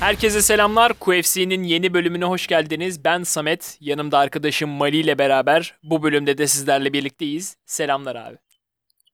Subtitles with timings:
[0.00, 0.92] Herkese selamlar.
[0.92, 3.04] QFC'nin yeni bölümüne hoş geldiniz.
[3.04, 7.56] Ben Samet, yanımda arkadaşım Mali ile beraber bu bölümde de sizlerle birlikteyiz.
[7.66, 8.36] Selamlar abi.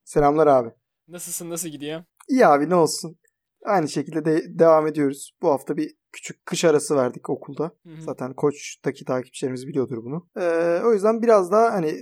[0.05, 0.71] Selamlar abi.
[1.09, 2.05] Nasılsın, nasıl gidiyor?
[2.29, 3.17] İyi abi ne olsun.
[3.65, 5.31] Aynı şekilde de devam ediyoruz.
[5.43, 7.65] Bu hafta bir küçük kış arası verdik okulda.
[7.65, 8.03] Hı hı.
[8.03, 10.29] Zaten koçtaki takipçilerimiz biliyordur bunu.
[10.41, 11.95] Ee, o yüzden biraz daha hani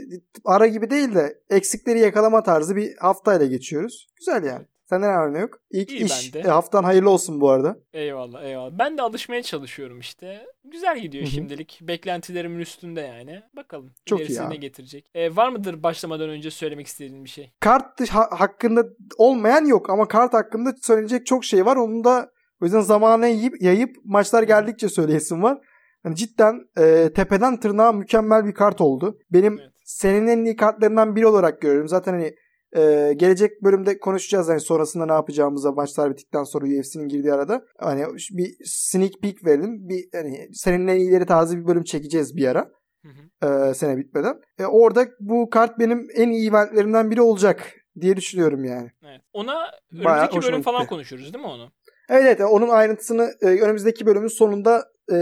[0.44, 4.06] ara gibi değil de eksikleri yakalama tarzı bir haftayla geçiyoruz.
[4.16, 4.66] Güzel yani.
[4.84, 5.58] Sende ne var ne yok?
[5.70, 6.48] İlk İyi iş bende.
[6.48, 7.76] E, haftan hayırlı olsun bu arada.
[7.92, 8.78] Eyvallah eyvallah.
[8.78, 10.46] Ben de alışmaya çalışıyorum işte.
[10.64, 11.32] Güzel gidiyor Hı-hı.
[11.32, 11.78] şimdilik.
[11.82, 13.42] Beklentilerimin üstünde yani.
[13.56, 15.10] Bakalım Çok iyi ne getirecek.
[15.14, 17.52] E, var mıdır başlamadan önce söylemek istediğin bir şey?
[17.60, 18.84] Kart ha- hakkında
[19.18, 21.76] olmayan yok ama kart hakkında söylenecek çok şey var.
[21.76, 22.30] Onu da
[22.62, 25.58] o yüzden zamanı yayıp, yayıp maçlar geldikçe söyleyesim var.
[26.02, 29.18] Hani cidden e, tepeden tırnağa mükemmel bir kart oldu.
[29.30, 29.70] Benim evet.
[29.84, 31.88] senin en iyi kartlarından biri olarak görüyorum.
[31.88, 32.34] Zaten hani
[32.76, 37.64] ee, gelecek bölümde konuşacağız hani sonrasında ne yapacağımıza maçlar bittikten sonra UFC'nin girdiği arada.
[37.78, 39.88] Hani bir sneak peek verelim.
[39.88, 42.70] Bir hani seninle ileri tarzı bir bölüm çekeceğiz bir ara.
[43.02, 43.70] Hı hı.
[43.70, 44.40] E, sene bitmeden.
[44.58, 48.90] E, orada bu kart benim en iyi eventlerimden biri olacak diye düşünüyorum yani.
[49.04, 49.20] Evet.
[49.32, 50.88] Ona önümüzdeki bölüm falan gitti.
[50.88, 51.70] konuşuruz değil mi onu?
[52.08, 55.16] Evet evet onun ayrıntısını e, önümüzdeki bölümün sonunda e,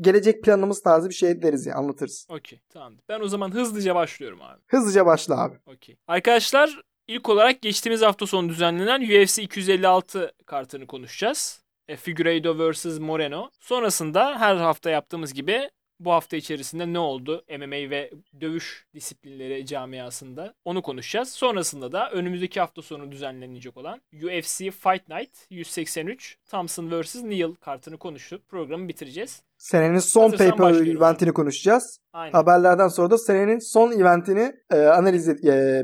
[0.00, 2.26] gelecek planımız tarzı bir şey deriz ya anlatırız.
[2.30, 2.94] Okey tamam.
[3.08, 4.60] Ben o zaman hızlıca başlıyorum abi.
[4.66, 5.58] Hızlıca başla abi.
[5.66, 5.96] Okey.
[6.08, 11.62] Arkadaşlar ilk olarak geçtiğimiz hafta sonu düzenlenen UFC 256 kartını konuşacağız.
[11.88, 13.50] E, Figueiredo vs Moreno.
[13.60, 20.54] Sonrasında her hafta yaptığımız gibi bu hafta içerisinde ne oldu MMA ve dövüş disiplinleri camiasında
[20.64, 21.32] onu konuşacağız.
[21.32, 27.14] Sonrasında da önümüzdeki hafta sonu düzenlenecek olan UFC Fight Night 183 Thompson vs.
[27.14, 29.42] Neal kartını konuşup programı bitireceğiz.
[29.58, 32.00] Senenin son pay-per eventini konuşacağız.
[32.12, 32.32] Aynen.
[32.32, 35.34] Haberlerden sonra da senenin son eventini e, analiz e,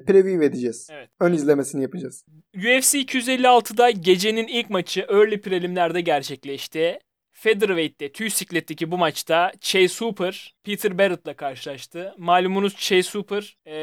[0.06, 0.88] preview edeceğiz.
[0.92, 1.10] Evet.
[1.20, 2.24] Ön izlemesini yapacağız.
[2.54, 6.98] UFC 256'da gecenin ilk maçı early prelimlerde gerçekleşti.
[7.42, 12.14] Featherweight'te tüy sikletteki bu maçta Chase Hooper Peter Barrett'la karşılaştı.
[12.19, 13.75] Malumunuz Chase Hooper e,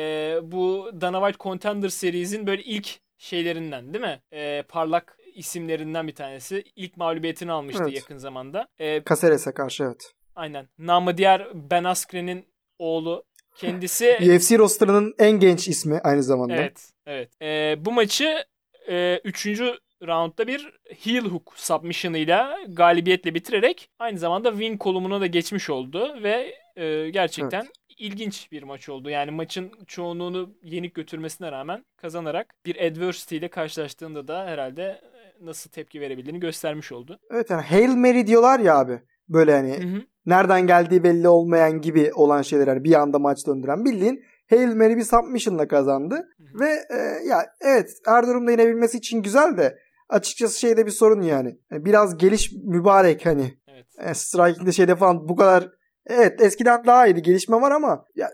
[0.52, 4.22] bu Dana White Contender Series'in böyle ilk şeylerinden değil mi?
[4.32, 6.64] E, parlak isimlerinden bir tanesi.
[6.76, 7.96] İlk mağlubiyetini almıştı evet.
[7.96, 8.68] yakın zamanda.
[8.80, 10.14] E, Caceres'e karşı evet.
[10.36, 10.68] Aynen.
[10.78, 12.46] Namı diğer Ben Askren'in
[12.80, 13.24] oğlu.
[13.56, 14.18] Kendisi...
[14.36, 16.56] UFC rosterının en genç ismi aynı zamanda.
[16.56, 16.92] Evet.
[17.06, 17.42] Evet.
[17.42, 18.46] E, bu maçı
[18.90, 19.78] e, üçüncü
[20.08, 26.56] roundda bir heel hook submission'ıyla galibiyetle bitirerek aynı zamanda win kolumuna da geçmiş oldu ve
[26.76, 27.72] e, gerçekten evet.
[27.98, 29.10] ilginç bir maç oldu.
[29.10, 35.70] Yani maçın çoğunluğunu yenik götürmesine rağmen kazanarak bir adversity ile karşılaştığında da herhalde e, nasıl
[35.70, 37.20] tepki verebildiğini göstermiş oldu.
[37.32, 39.02] Evet yani Hail Mary diyorlar ya abi.
[39.30, 40.02] Böyle hani hı hı.
[40.26, 45.04] nereden geldiği belli olmayan gibi olan şeyler bir anda maç döndüren bildiğin Hail Mary bir
[45.04, 46.16] submission'la kazandı.
[46.16, 46.60] Hı hı.
[46.60, 49.78] Ve e, ya evet her durumda inebilmesi için güzel de
[50.10, 51.60] açıkçası şeyde bir sorun yani.
[51.72, 53.58] E, biraz geliş mübarek hani.
[53.68, 53.86] Evet.
[54.00, 55.70] E, striking'de şeyde falan bu kadar
[56.08, 57.22] evet eskiden daha iyiydi.
[57.22, 58.30] Gelişme var ama ya,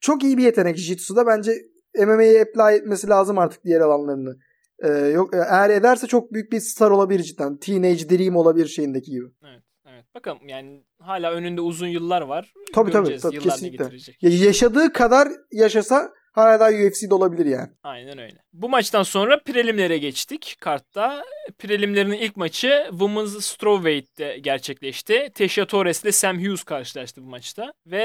[0.00, 1.26] çok iyi bir yetenek Jitsu'da.
[1.26, 1.52] Bence
[1.98, 4.36] MMA'ye apply etmesi lazım artık diğer alanlarını.
[4.84, 7.56] Ee, yok e, eğer ederse çok büyük bir star olabilir cidden.
[7.56, 9.26] Teenage Dream olabilir şeyindeki gibi.
[9.44, 9.62] Evet.
[9.92, 10.04] Evet.
[10.14, 12.52] Bakalım yani hala önünde uzun yıllar var.
[12.74, 13.90] Tabii Göreceğiz tabii, tabii kesinlikle.
[14.20, 17.68] Ya, yaşadığı kadar yaşasa hala daha UFC'de olabilir yani.
[17.82, 18.36] Aynen öyle.
[18.52, 21.24] Bu maçtan sonra prelimlere geçtik kartta.
[21.58, 25.30] Prelimlerin ilk maçı Women's Strawweight'te gerçekleşti.
[25.34, 27.72] Tesha Torres ile Sam Hughes karşılaştı bu maçta.
[27.86, 28.02] Ve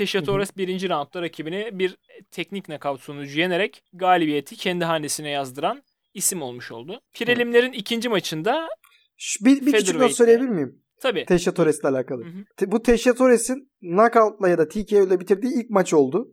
[0.00, 1.96] e, Torres birinci roundda rakibini bir
[2.30, 5.82] teknik knockout sonucu yenerek galibiyeti kendi hanesine yazdıran
[6.14, 7.00] isim olmuş oldu.
[7.14, 8.68] Prelimlerin ikinci maçında
[9.16, 10.82] Şu, bir, bir küçük not söyleyebilir miyim?
[11.00, 11.24] Tabii.
[11.24, 12.24] Tesha Torres'le alakalı.
[12.24, 12.72] Hı hı.
[12.72, 16.28] Bu Tesha Torres'in knockout'la ya da TKO ile bitirdiği ilk maç oldu.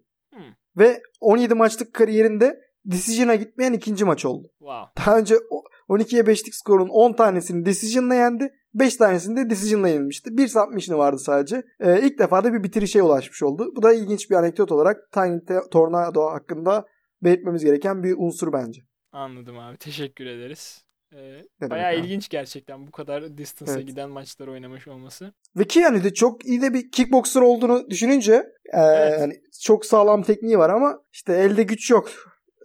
[0.78, 4.48] Ve 17 maçlık kariyerinde decision'a gitmeyen ikinci maç oldu.
[4.60, 4.92] Wow.
[4.98, 5.36] Daha önce
[5.90, 8.54] 12'ye 5'lik skorun 10 tanesini decision'la yendi.
[8.74, 10.38] 5 tanesini de decision'la yenilmişti.
[10.38, 11.64] Bir submission'ı vardı sadece.
[11.80, 13.72] Ee, ilk defa da bir bitirişe ulaşmış oldu.
[13.76, 15.40] Bu da ilginç bir anekdot olarak Tiny
[15.72, 16.86] Tornado hakkında
[17.24, 18.82] belirtmemiz gereken bir unsur bence.
[19.12, 19.78] Anladım abi.
[19.78, 20.87] Teşekkür ederiz.
[21.14, 22.00] Ee, bayağı abi.
[22.00, 23.88] ilginç gerçekten bu kadar distance'a evet.
[23.88, 25.34] giden maçlar oynamış olması.
[25.56, 28.34] Ve ki yani de çok iyi de bir kickboxer olduğunu düşününce
[28.74, 29.20] e, evet.
[29.20, 32.12] yani çok sağlam tekniği var ama işte elde güç yok.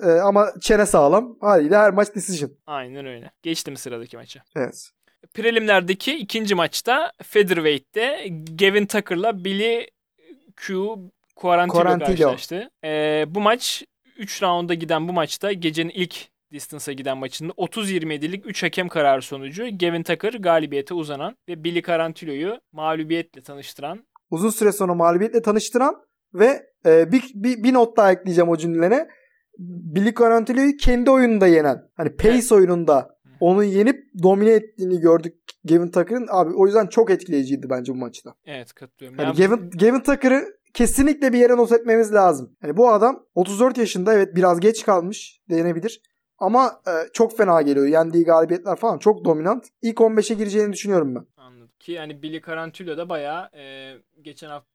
[0.01, 1.37] E, ama çene sağlam.
[1.41, 2.51] Haliyle her maç decision.
[2.67, 3.31] Aynen öyle.
[3.43, 4.43] Geçtim sıradaki maça.
[4.57, 4.91] Evet.
[5.35, 9.87] Prelimlerdeki ikinci maçta Featherweight'te Gavin Tucker'la Billy
[10.57, 10.97] Q
[11.37, 12.71] Quarantillo karşılaştı.
[12.85, 13.85] Ee, bu maç
[14.17, 19.79] 3 rounda giden bu maçta gecenin ilk distance'a giden maçında 30-27'lik 3 hakem kararı sonucu
[19.79, 25.95] Gavin Tucker galibiyete uzanan ve Billy Carantillo'yu mağlubiyetle tanıştıran uzun süre sonra mağlubiyetle tanıştıran
[26.35, 29.09] ve e, bir, bir, bir not daha ekleyeceğim o cümlelere.
[29.59, 31.83] Billy Carantillo'yu kendi oyununda yenen.
[31.97, 32.53] Hani pace evet.
[32.53, 35.35] oyununda onu yenip domine ettiğini gördük
[35.65, 36.27] Gavin Tucker'ın.
[36.31, 38.35] Abi o yüzden çok etkileyiciydi bence bu maçta.
[38.45, 39.19] Evet katılıyorum.
[39.19, 39.49] Hani yani...
[39.49, 40.45] Gavin, Gavin Tucker'ı
[40.75, 42.57] kesinlikle bir yere not etmemiz lazım.
[42.63, 46.01] Yani bu adam 34 yaşında evet biraz geç kalmış denebilir.
[46.43, 47.87] Ama e, çok fena geliyor.
[47.87, 49.69] Yendiği galibiyetler falan çok dominant.
[49.83, 51.27] İlk 15'e gireceğini düşünüyorum ben.
[51.37, 51.71] Anladım.
[51.79, 54.73] Ki yani Billy Carantillo da bayağı e, geçen hafta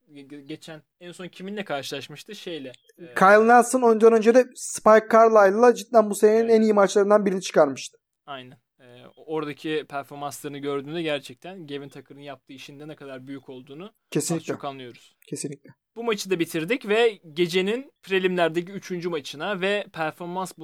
[0.48, 2.72] geçen en son kiminle karşılaşmıştı şeyle.
[2.98, 3.14] E...
[3.14, 6.56] Kyle Nelson ondan önce de Spike Carlisle'la cidden bu senenin evet.
[6.56, 7.98] en iyi maçlarından birini çıkarmıştı.
[8.26, 8.58] Aynen.
[8.80, 8.86] E,
[9.16, 14.54] oradaki performanslarını gördüğünde gerçekten Gavin Tucker'ın yaptığı işinde ne kadar büyük olduğunu Kesinlikle.
[14.54, 15.18] çok anlıyoruz.
[15.28, 15.70] Kesinlikle.
[15.96, 19.06] Bu maçı da bitirdik ve gecenin prelimlerdeki 3.
[19.06, 20.58] maçına ve performans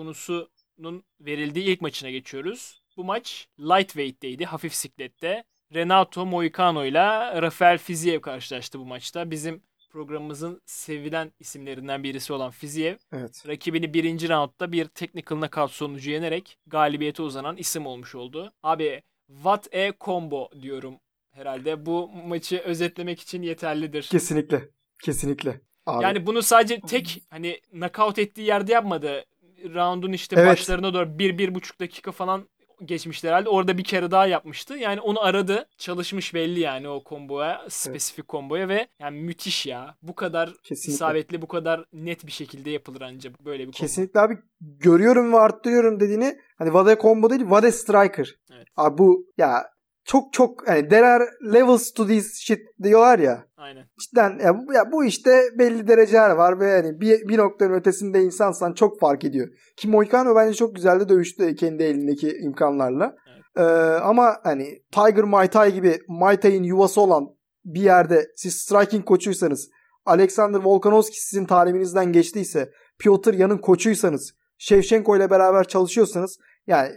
[0.77, 2.81] bonusunun verildiği ilk maçına geçiyoruz.
[2.97, 5.43] Bu maç lightweight'teydi, hafif siklette.
[5.73, 9.31] Renato Moicano ile Rafael Fiziev karşılaştı bu maçta.
[9.31, 13.43] Bizim programımızın sevilen isimlerinden birisi olan Fiziev evet.
[13.47, 18.53] rakibini birinci roundda bir technical knockout sonucu yenerek galibiyete uzanan isim olmuş oldu.
[18.63, 20.99] Abi what a combo diyorum
[21.31, 21.85] herhalde.
[21.85, 24.03] Bu maçı özetlemek için yeterlidir.
[24.03, 24.69] Kesinlikle.
[25.03, 25.61] Kesinlikle.
[25.85, 26.03] Abi.
[26.03, 29.25] Yani bunu sadece tek hani knockout ettiği yerde yapmadı.
[29.63, 30.47] Round'un işte evet.
[30.47, 32.47] başlarına doğru bir, bir buçuk dakika falan
[32.85, 33.49] geçmişti herhalde.
[33.49, 34.77] Orada bir kere daha yapmıştı.
[34.77, 35.65] Yani onu aradı.
[35.77, 38.27] Çalışmış belli yani o komboya, spesifik evet.
[38.27, 39.95] komboya ve yani müthiş ya.
[40.01, 40.93] Bu kadar Kesinlikle.
[40.93, 43.77] isabetli, bu kadar net bir şekilde yapılır ancak böyle bir kombo.
[43.77, 48.35] Kesinlikle abi görüyorum ve arttırıyorum dediğini hani Vade combo değil Vade striker.
[48.51, 48.67] Evet.
[48.75, 49.72] Abi bu ya
[50.05, 53.45] çok çok yani there are levels to this shit diyorlar ya.
[53.57, 53.85] Aynen.
[53.99, 58.23] Cidden ya, bu, ya bu işte belli dereceler var ve yani bir, bir noktanın ötesinde
[58.23, 59.47] insansan çok fark ediyor.
[59.77, 63.15] Ki Moicano bence çok güzel de dövüştü kendi elindeki imkanlarla.
[63.33, 63.43] Evet.
[63.57, 63.61] Ee,
[64.03, 67.27] ama hani Tiger Muay Thai gibi Muay Thai'nin yuvası olan
[67.65, 69.69] bir yerde siz striking koçuysanız
[70.05, 76.89] Alexander Volkanovski sizin taliminizden geçtiyse Piotr Yan'ın koçuysanız Shevchenko ile beraber çalışıyorsanız yani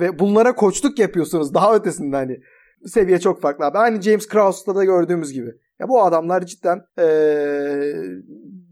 [0.00, 2.40] ve bunlara koçluk yapıyorsunuz daha ötesinde hani
[2.86, 3.78] seviye çok farklı abi.
[3.78, 5.50] Aynı James Krause'da da gördüğümüz gibi.
[5.80, 7.92] Ya bu adamlar cidden ee,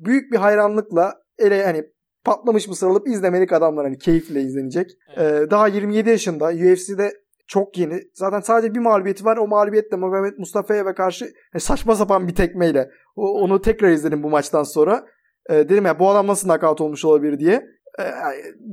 [0.05, 1.85] büyük bir hayranlıkla ele hani
[2.25, 4.91] patlamış mısır alıp izlemelik adamlar hani keyifle izlenecek.
[5.17, 5.51] Evet.
[5.51, 7.13] Daha 27 yaşında UFC'de
[7.47, 8.01] çok yeni.
[8.15, 9.37] Zaten sadece bir mağlubiyeti var.
[9.37, 12.91] O mağlubiyet de Mehmet Mustafa'ya karşı yani saçma sapan bir tekmeyle.
[13.17, 15.07] O, onu tekrar izledim bu maçtan sonra.
[15.51, 17.67] E, dedim ya bu adam nasıl knockout olmuş olabilir diye.
[18.01, 18.05] E,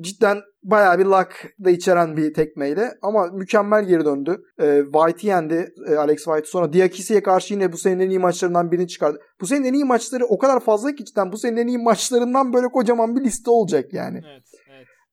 [0.01, 1.33] cidden bayağı bir luck
[1.63, 4.43] da içeren bir tekmeyle ama mükemmel geri döndü.
[4.59, 6.47] E, White'i yendi e, Alex White.
[6.47, 9.19] Sonra Diakisi'ye karşı yine bu senenin en iyi maçlarından birini çıkardı.
[9.41, 12.53] Bu senenin en iyi maçları o kadar fazla ki cidden bu senenin en iyi maçlarından
[12.53, 14.21] böyle kocaman bir liste olacak yani.
[14.31, 14.43] Evet,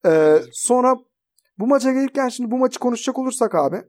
[0.05, 0.41] evet.
[0.41, 0.95] E, sonra
[1.59, 3.81] bu maça gelirken şimdi bu maçı konuşacak olursak abi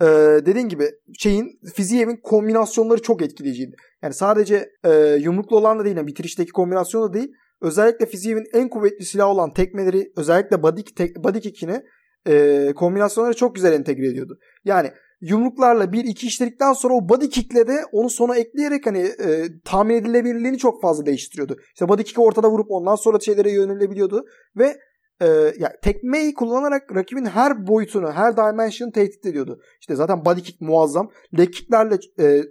[0.00, 0.06] ee,
[0.46, 3.76] dediğin gibi şeyin Fiziyev'in kombinasyonları çok etkileyiciydi.
[4.02, 7.32] Yani sadece e, yumruklu olan da değil, yani bitirişteki kombinasyon da değil.
[7.62, 11.82] Özellikle Fiziyev'in en kuvvetli silahı olan tekmeleri özellikle body, tek, body kick'ini
[12.26, 14.38] e, kombinasyonları çok güzel entegre ediyordu.
[14.64, 19.44] Yani yumruklarla bir iki işledikten sonra o body kick'le de onu sona ekleyerek hani e,
[19.64, 21.56] tahmin edilebilirliğini çok fazla değiştiriyordu.
[21.74, 24.24] İşte body kick'i ortada vurup ondan sonra şeylere yönelebiliyordu
[24.56, 24.76] ve
[25.20, 25.26] e,
[25.58, 29.60] yani tekmeyi kullanarak rakibin her boyutunu, her dimension'ı tehdit ediyordu.
[29.80, 31.10] İşte zaten body kick muazzam.
[31.38, 32.42] Leg kick'lerle e,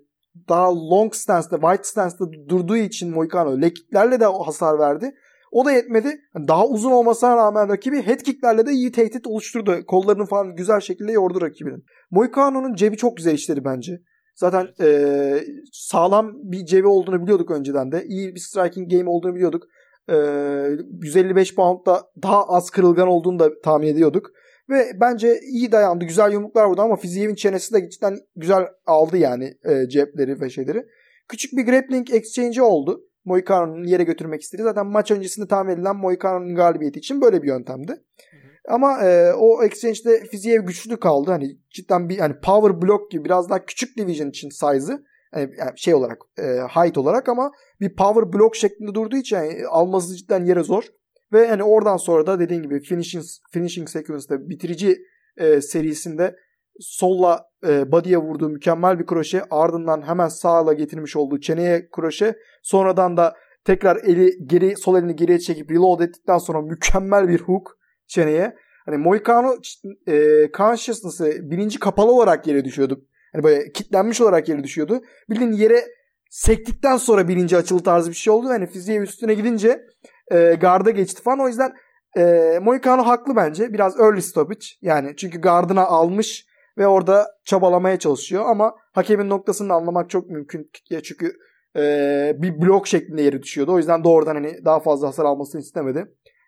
[0.49, 5.15] daha long stance'da, wide stance'da durduğu için Moicano leg kick'lerle de hasar verdi.
[5.51, 6.21] O da yetmedi.
[6.47, 9.85] Daha uzun olmasına rağmen rakibi head kick'lerle de iyi tehdit oluşturdu.
[9.87, 11.83] Kollarını falan güzel şekilde yordu rakibinin.
[12.11, 14.01] Moicano'nun cebi çok güzel işleri bence.
[14.35, 18.05] Zaten e, sağlam bir cebi olduğunu biliyorduk önceden de.
[18.05, 19.63] İyi bir striking game olduğunu biliyorduk.
[20.09, 20.15] E,
[21.01, 24.31] 155 poundda daha az kırılgan olduğunu da tahmin ediyorduk.
[24.71, 26.05] Ve bence iyi dayandı.
[26.05, 30.85] Güzel yumruklar vurdu ama Fiziyev'in çenesi de cidden güzel aldı yani e, cepleri ve şeyleri.
[31.27, 33.01] Küçük bir grappling exchange oldu.
[33.25, 34.63] Moicano'nun yere götürmek istedi.
[34.63, 37.91] Zaten maç öncesinde tahmin edilen Moicano'nun galibiyeti için böyle bir yöntemdi.
[37.91, 38.73] Hı hı.
[38.73, 41.31] Ama e, o exchange'de Fiziev güçlü kaldı.
[41.31, 45.03] Hani cidden bir hani power block gibi biraz daha küçük division için size'ı.
[45.35, 50.15] Yani şey olarak e, height olarak ama bir power block şeklinde durduğu için yani alması
[50.15, 50.83] cidden yere zor.
[51.33, 54.97] Ve hani oradan sonra da dediğin gibi finishing, finishing sequence'da bitirici
[55.37, 56.35] e, serisinde
[56.79, 63.17] solla e, body'ye vurduğu mükemmel bir kroşe ardından hemen sağla getirmiş olduğu çeneye kroşe sonradan
[63.17, 63.35] da
[63.65, 68.55] tekrar eli geri sol elini geriye çekip reload ettikten sonra mükemmel bir hook çeneye.
[68.85, 69.55] Hani Moicano
[70.07, 73.05] e, consciousness'ı bilinci kapalı olarak yere düşüyordu.
[73.33, 75.01] Hani böyle kitlenmiş olarak yere düşüyordu.
[75.29, 75.85] Bildiğin yere
[76.29, 78.49] sektikten sonra bilinci açılı tarzı bir şey oldu.
[78.49, 79.85] Hani fiziğe üstüne gidince
[80.31, 81.39] e, garda geçti falan.
[81.39, 81.73] O yüzden
[82.17, 83.73] e, Moicano haklı bence.
[83.73, 84.65] Biraz early stoppage.
[84.81, 86.45] Yani çünkü gardına almış
[86.77, 90.71] ve orada çabalamaya çalışıyor ama hakemin noktasını anlamak çok mümkün.
[91.03, 91.33] Çünkü
[91.75, 91.81] e,
[92.37, 93.73] bir blok şeklinde yeri düşüyordu.
[93.73, 96.05] O yüzden doğrudan hani daha fazla hasar almasını istemedi.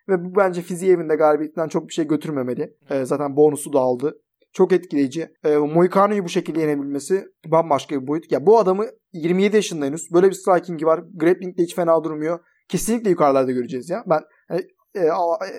[0.08, 2.76] Ve bu bence fiziği evinde galibiyetten çok bir şey götürmemeli.
[2.90, 4.20] E, zaten bonusu da aldı.
[4.52, 5.28] Çok etkileyici.
[5.44, 8.32] E, Moicano'yu bu şekilde yenebilmesi bambaşka bir boyut.
[8.32, 10.12] Ya bu adamı 27 yaşında henüz.
[10.12, 11.04] Böyle bir striking'i var.
[11.14, 12.38] Grappling'de hiç fena durmuyor.
[12.68, 14.04] Kesinlikle yukarılarda göreceğiz ya.
[14.06, 14.62] Ben hani,
[14.94, 15.10] e, e,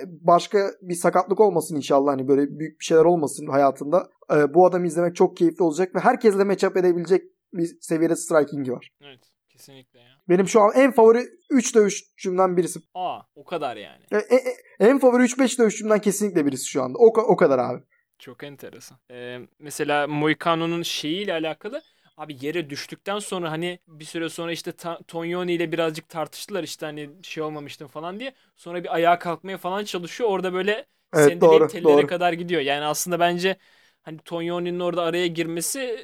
[0.08, 4.10] başka bir sakatlık olmasın inşallah hani böyle büyük bir şeyler olmasın hayatında.
[4.34, 8.92] E, bu adamı izlemek çok keyifli olacak ve herkesle matchup edebilecek bir seviyede striking'i var.
[9.02, 9.20] Evet
[9.50, 10.06] kesinlikle ya.
[10.30, 12.80] Benim şu an en favori 3 dövüşçümden birisi.
[12.94, 14.04] Aa o kadar yani.
[14.12, 16.98] E, e, en favori 3-5 dövüşçümden kesinlikle birisi şu anda.
[16.98, 17.84] O, o kadar abi.
[18.20, 18.98] Çok enteresan.
[19.12, 21.82] Ee, mesela Moicano'nun şeyiyle alakalı
[22.18, 24.72] Abi yere düştükten sonra hani bir süre sonra işte
[25.08, 28.34] Tonyoni ile birazcık tartıştılar işte hani şey olmamıştın falan diye.
[28.56, 30.30] Sonra bir ayağa kalkmaya falan çalışıyor.
[30.30, 32.08] Orada böyle evet, sendeleyip doğru, tellere doğru.
[32.08, 32.62] kadar gidiyor.
[32.62, 33.58] Yani aslında bence
[34.02, 36.00] hani Tonyoni'nin orada araya girmesi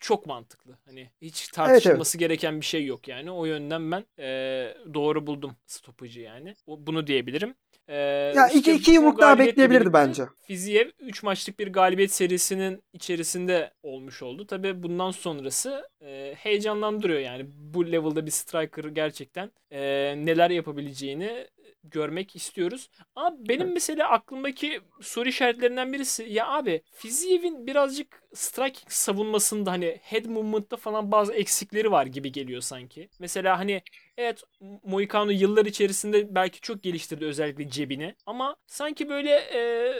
[0.00, 0.78] çok mantıklı.
[0.84, 2.40] Hani hiç tartışılması evet, evet.
[2.40, 3.30] gereken bir şey yok yani.
[3.30, 6.54] O yönden ben e, doğru buldum stopajı yani.
[6.66, 7.54] O, bunu diyebilirim.
[7.88, 7.96] Ee,
[8.36, 10.22] ya iki, işte iki yumruk daha bekleyebilirdi bence.
[10.46, 14.46] Fiziev 3 maçlık bir galibiyet serisinin içerisinde olmuş oldu.
[14.46, 17.46] Tabi bundan sonrası e, heyecanlandırıyor yani.
[17.48, 19.80] Bu level'da bir striker gerçekten e,
[20.16, 21.46] neler yapabileceğini
[21.90, 22.90] görmek istiyoruz.
[23.14, 30.24] Ama benim mesela aklımdaki soru işaretlerinden birisi ya abi Fiziev'in birazcık striking savunmasında hani head
[30.24, 33.08] movement'ta falan bazı eksikleri var gibi geliyor sanki.
[33.18, 33.82] Mesela hani
[34.16, 34.42] evet
[34.82, 39.92] Moicano yıllar içerisinde belki çok geliştirdi özellikle cebini ama sanki böyle e,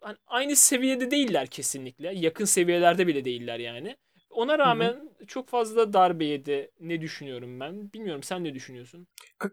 [0.00, 2.14] hani aynı seviyede değiller kesinlikle.
[2.14, 3.96] Yakın seviyelerde bile değiller yani.
[4.34, 5.26] Ona rağmen Hı-hı.
[5.26, 6.70] çok fazla darbe yedi.
[6.80, 7.92] Ne düşünüyorum ben?
[7.92, 9.06] Bilmiyorum sen ne düşünüyorsun?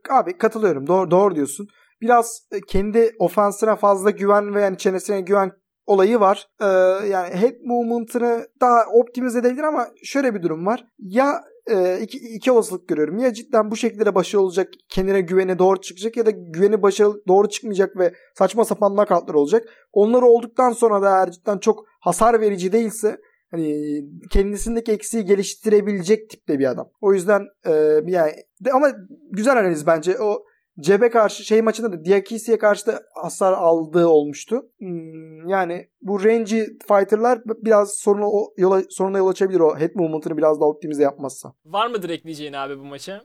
[0.10, 0.88] Abi katılıyorum.
[0.88, 1.68] Doğru, doğru diyorsun.
[2.02, 5.52] Biraz e, kendi ofansına fazla güven ve yani çenesine güven
[5.86, 6.48] olayı var.
[6.62, 6.66] Ee,
[7.08, 10.86] yani head movement'ını daha optimize edebilir ama şöyle bir durum var.
[11.00, 13.18] Ya e, iki, iki olasılık görüyorum.
[13.18, 17.50] Ya cidden bu şekilde başarılı olacak, kendine güveni doğru çıkacak ya da güveni başarılı doğru
[17.50, 19.64] çıkmayacak ve saçma sapan nakatlar olacak.
[19.94, 23.18] Onları olduktan sonra da eğer cidden çok hasar verici değilse
[23.52, 26.90] hani kendisindeki eksiği geliştirebilecek tipte bir adam.
[27.02, 27.72] O yüzden e,
[28.06, 28.32] yani
[28.62, 28.88] de, ama
[29.32, 30.20] güzel analiz bence.
[30.20, 30.44] O
[30.80, 34.62] Cebe karşı şey maçında da Diakisi'ye karşı da hasar aldığı olmuştu.
[34.80, 38.26] Hmm, yani bu range fighter'lar biraz soruna
[38.58, 41.54] yola, soruna yol açabilir o head movement'ını biraz daha optimize yapmazsa.
[41.66, 43.22] Var mıdır ekleyeceğin abi bu maça?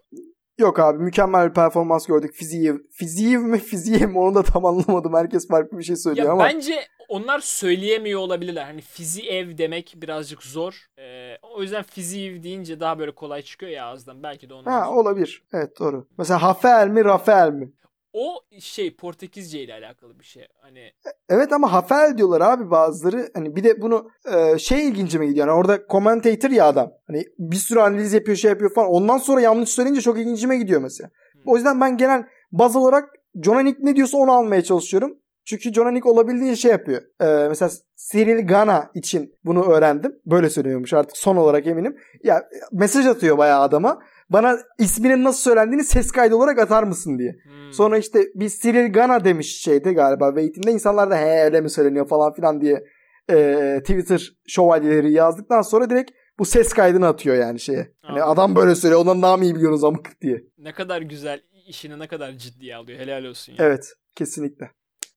[0.59, 2.35] Yok abi mükemmel bir performans gördük.
[2.35, 2.77] Fiziyev.
[2.91, 5.15] Fiziyev mi Fiziyev mi onu da tam anlamadım.
[5.15, 6.45] Herkes farklı bir şey söylüyor ya ama.
[6.45, 8.65] Bence onlar söyleyemiyor olabilirler.
[8.65, 10.87] Hani Fiziyev demek birazcık zor.
[10.99, 14.23] Ee, o yüzden Fiziyev deyince daha böyle kolay çıkıyor ya ağızdan.
[14.23, 14.73] Belki de ondan.
[14.73, 15.43] Ha olabilir.
[15.53, 16.07] Evet doğru.
[16.19, 17.73] Mesela Hafael mi Rafael mi?
[18.19, 20.47] O şey Portekizce ile alakalı bir şey.
[20.61, 23.31] Hani e, Evet ama Hafel diyorlar abi bazıları.
[23.35, 25.47] Hani bir de bunu e, şey ilgincime gidiyor.
[25.49, 26.93] Yani orada commentator ya adam.
[27.07, 28.89] Hani bir sürü analiz yapıyor, şey yapıyor falan.
[28.89, 31.11] Ondan sonra yanlış söyleyince çok ilgincime gidiyor mesela.
[31.33, 31.43] Hmm.
[31.47, 33.11] O yüzden ben genel baz olarak
[33.43, 35.19] Jonanik ne diyorsa onu almaya çalışıyorum.
[35.47, 37.03] Çünkü Jonanik olabildiğince şey yapıyor.
[37.21, 40.13] Ee, mesela Cyril Gana için bunu öğrendim.
[40.27, 41.97] Böyle söylüyormuş artık son olarak eminim.
[42.23, 47.33] Ya mesaj atıyor bayağı adama bana isminin nasıl söylendiğini ses kaydı olarak atar mısın diye.
[47.33, 47.73] Hmm.
[47.73, 52.09] Sonra işte bir Cyril Gana demiş şeyde galiba Wait'inde insanlar da he öyle mi söyleniyor
[52.09, 52.85] falan filan diye
[53.31, 57.93] e, Twitter şövalyeleri yazdıktan sonra direkt bu ses kaydını atıyor yani şeye.
[58.03, 60.45] Hani adam böyle söylüyor ondan daha mı iyi biliyorsunuz amık diye.
[60.59, 63.59] Ne kadar güzel işini ne kadar ciddiye alıyor helal olsun ya.
[63.65, 64.71] Evet kesinlikle.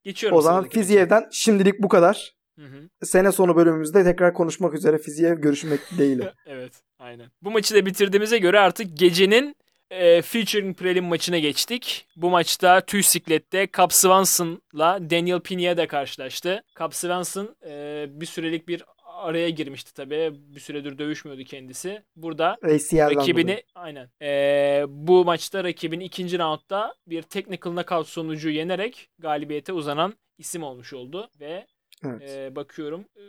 [0.10, 0.38] Geçiyorum.
[0.38, 2.34] O zaman Fiziyev'den şimdilik bu kadar.
[2.60, 3.06] Hı hı.
[3.06, 6.20] Sene sonu bölümümüzde tekrar konuşmak üzere Fiziyev görüşmek değil.
[6.46, 6.74] evet.
[7.00, 7.32] Aynen.
[7.42, 9.56] Bu maçı da bitirdiğimize göre artık gecenin
[9.92, 12.08] e, featuring prelim maçına geçtik.
[12.16, 16.64] Bu maçta tüy siklette Cap Swanson'la Daniel Pineda karşılaştı.
[16.80, 18.84] Cap Swanson e, bir sürelik bir
[19.20, 20.32] araya girmişti tabii.
[20.34, 22.04] Bir süredir dövüşmüyordu kendisi.
[22.16, 23.64] Burada ACL'den rakibini dolayı.
[23.76, 24.10] aynen.
[24.22, 30.94] E, bu maçta rakibini ikinci roundda bir technical knockout sonucu yenerek galibiyete uzanan isim olmuş
[30.94, 31.68] oldu ve
[32.06, 32.22] evet.
[32.22, 33.24] e, bakıyorum e,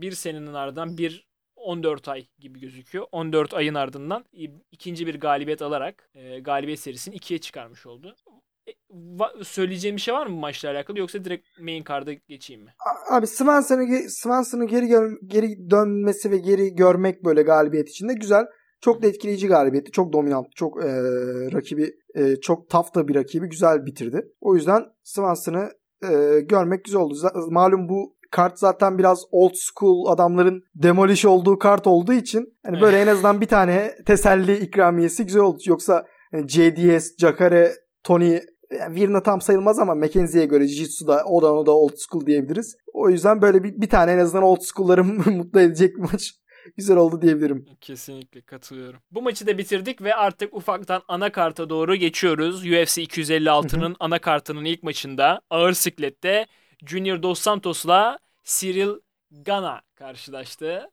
[0.00, 3.06] bir senenin ardından bir 14 ay gibi gözüküyor.
[3.12, 4.24] 14 ayın ardından
[4.72, 8.16] ikinci bir galibiyet alarak e, galibiyet serisini ikiye çıkarmış oldu.
[8.68, 12.74] E, söyleyeceğim bir şey var mı maçla alakalı yoksa direkt main card'a geçeyim mi?
[13.10, 14.88] Abi Swanson'ı Swanson'ı geri
[15.26, 18.44] geri dönmesi ve geri görmek böyle galibiyet içinde güzel.
[18.80, 19.90] Çok da etkileyici galibiyetti.
[19.90, 20.46] Çok dominant.
[20.56, 20.88] Çok e,
[21.52, 24.22] rakibi e, çok tough da bir rakibi güzel bitirdi.
[24.40, 25.68] O yüzden Swanson'ı
[26.02, 27.14] e, görmek güzel oldu.
[27.14, 32.80] Z- malum bu kart zaten biraz old school adamların demolish olduğu kart olduğu için hani
[32.80, 35.58] böyle en azından bir tane teselli ikramiyesi güzel oldu.
[35.66, 37.72] Yoksa yani JDS, Jacare,
[38.04, 38.40] Tony
[38.78, 42.76] yani Virna tam sayılmaz ama Mackenzie'ye göre Jiu-Jitsu'da o da o da old school diyebiliriz.
[42.92, 46.32] O yüzden böyle bir, bir tane en azından old school'ları mutlu edecek bir maç
[46.76, 47.66] güzel oldu diyebilirim.
[47.80, 49.00] Kesinlikle katılıyorum.
[49.10, 52.62] Bu maçı da bitirdik ve artık ufaktan ana karta doğru geçiyoruz.
[52.62, 56.46] UFC 256'nın ana kartının ilk maçında ağır siklette
[56.86, 58.94] Junior Dos Santos'la Cyril
[59.30, 60.82] Gana karşılaştı.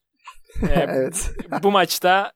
[0.64, 1.32] Ee, evet.
[1.64, 2.32] bu maçta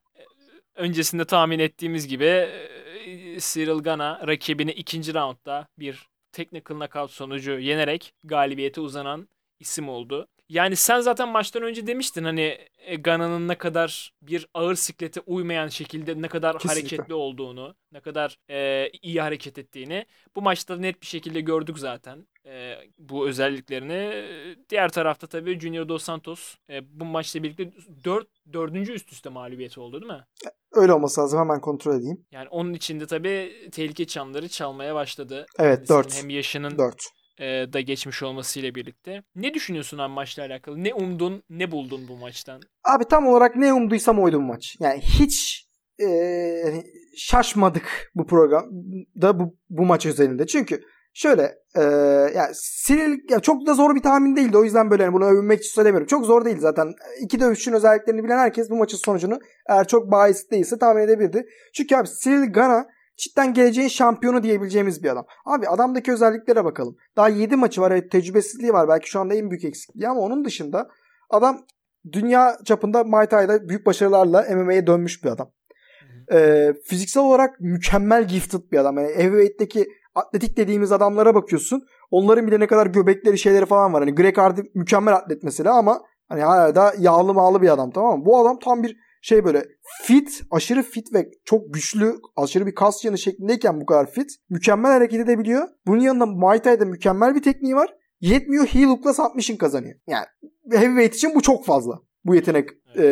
[0.75, 8.13] öncesinde tahmin ettiğimiz gibi e, Cyril Gana rakibini ikinci roundda bir technical knockout sonucu yenerek
[8.23, 10.27] galibiyete uzanan isim oldu.
[10.49, 15.67] Yani sen zaten maçtan önce demiştin hani e, Gana'nın ne kadar bir ağır siklete uymayan
[15.67, 16.81] şekilde ne kadar Kesinlikle.
[16.81, 22.27] hareketli olduğunu, ne kadar e, iyi hareket ettiğini bu maçta net bir şekilde gördük zaten
[22.45, 24.25] e, bu özelliklerini.
[24.69, 27.71] Diğer tarafta tabii Junior Dos Santos e, bu maçla birlikte
[28.05, 30.25] 4 dördüncü üst üste mağlubiyeti oldu değil mi?
[30.71, 32.25] Öyle olması lazım hemen kontrol edeyim.
[32.31, 35.45] Yani onun içinde tabii tehlike çanları çalmaya başladı.
[35.59, 36.23] Evet 4.
[36.23, 36.95] Hem yaşının 4
[37.41, 39.23] e, da geçmiş olmasıyla birlikte.
[39.35, 40.83] Ne düşünüyorsun abi maçla alakalı?
[40.83, 42.61] Ne umdun, ne buldun bu maçtan?
[42.83, 44.75] Abi tam olarak ne umduysam oydu bu maç.
[44.79, 45.67] Yani hiç
[46.01, 46.07] e,
[47.17, 50.47] şaşmadık bu programda bu, bu maç özelinde.
[50.47, 50.81] Çünkü
[51.13, 51.81] şöyle e,
[52.35, 52.51] yani
[52.85, 54.57] Cyril ya çok da zor bir tahmin değildi.
[54.57, 56.07] O yüzden böyle yani bunu övünmek için söylemiyorum.
[56.07, 56.93] Çok zor değil zaten.
[57.21, 59.39] İki dövüşçünün özelliklerini bilen herkes bu maçın sonucunu
[59.69, 61.45] eğer çok bahis değilse tahmin edebilirdi.
[61.73, 62.85] Çünkü abi Cyril Gana
[63.17, 65.25] cidden geleceğin şampiyonu diyebileceğimiz bir adam.
[65.45, 66.95] Abi adamdaki özelliklere bakalım.
[67.17, 67.91] Daha 7 maçı var.
[67.91, 68.87] Evet tecrübesizliği var.
[68.87, 70.87] Belki şu anda en büyük eksikliği ama onun dışında
[71.29, 71.65] adam
[72.11, 75.51] dünya çapında Muay Thai'da büyük başarılarla MMA'ye dönmüş bir adam.
[76.33, 78.97] Ee, fiziksel olarak mükemmel gifted bir adam.
[78.97, 81.83] Yani heavyweight'teki atletik dediğimiz adamlara bakıyorsun.
[82.11, 84.01] Onların bile ne kadar göbekleri şeyleri falan var.
[84.01, 88.19] Hani Greg Hardy mükemmel atlet mesela ama hani hala da yağlı mağlı bir adam tamam
[88.19, 88.25] mı?
[88.25, 89.65] Bu adam tam bir şey böyle
[90.03, 94.29] fit, aşırı fit ve çok güçlü, aşırı bir kas yanı şeklindeyken bu kadar fit.
[94.49, 95.67] Mükemmel hareket edebiliyor.
[95.87, 97.95] Bunun yanında Muay Thai'de mükemmel bir tekniği var.
[98.19, 99.95] Yetmiyor heel hook'la submission kazanıyor.
[100.07, 100.25] Yani
[100.71, 101.99] heavyweight için bu çok fazla.
[102.25, 103.03] Bu yetenek e,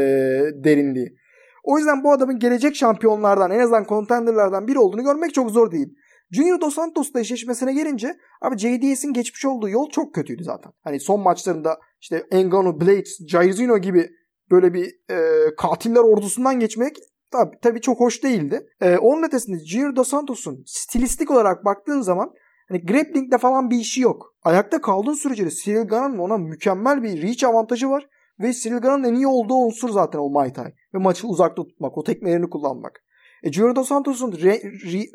[0.63, 1.15] derinliği.
[1.63, 5.95] O yüzden bu adamın gelecek şampiyonlardan en azından contenderlardan biri olduğunu görmek çok zor değil.
[6.31, 10.71] Junior Dos Santos'la eşleşmesine gelince abi JDS'in geçmiş olduğu yol çok kötüydü zaten.
[10.83, 14.09] Hani son maçlarında işte Engano, Blades, Jairzinho gibi
[14.51, 16.95] böyle bir e, katiller ordusundan geçmek
[17.31, 18.67] tabii, tabii çok hoş değildi.
[18.81, 22.31] E, onun ötesinde Giro Dos Santos'un stilistik olarak baktığın zaman
[22.69, 24.35] hani grappling'de falan bir işi yok.
[24.43, 28.07] Ayakta kaldığın sürece Cyril Gana'nın ona mükemmel bir reach avantajı var.
[28.39, 30.73] Ve Cyril Gana'nın en iyi olduğu unsur zaten o Muay Thai.
[30.93, 33.03] Ve maçı uzakta tutmak, o tekmelerini kullanmak.
[33.43, 34.32] E, Giro Dos Santos'un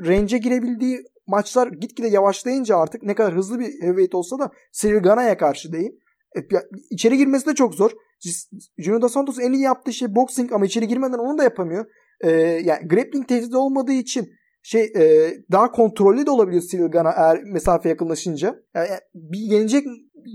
[0.06, 5.36] range'e girebildiği maçlar gitgide yavaşlayınca artık ne kadar hızlı bir heavyweight olsa da Cyril Gana'ya
[5.36, 5.90] karşı değil.
[6.36, 6.40] E,
[6.90, 7.90] içeri girmesi de çok zor.
[8.78, 11.86] Junior Dos Santos en iyi yaptığı şey boxing ama içeri girmeden onu da yapamıyor.
[12.20, 12.30] Ee,
[12.64, 14.28] yani grappling tehdidi olmadığı için
[14.62, 18.56] şey e, daha kontrollü de olabiliyor Silgana eğer mesafe yakınlaşınca.
[18.74, 19.86] Yani, yani bir yenecek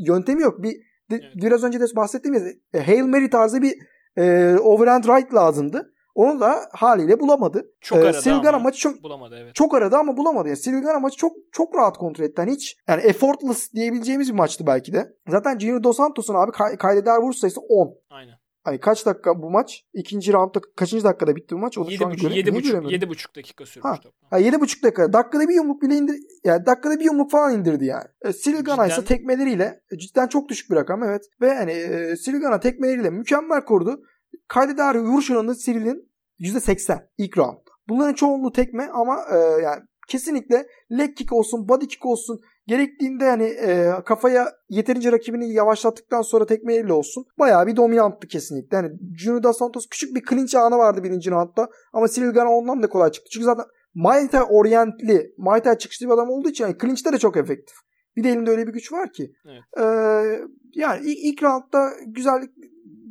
[0.07, 0.63] yöntemi yok.
[0.63, 0.71] Bir
[1.11, 1.23] de, evet.
[1.35, 3.75] biraz önce de bahsettiğimiz e, Hail Mary tarzı bir
[4.17, 5.93] e, overhand right lazımdı.
[6.15, 7.65] Onu da haliyle bulamadı.
[7.81, 9.55] Çok ee, aradı Silgana ama maçı çok bulamadı evet.
[9.55, 10.47] Çok aradı ama bulamadı.
[10.47, 12.41] Yani Silgana maçı çok çok rahat kontrol etti.
[12.41, 15.13] Yani hiç yani effortless diyebileceğimiz bir maçtı belki de.
[15.27, 17.95] Zaten Junior Dos Santos'un abi kay- kaydeder vuruş sayısı 10.
[18.09, 18.39] Aynen.
[18.63, 19.83] Hani kaç dakika bu maç?
[19.93, 21.77] İkinci roundda kaçıncı dakikada bitti bu maç?
[21.77, 23.95] Onu 7 şu an buçuk, göre, 7 buçuk, 7 buçuk dakika sürmüş ha.
[23.95, 24.29] toplam.
[24.29, 25.13] Ha, 7 buçuk dakika.
[25.13, 28.05] Dakikada bir yumruk bile indir yani dakikada bir yumruk falan indirdi yani.
[28.21, 31.25] E, Silgana ise tekmeleriyle cidden çok düşük bir rakam evet.
[31.41, 34.01] Ve hani e, Silgana tekmeleriyle mükemmel kurdu.
[34.47, 37.57] Kaydeder vuruş oranı Cyril'in %80 ilk round.
[37.89, 43.43] Bunların çoğunluğu tekme ama e, yani kesinlikle leg kick olsun, body kick olsun gerektiğinde yani
[43.43, 47.25] e, kafaya yeterince rakibini yavaşlattıktan sonra tekmeyle olsun.
[47.39, 48.77] Bayağı bir dominanttı kesinlikle.
[48.77, 52.83] Yani Junior Dos Santos küçük bir clinch anı vardı birinci roundda ama Cyril Gana ondan
[52.83, 53.29] da kolay çıktı.
[53.33, 57.17] Çünkü zaten Muay Thai oryantli, Muay Thai çıkışlı bir adam olduğu için yani clinch'te de
[57.17, 57.75] çok efektif.
[58.15, 59.31] Bir de elinde öyle bir güç var ki.
[59.45, 59.61] Evet.
[59.77, 60.39] Ee,
[60.75, 62.41] yani ilk, ilk roundda güzel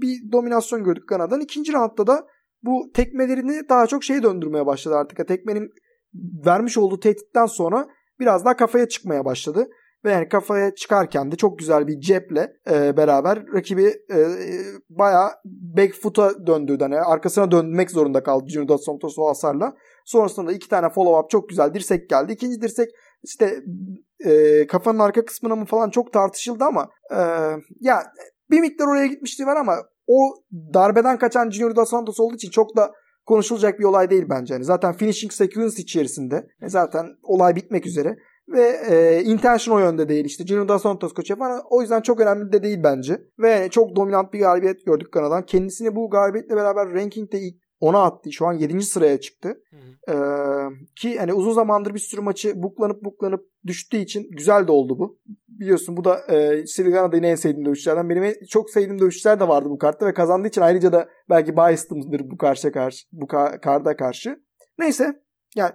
[0.01, 1.41] bir dominasyon gördük Gana'dan.
[1.41, 2.27] İkinci roundda da
[2.63, 5.29] bu tekmelerini daha çok şeye döndürmeye başladı artık.
[5.29, 5.71] Tekmenin
[6.47, 7.89] vermiş olduğu tehditten sonra
[8.21, 9.69] biraz daha kafaya çıkmaya başladı.
[10.05, 14.27] Ve yani kafaya çıkarken de çok güzel bir ceple e, beraber rakibi e,
[14.91, 16.85] bayağı back foot'a döndürdü.
[16.85, 19.75] Hani arkasına dönmek zorunda kaldı Junior Dos Santos o hasarla.
[20.05, 22.33] Sonrasında iki tane follow up çok güzel dirsek geldi.
[22.33, 22.89] İkinci dirsek
[23.23, 23.63] işte
[24.25, 27.19] e, kafanın arka kısmına mı falan çok tartışıldı ama e,
[27.81, 28.03] ya
[28.51, 30.35] bir miktar oraya gitmişti var ama o
[30.75, 32.93] darbeden kaçan Junior Dos Santos olduğu için çok da
[33.27, 34.55] konuşulacak bir olay değil bence.
[34.55, 38.17] Yani zaten finishing sequence içerisinde e, zaten olay bitmek üzere
[38.49, 40.47] ve e, intention o yönde değil işte.
[40.47, 43.21] Junior Dos Santos koç yapan o yüzden çok önemli de değil bence.
[43.39, 45.47] Ve çok dominant bir galibiyet gördük Kanada'dan.
[45.47, 48.33] Kendisini bu galibiyetle beraber rankingde ilk 10'a attı.
[48.33, 48.83] Şu an 7.
[48.83, 49.63] sıraya çıktı.
[50.09, 50.15] Ee,
[50.97, 55.19] ki hani uzun zamandır bir sürü maçı buklanıp buklanıp düştüğü için güzel de oldu bu.
[55.49, 58.11] Biliyorsun bu da e, Silgana'da yine en sevdiğim dövüşçülerden.
[58.11, 62.31] Benim çok sevdiğim dövüşçüler de vardı bu kartta ve kazandığı için ayrıca da belki biased'ımdır
[62.31, 64.41] bu karşıya karşı bu ka- karda karşı.
[64.79, 65.23] Neyse
[65.57, 65.73] yani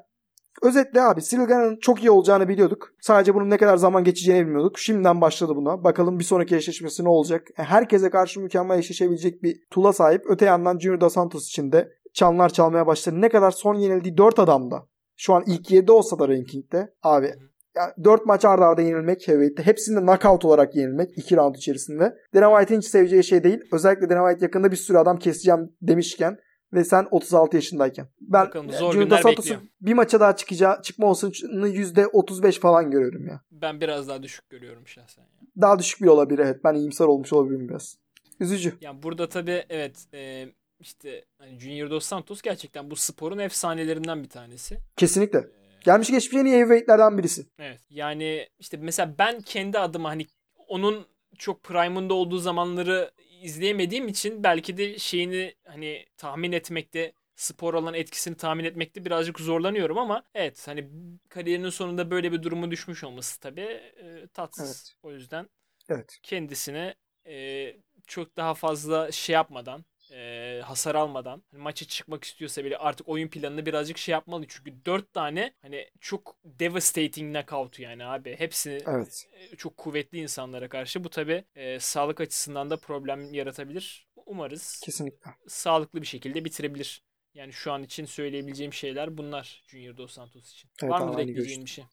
[0.61, 2.89] Özetle abi Silgana'nın çok iyi olacağını biliyorduk.
[3.01, 4.79] Sadece bunun ne kadar zaman geçeceğini bilmiyorduk.
[4.79, 5.83] Şimdiden başladı buna.
[5.83, 7.47] Bakalım bir sonraki eşleşmesi ne olacak.
[7.57, 10.21] E, herkese karşı mükemmel eşleşebilecek bir tula sahip.
[10.27, 13.21] Öte yandan Junior Dos Santos için de çanlar çalmaya başladı.
[13.21, 14.87] Ne kadar son yenildiği 4 adamda.
[15.17, 16.93] Şu an ilk 7 olsa da rankingde.
[17.03, 17.33] Abi
[17.75, 19.63] yani 4 maç arda arda yenilmek heavyweight'te.
[19.63, 22.13] Hepsinde knockout olarak yenilmek 2 round içerisinde.
[22.35, 23.59] Dana White'in hiç seveceği şey değil.
[23.71, 26.37] Özellikle Dana White yakında bir sürü adam keseceğim demişken
[26.73, 28.07] ve sen 36 yaşındayken.
[28.21, 29.61] Ben Bakalım, zor Junior bekliyor.
[29.81, 33.41] bir maça daha çıkacağı çıkma olasılığını %35 falan görüyorum ya.
[33.51, 35.21] Ben biraz daha düşük görüyorum şahsen.
[35.21, 35.29] Ya.
[35.61, 36.63] Daha düşük bir olabilir evet.
[36.63, 37.97] Ben iyimser olmuş olabilirim biraz.
[38.39, 38.73] Üzücü.
[38.81, 44.29] Yani burada tabii evet e, işte hani Junior Dos Santos gerçekten bu sporun efsanelerinden bir
[44.29, 44.77] tanesi.
[44.97, 45.39] Kesinlikle.
[45.39, 47.45] Ee, Gelmiş geçmiş en iyi heavyweight'lerden birisi.
[47.59, 47.79] Evet.
[47.89, 50.25] Yani işte mesela ben kendi adıma hani
[50.67, 51.05] onun
[51.37, 53.11] çok prime'ında olduğu zamanları
[53.43, 59.97] izleyemediğim için belki de şeyini hani tahmin etmekte spor olan etkisini tahmin etmekte birazcık zorlanıyorum
[59.97, 60.89] ama evet hani
[61.29, 64.85] kariyerinin sonunda böyle bir durumu düşmüş olması tabii e, tatsız.
[64.87, 64.95] Evet.
[65.03, 65.49] O yüzden
[65.89, 66.19] evet.
[66.23, 66.95] kendisine
[67.27, 67.75] e,
[68.07, 73.27] çok daha fazla şey yapmadan e, hasar almadan hani maça çıkmak istiyorsa bile artık oyun
[73.27, 74.45] planını birazcık şey yapmalı.
[74.47, 78.35] Çünkü dört tane hani çok devastating knockout yani abi.
[78.39, 79.27] Hepsi evet.
[79.57, 81.03] çok kuvvetli insanlara karşı.
[81.03, 84.07] Bu tabi e, sağlık açısından da problem yaratabilir.
[84.25, 85.31] Umarız Kesinlikle.
[85.47, 87.03] sağlıklı bir şekilde bitirebilir.
[87.33, 90.69] Yani şu an için söyleyebileceğim şeyler bunlar Junior Dos Santos için.
[90.83, 91.85] Evet, Var mı ekleyeceğin bir şey?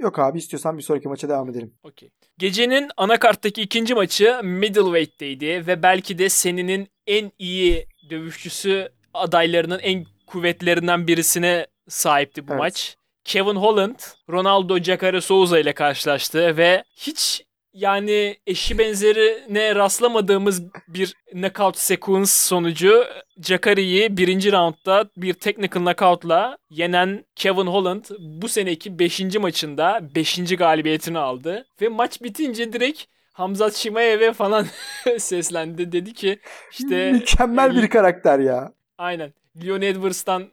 [0.00, 1.74] Yok abi istiyorsan bir sonraki maça devam edelim.
[1.82, 2.10] Okey.
[2.38, 11.06] Gecenin anakarttaki ikinci maçı middleweight'teydi ve belki de seninin en iyi dövüşçüsü adaylarının en kuvvetlerinden
[11.06, 12.60] birisine sahipti bu evet.
[12.60, 12.96] maç.
[13.24, 13.98] Kevin Holland,
[14.30, 23.04] Ronaldo Jacare Souza ile karşılaştı ve hiç yani eşi benzerine rastlamadığımız bir knockout sequence sonucu
[23.42, 29.20] Jacari'yi birinci roundda bir technical knockoutla yenen Kevin Holland bu seneki 5.
[29.20, 30.56] maçında 5.
[30.56, 31.66] galibiyetini aldı.
[31.80, 34.66] Ve maç bitince direkt Hamzat Şimayev'e falan
[35.18, 35.92] seslendi.
[35.92, 36.38] Dedi ki
[36.72, 37.12] işte...
[37.12, 38.72] Mükemmel bir karakter ya.
[38.98, 39.32] Aynen.
[39.64, 40.48] Leon Edwards'tan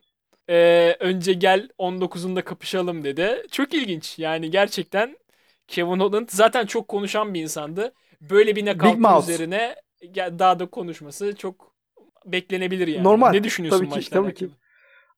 [0.50, 3.44] e, önce gel 19'unda kapışalım dedi.
[3.52, 4.20] Çok ilginç.
[4.20, 5.18] Yani gerçekten
[5.68, 7.94] Kevin Holland zaten çok konuşan bir insandı.
[8.22, 9.76] Böyle bir knockout üzerine
[10.16, 11.76] daha da konuşması çok
[12.26, 13.04] beklenebilir yani.
[13.04, 13.32] Normal.
[13.32, 14.50] Ne düşünüyorsun tabii ki, tabii ki.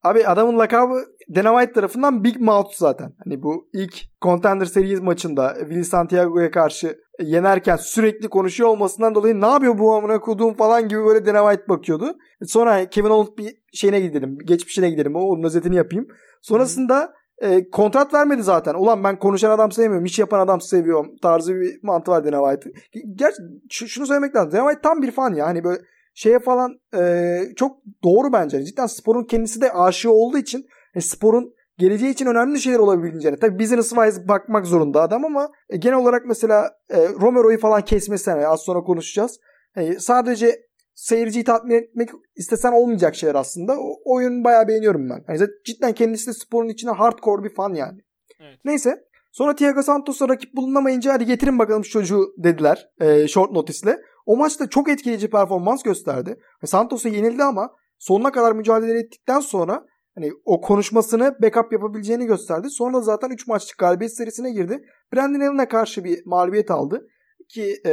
[0.04, 3.14] Abi adamın lakabı Dana White tarafından Big Mouth zaten.
[3.24, 9.48] Hani bu ilk Contender Series maçında Will Santiago'ya karşı yenerken sürekli konuşuyor olmasından dolayı ne
[9.48, 12.18] yapıyor bu amına koduğum falan gibi böyle Dana White bakıyordu.
[12.46, 14.38] Sonra Kevin Owens bir şeyine gidelim.
[14.46, 15.16] Geçmişine gidelim.
[15.16, 16.08] O onun özetini yapayım.
[16.42, 18.74] Sonrasında e, kontrat vermedi zaten.
[18.74, 20.06] Ulan ben konuşan adam sevmiyorum.
[20.06, 21.12] iş yapan adam seviyorum.
[21.22, 22.80] Tarzı bir mantığı var Dana White.
[23.16, 24.52] Gerçi şunu söylemek lazım.
[24.52, 25.48] Dana White tam bir fan ya.
[25.48, 25.82] Hani böyle
[26.14, 28.64] şeye falan e, çok doğru bence.
[28.64, 33.40] Cidden sporun kendisi de aşığı olduğu için e, sporun geleceği için önemli şeyler olabileceğini.
[33.40, 38.30] Tabii business wise bakmak zorunda adam ama e, genel olarak mesela e, Romero'yu falan kesmesi
[38.30, 39.40] yani az sonra konuşacağız.
[39.76, 40.69] E, sadece
[41.00, 43.80] seyirciyi tatmin etmek istesen olmayacak şeyler aslında.
[43.80, 45.24] O oyunu bayağı beğeniyorum ben.
[45.28, 48.00] Yani cidden kendisi de sporun içine hardcore bir fan yani.
[48.40, 48.60] Evet.
[48.66, 49.04] Neyse.
[49.32, 53.98] Sonra Thiago Santos'a rakip bulunamayınca hadi getirin bakalım şu çocuğu dediler e, short notice'le.
[54.26, 56.40] O maçta çok etkileyici performans gösterdi.
[56.66, 59.86] Santos'a yenildi ama sonuna kadar mücadele ettikten sonra
[60.16, 62.68] hani o konuşmasını backup yapabileceğini gösterdi.
[62.70, 64.82] Sonra zaten 3 maçlık galibiyet serisine girdi.
[65.14, 67.08] Brandon Allen'a karşı bir mağlubiyet aldı.
[67.50, 67.92] Ki e,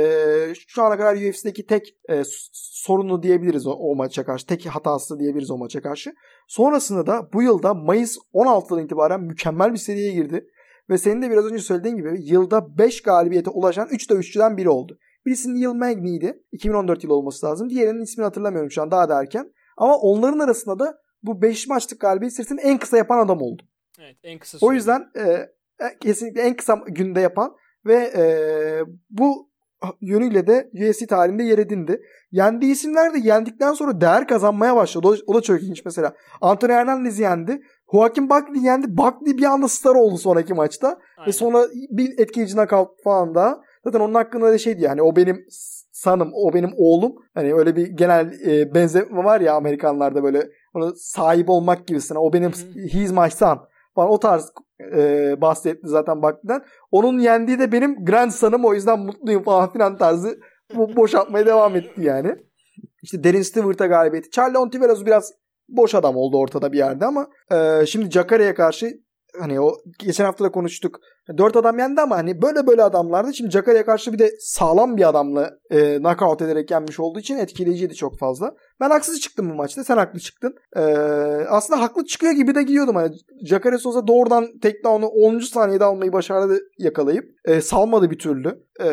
[0.68, 4.46] şu ana kadar UFC'deki tek e, sorunu diyebiliriz o, o maça karşı.
[4.46, 6.14] Tek hatası diyebiliriz o maça karşı.
[6.48, 10.46] Sonrasında da bu yılda Mayıs 16'dan itibaren mükemmel bir seriye girdi.
[10.90, 14.98] Ve senin de biraz önce söylediğin gibi yılda 5 galibiyete ulaşan 3 dövüşçüden biri oldu.
[15.26, 16.42] Birisinin Neil Magny'ydi.
[16.52, 17.70] 2014 yılı olması lazım.
[17.70, 19.52] Diğerinin ismini hatırlamıyorum şu an daha da erken.
[19.76, 23.62] Ama onların arasında da bu 5 maçlık galibiyet serisini en kısa yapan adam oldu.
[24.00, 28.24] Evet en kısa O yüzden e, e, kesinlikle en kısa günde yapan ve e,
[29.10, 29.48] bu
[30.00, 32.02] yönüyle de UFC tarihinde yer edindi.
[32.30, 35.08] Yendiği isimler de yendikten sonra değer kazanmaya başladı.
[35.08, 36.14] O, o da çok ilginç mesela.
[36.40, 37.62] Anthony Hernandez yendi.
[37.92, 38.86] Joaquin Buckley yendi.
[38.88, 40.88] Buckley bir anda star oldu sonraki maçta.
[40.88, 41.28] Aynen.
[41.28, 43.62] Ve sonra bir etkileyici knockout falan da.
[43.84, 45.46] Zaten onun hakkında da şeydi yani o benim
[45.92, 47.12] sanım, o benim oğlum.
[47.34, 52.18] Hani öyle bir genel e, benzeme var ya Amerikanlarda böyle onu sahip olmak gibisine.
[52.18, 52.52] O benim
[52.92, 56.62] he's my son falan o tarz e, bahsetti zaten Buckley'den.
[56.90, 60.38] Onun yendiği de benim grandson'ım o yüzden mutluyum falan filan tarzı
[60.74, 62.36] bu boşaltmaya devam etti yani.
[63.02, 64.30] İşte Derin Stewart'a galibiyeti.
[64.30, 65.32] Charlie Ontiveros biraz
[65.68, 68.90] boş adam oldu ortada bir yerde ama e, şimdi Jakare'ye karşı
[69.40, 71.00] hani o geçen hafta da konuştuk.
[71.38, 73.34] Dört adam yendi ama hani böyle böyle adamlardı.
[73.34, 77.94] Şimdi Jakare'ye karşı bir de sağlam bir adamla e, knockout ederek yenmiş olduğu için etkileyiciydi
[77.94, 78.54] çok fazla.
[78.80, 79.84] Ben haksız çıktım bu maçta.
[79.84, 80.54] Sen haklı çıktın.
[80.76, 80.82] E,
[81.48, 82.96] aslında haklı çıkıyor gibi de gidiyordum.
[82.96, 85.38] Hani Jacare Souza doğrudan takedown'u 10.
[85.38, 87.24] saniyede almayı başardı yakalayıp.
[87.44, 88.66] E, salmadı bir türlü.
[88.84, 88.88] E,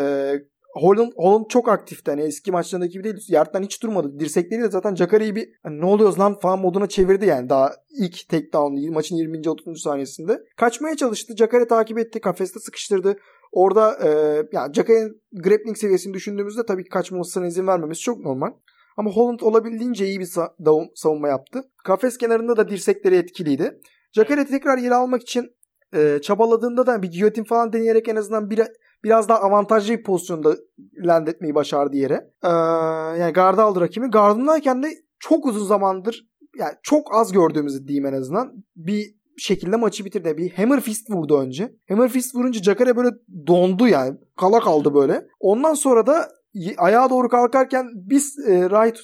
[0.73, 2.11] Holland, Holland çok aktifti.
[2.11, 3.25] Hani eski maçlarındaki gibi değil.
[3.27, 4.19] Yardtan hiç durmadı.
[4.19, 7.49] Dirsekleri de zaten Jakare'yi bir hani ne oluyoruz lan falan moduna çevirdi yani.
[7.49, 9.49] Daha ilk takedown maçın 20.
[9.49, 9.81] 30.
[9.81, 10.43] saniyesinde.
[10.57, 11.33] Kaçmaya çalıştı.
[11.37, 12.21] Jacare takip etti.
[12.21, 13.17] Kafeste sıkıştırdı.
[13.51, 14.09] Orada e,
[14.51, 18.51] yani Jakare'nin grappling seviyesini düşündüğümüzde tabii ki kaçmamasına izin vermemesi çok normal.
[18.97, 21.63] Ama Holland olabildiğince iyi bir sa- savunma yaptı.
[21.83, 23.79] Kafes kenarında da dirsekleri etkiliydi.
[24.11, 25.55] Jacare tekrar yer almak için
[25.95, 28.61] e, çabaladığında da bir giyotin falan deneyerek en azından bir
[29.03, 30.55] biraz daha avantajlı bir pozisyonda
[30.97, 32.31] land etmeyi başardı yere.
[32.43, 32.49] Ee,
[33.19, 34.07] yani garda aldı rakibi.
[34.07, 34.87] Gardındayken de
[35.19, 38.63] çok uzun zamandır yani çok az gördüğümüzü diyeyim en azından.
[38.75, 40.37] Bir şekilde maçı bitirdi.
[40.37, 41.75] Bir hammer fist vurdu önce.
[41.89, 43.09] Hammer fist vurunca Jacare böyle
[43.47, 44.17] dondu yani.
[44.37, 45.27] Kala kaldı böyle.
[45.39, 46.29] Ondan sonra da
[46.77, 48.99] ayağa doğru kalkarken biz e, right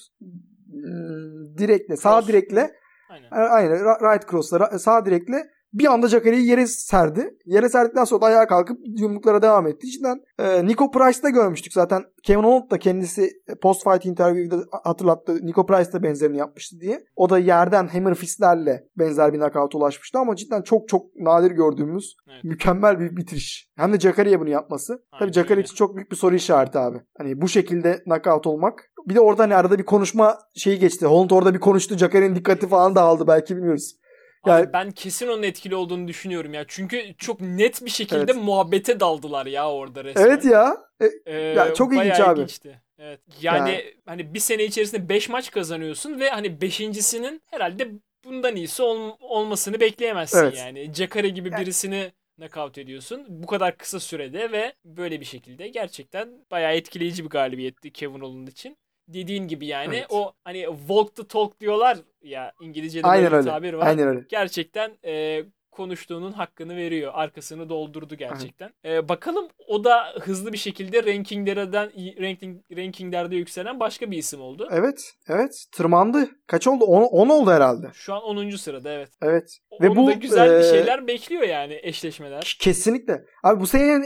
[0.73, 2.71] ıı, direkle sağ direkle
[3.09, 7.37] aynen, aynen right cross'la sağ direkle bir anda Jackare'yi yere serdi.
[7.45, 9.87] Yere serdikten sonra da ayağa kalkıp yumruklara devam etti.
[9.87, 12.03] İçinden e, Nico Price'da görmüştük zaten.
[12.23, 15.45] Kevin Holland da kendisi post fight interview'da hatırlattı.
[15.45, 17.03] Nico Price da benzerini yapmıştı diye.
[17.15, 22.15] O da yerden hammer fistlerle benzer bir knockout ulaşmıştı ama cidden çok çok nadir gördüğümüz
[22.27, 22.43] evet.
[22.43, 23.69] mükemmel bir bitiriş.
[23.77, 24.93] Hem de Jackare'ye bunu yapması.
[25.11, 26.97] Aynen Tabii Jacare için çok büyük bir soru işareti abi.
[27.17, 28.91] Hani bu şekilde knockout olmak.
[29.07, 31.05] Bir de orada hani arada bir konuşma şeyi geçti.
[31.05, 31.97] Holland orada bir konuştu.
[31.97, 33.95] Jackare'nin dikkati falan dağıldı belki bilmiyoruz.
[34.47, 36.65] Yani, Abi ben kesin onun etkili olduğunu düşünüyorum ya.
[36.67, 38.43] Çünkü çok net bir şekilde evet.
[38.43, 40.25] muhabbete daldılar ya orada resmen.
[40.25, 40.77] Evet ya.
[41.01, 42.39] E, ee, ya çok ilginç abi.
[42.39, 42.81] Ilginçti.
[42.99, 43.19] Evet.
[43.41, 43.81] Yani ya.
[44.05, 47.91] hani bir sene içerisinde 5 maç kazanıyorsun ve hani beşincisinin herhalde
[48.25, 50.57] bundan iyisi ol, olmasını bekleyemezsin evet.
[50.57, 50.93] yani.
[50.93, 51.61] Jacare gibi yani.
[51.61, 53.25] birisini knockout ediyorsun.
[53.29, 58.47] Bu kadar kısa sürede ve böyle bir şekilde gerçekten bayağı etkileyici bir galibiyetti Kevin Holland
[58.47, 58.77] için
[59.13, 60.07] dediğin gibi yani evet.
[60.09, 63.87] o hani walk the talk diyorlar ya İngilizce'de Aynen böyle bir tabir var.
[63.87, 64.25] Aynen öyle.
[64.29, 65.43] Gerçekten e,
[65.79, 67.11] konuştuğunun hakkını veriyor.
[67.15, 68.71] Arkasını doldurdu gerçekten.
[68.85, 71.89] Ee, bakalım o da hızlı bir şekilde rankinglerden
[72.21, 74.67] ranking rankinglerde yükselen başka bir isim oldu.
[74.71, 75.13] Evet.
[75.27, 75.65] Evet.
[75.71, 76.29] Tırmandı.
[76.47, 76.85] Kaç oldu?
[76.85, 77.87] 10, 10 oldu herhalde.
[77.93, 78.49] Şu an 10.
[78.49, 79.09] sırada evet.
[79.21, 79.59] Evet.
[79.81, 82.57] Ve Onu bu da güzel e, bir şeyler bekliyor yani eşleşmeler.
[82.59, 83.25] Kesinlikle.
[83.43, 84.05] Abi bu senenin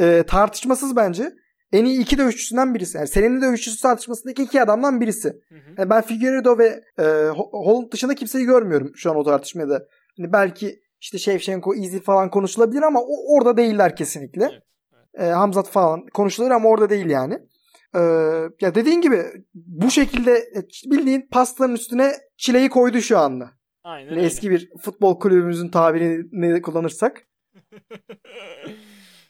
[0.00, 1.32] e, tartışmasız bence
[1.72, 2.98] en iyi iki dövüşçüsünden birisi.
[2.98, 5.28] Yani senenin dövüşçüsü tartışmasındaki iki adamdan birisi.
[5.28, 5.74] Hı hı.
[5.78, 7.02] Yani ben Figueiredo ve e,
[7.34, 9.86] Holland dışında kimseyi görmüyorum şu an o tartışmada.
[10.18, 14.44] Yani belki işte Shevchenko, Easy falan konuşulabilir ama o, orada değiller kesinlikle.
[14.44, 14.62] Evet,
[15.14, 15.28] evet.
[15.28, 17.38] E, Hamzat falan konuşulur ama orada değil yani.
[17.94, 18.00] E,
[18.60, 23.50] ya dediğin gibi bu şekilde e, bildiğin pastanın üstüne çileyi koydu şu anda.
[23.84, 27.22] Aynen yani Eski bir futbol kulübümüzün tabirini kullanırsak.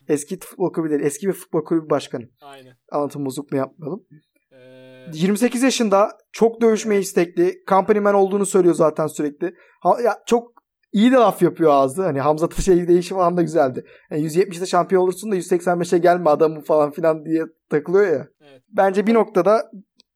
[0.08, 1.02] Eski futbol kulübü değil.
[1.02, 2.28] Eski bir futbol kulübü başkanı.
[2.40, 2.76] Aynen.
[2.92, 4.06] Anlatım bozukluğu yapmayalım.
[4.52, 5.10] Ee...
[5.12, 7.62] 28 yaşında çok dövüşmeye istekli.
[7.68, 9.54] Company man olduğunu söylüyor zaten sürekli.
[9.80, 10.52] Ha, ya çok
[10.92, 12.02] iyi de laf yapıyor ağzı.
[12.02, 13.84] Hani Hamza şey değişi falan da güzeldi.
[14.10, 18.28] Yani 170'te şampiyon olursun da 185'e gelme adamı falan filan diye takılıyor ya.
[18.40, 18.62] Evet.
[18.68, 19.70] Bence bir noktada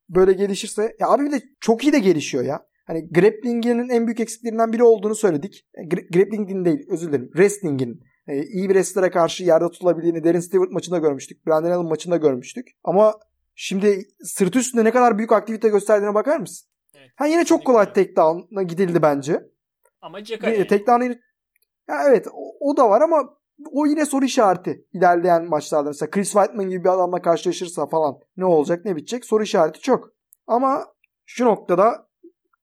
[0.09, 2.67] böyle gelişirse ya abi bir de çok iyi de gelişiyor ya.
[2.87, 5.67] Hani grappling'in en büyük eksiklerinden biri olduğunu söyledik.
[5.75, 7.31] E, grappling'in değil özür dilerim.
[7.33, 11.47] Wrestling'in e, iyi bir wrestler'e karşı yerde tutulabildiğini Darren Stewart maçında görmüştük.
[11.47, 12.69] Brandon Allen maçında görmüştük.
[12.85, 13.15] Ama
[13.55, 16.69] şimdi sırt üstünde ne kadar büyük aktivite gösterdiğine bakar mısın?
[16.95, 19.43] Evet, ha yine çok kolay takedown'a gidildi bence.
[20.01, 20.67] Ama Jacare.
[20.67, 21.05] Takedown'a
[21.89, 23.39] ya evet o, o da var ama
[23.73, 25.89] o yine soru işareti ilerleyen maçlarda.
[25.89, 30.13] Mesela Chris Whiteman gibi bir adamla karşılaşırsa falan ne olacak ne bitecek soru işareti çok.
[30.47, 30.87] Ama
[31.27, 32.09] şu noktada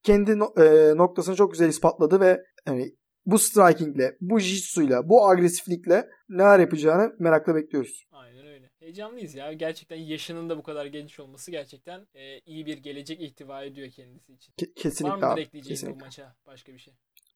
[0.04, 2.96] kendi e, noktasını çok güzel ispatladı ve yani
[3.32, 8.06] bu strikingle, bu jitsu'yla, bu agresiflikle neler yapacağını merakla bekliyoruz.
[8.12, 8.70] Aynen öyle.
[8.80, 9.54] Heyecanlıyız ya.
[9.54, 14.34] Gerçekten yaşının da bu kadar genç olması gerçekten e, iyi bir gelecek ihtiva ediyor kendisi
[14.34, 14.54] için.
[14.54, 16.94] Ke- kesinlikle Var mıdır ekleyeceğin bu maça başka bir şey?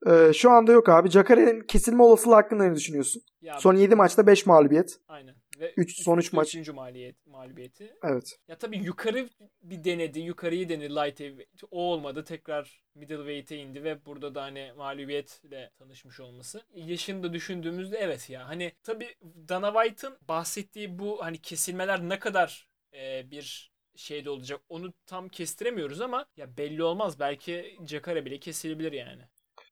[0.08, 1.10] Ee, şu anda yok abi.
[1.10, 3.21] Jakare'nin kesilme olasılığı hakkında ne düşünüyorsun?
[3.41, 4.97] Ya, Son 7 maçta 5 mağlubiyet.
[5.08, 5.36] Aynen.
[5.60, 6.56] Ve 3 son 3 maç.
[6.56, 6.70] 3.
[6.70, 7.96] Maliyet, mağlubiyeti.
[8.04, 8.39] Evet.
[8.48, 9.30] Ya tabii yukarı
[9.62, 10.20] bir denedi.
[10.20, 11.63] Yukarıyı denedi light heavyweight.
[11.72, 12.24] O olmadı.
[12.24, 16.62] Tekrar middleweight'e indi ve burada da hani mağlubiyetle tanışmış olması.
[16.74, 18.48] Yaşını da düşündüğümüzde evet ya.
[18.48, 19.16] Hani tabii
[19.50, 26.02] Dana White'ın bahsettiği bu hani kesilmeler ne kadar e, bir şeyde olacak onu tam kestiremiyoruz
[26.02, 27.20] ama ya belli olmaz.
[27.20, 29.22] Belki Jakara bile kesilebilir yani.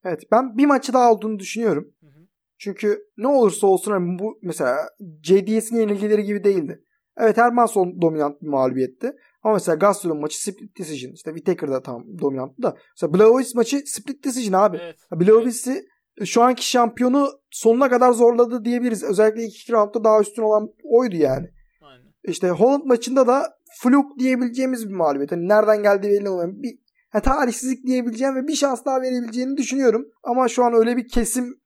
[0.06, 1.94] Evet ben bir maçı daha olduğunu düşünüyorum.
[2.00, 2.28] Hı hı.
[2.64, 4.78] Çünkü ne olursa olsun hani bu mesela
[5.24, 6.84] JDS'in yenilgileri gibi değildi.
[7.18, 9.12] Evet Hermanson dominant bir mağlubiyetti.
[9.44, 11.14] Ama mesela Gastelum maçı split decision.
[11.14, 12.78] İşte Whittaker'da tam dominanttı da.
[12.96, 14.78] Mesela Blaovic maçı split decision abi.
[14.82, 14.96] Evet.
[15.12, 15.86] Blaovic'i
[16.26, 19.04] şu anki şampiyonu sonuna kadar zorladı diyebiliriz.
[19.04, 21.48] Özellikle ilk iki roundda daha üstün olan oydu yani.
[21.82, 22.06] Aynen.
[22.24, 25.32] İşte Holland maçında da fluk diyebileceğimiz bir mağlubiyet.
[25.32, 26.78] Hani nereden geldiği belli olmayan bir
[27.14, 30.06] yani tarihsizlik diyebileceğim ve bir şans daha verebileceğini düşünüyorum.
[30.24, 31.61] Ama şu an öyle bir kesim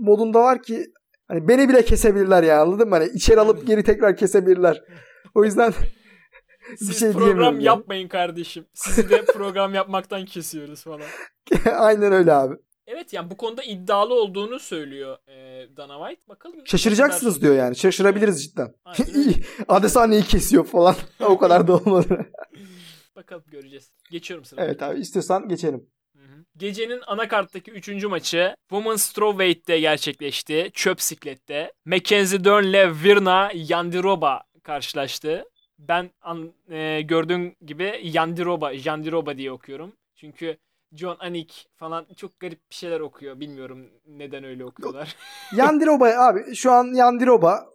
[0.00, 0.86] modunda var ki
[1.28, 2.94] hani beni bile kesebilirler ya anladın mı?
[2.94, 4.82] Hani içeri alıp geri tekrar kesebilirler.
[5.34, 5.72] O yüzden
[6.70, 7.54] bir Siz şey program diyemiyorum.
[7.54, 7.64] yani.
[7.64, 8.66] yapmayın kardeşim.
[8.74, 11.00] Sizi de program yapmaktan kesiyoruz falan.
[11.78, 12.54] Aynen öyle abi.
[12.86, 16.22] Evet yani bu konuda iddialı olduğunu söylüyor e, Dana White.
[16.28, 16.66] Bakalım.
[16.66, 17.76] Şaşıracaksınız diyor yani.
[17.76, 18.74] Şaşırabiliriz cidden.
[19.68, 20.94] Adesane'yi kesiyor falan.
[21.20, 22.26] o kadar da olmadı.
[23.16, 23.92] Bakalım göreceğiz.
[24.10, 24.64] Geçiyorum sıra.
[24.64, 25.86] evet abi istiyorsan geçelim.
[26.56, 28.04] Gecenin anakarttaki 3.
[28.04, 30.70] maçı Women's Strawweight'te gerçekleşti.
[30.74, 31.72] Çöp siklette.
[31.84, 35.44] Mackenzie Dern'le Virna Yandiroba karşılaştı.
[35.78, 39.92] Ben an, e, gördüğün gibi Yandiroba, Yandiroba diye okuyorum.
[40.16, 40.56] Çünkü
[40.92, 43.40] John Anik falan çok garip bir şeyler okuyor.
[43.40, 45.16] Bilmiyorum neden öyle okuyorlar.
[45.56, 47.66] Yandiroba abi şu an Yandiroba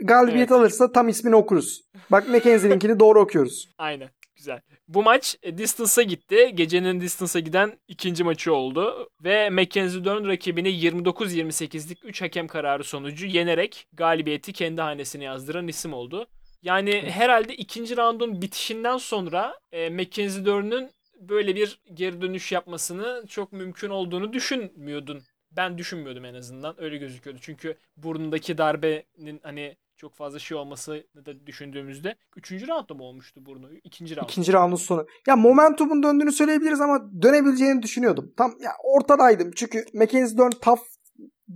[0.00, 0.60] galibiyet Evet.
[0.60, 1.82] alırsa tam ismini okuruz.
[2.10, 3.68] Bak Mackenzie'ninkini doğru okuyoruz.
[3.78, 4.08] Aynen.
[4.36, 4.60] Güzel.
[4.88, 6.52] Bu maç e, Distance'a gitti.
[6.54, 9.10] Gecenin Distance'a giden ikinci maçı oldu.
[9.20, 15.92] Ve Mackenzie Dern rakibini 29-28'lik 3 hakem kararı sonucu yenerek galibiyeti kendi hanesine yazdıran isim
[15.92, 16.26] oldu.
[16.62, 23.52] Yani herhalde ikinci roundun bitişinden sonra e, Mackenzie Dern'ün böyle bir geri dönüş yapmasını çok
[23.52, 25.22] mümkün olduğunu düşünmüyordun.
[25.52, 26.82] Ben düşünmüyordum en azından.
[26.82, 27.40] Öyle gözüküyordu.
[27.42, 32.14] Çünkü burnundaki darbenin hani çok fazla şey olmasını da düşündüğümüzde.
[32.36, 33.70] Üçüncü roundda mı olmuştu burnu?
[33.84, 34.28] İkinci round.
[34.28, 35.06] İkinci roundun sonu.
[35.26, 38.32] Ya momentumun döndüğünü söyleyebiliriz ama dönebileceğini düşünüyordum.
[38.36, 39.50] Tam ya ortadaydım.
[39.56, 40.80] Çünkü Mackenzie Dern tough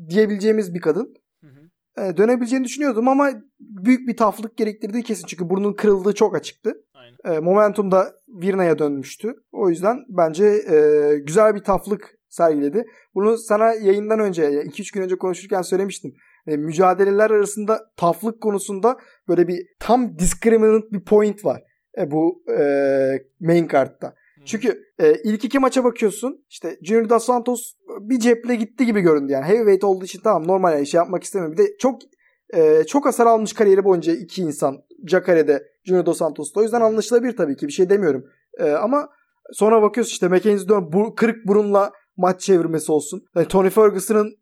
[0.09, 1.15] diyebileceğimiz bir kadın.
[1.41, 1.71] Hı hı.
[2.05, 5.27] Ee, dönebileceğini düşünüyordum ama büyük bir taflık gerektirdiği kesin.
[5.27, 6.75] Çünkü burnun kırıldığı çok açıktı.
[6.95, 7.37] Aynen.
[7.37, 9.35] E, momentum da Virna'ya dönmüştü.
[9.53, 12.87] O yüzden bence e, güzel bir taflık sergiledi.
[13.15, 16.15] Bunu sana yayından önce 2-3 gün önce konuşurken söylemiştim.
[16.47, 18.97] E, mücadeleler arasında taflık konusunda
[19.29, 21.63] böyle bir tam discriminant bir point var.
[21.99, 22.65] E, bu e,
[23.41, 24.15] main kartta.
[24.45, 26.45] Çünkü e, ilk iki maça bakıyorsun.
[26.49, 29.45] İşte Junior Dos Santos bir ceple gitti gibi göründü yani.
[29.45, 31.53] Heavyweight olduğu için tamam normal yani şey yapmak istemiyor.
[31.53, 32.01] Bir de çok
[32.55, 34.77] e, çok hasar almış kariyeri boyunca iki insan.
[35.07, 36.61] Jacare'de Junior Dos Santos'ta.
[36.61, 37.67] O yüzden anlaşılabilir tabii ki.
[37.67, 38.25] Bir şey demiyorum.
[38.59, 39.09] E, ama
[39.53, 43.23] sonra bakıyorsun işte Mackenzie Dern bu, kırık burunla maç çevirmesi olsun.
[43.37, 44.40] Yani Tony Ferguson'ın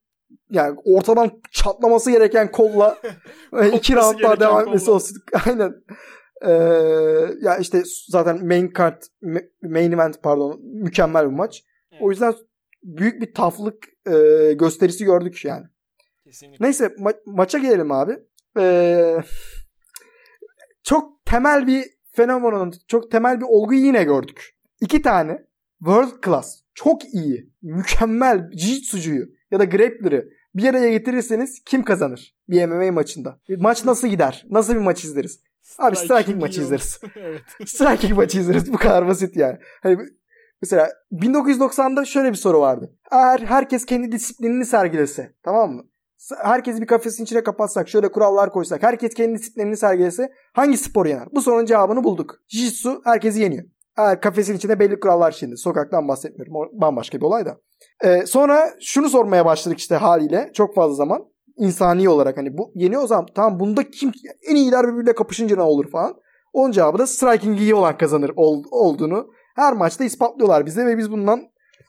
[0.51, 2.99] yani ortadan çatlaması gereken kolla
[3.75, 5.17] iki round daha devam etmesi olsun.
[5.47, 5.75] Aynen.
[6.43, 6.53] Ee,
[7.43, 9.03] ya işte zaten main card
[9.63, 11.65] main event pardon mükemmel bir maç.
[11.93, 12.03] Evet.
[12.03, 12.35] O yüzden
[12.83, 14.13] büyük bir taflık e,
[14.53, 15.67] gösterisi gördük yani.
[16.25, 16.65] Kesinlikle.
[16.65, 18.19] Neyse ma- maça gelelim abi.
[18.59, 19.17] Ee,
[20.83, 24.51] çok temel bir fenomenon, çok temel bir olguyu yine gördük.
[24.81, 25.47] İki tane
[25.79, 32.67] world class, çok iyi, mükemmel jiu-jitsucuyu ya da grappler'ı bir araya getirirseniz kim kazanır bir
[32.67, 33.39] MMA maçında?
[33.59, 34.47] Maç nasıl gider?
[34.51, 35.41] Nasıl bir maç izleriz?
[35.79, 37.01] Abi striking maçı izleriz.
[37.17, 37.43] evet.
[37.67, 38.73] Striking maçı izleriz.
[38.73, 39.59] Bu kadar basit yani.
[39.83, 39.99] Hani
[40.63, 42.93] mesela 1990'da şöyle bir soru vardı.
[43.11, 45.83] Eğer herkes kendi disiplinini sergilese tamam mı?
[46.43, 51.29] Herkesi bir kafesin içine kapatsak, şöyle kurallar koysak, herkes kendi disiplinini sergilese hangi spor yener?
[51.33, 52.41] Bu sorunun cevabını bulduk.
[52.49, 53.65] Jiu-Jitsu herkesi yeniyor.
[53.99, 55.57] Eğer kafesin içinde belli kurallar şimdi.
[55.57, 56.57] Sokaktan bahsetmiyorum.
[56.57, 57.57] O bambaşka bir olay da.
[58.05, 60.51] Ee, sonra şunu sormaya başladık işte haliyle.
[60.55, 61.25] Çok fazla zaman.
[61.57, 64.13] insani olarak hani bu yeniyor o zaman tamam bunda kim
[64.49, 66.15] en iyiler birbiriyle kapışınca ne olur falan.
[66.53, 71.13] Onun cevabı da striking iyi olan kazanır ol, olduğunu her maçta ispatlıyorlar bize ve biz
[71.13, 71.43] bundan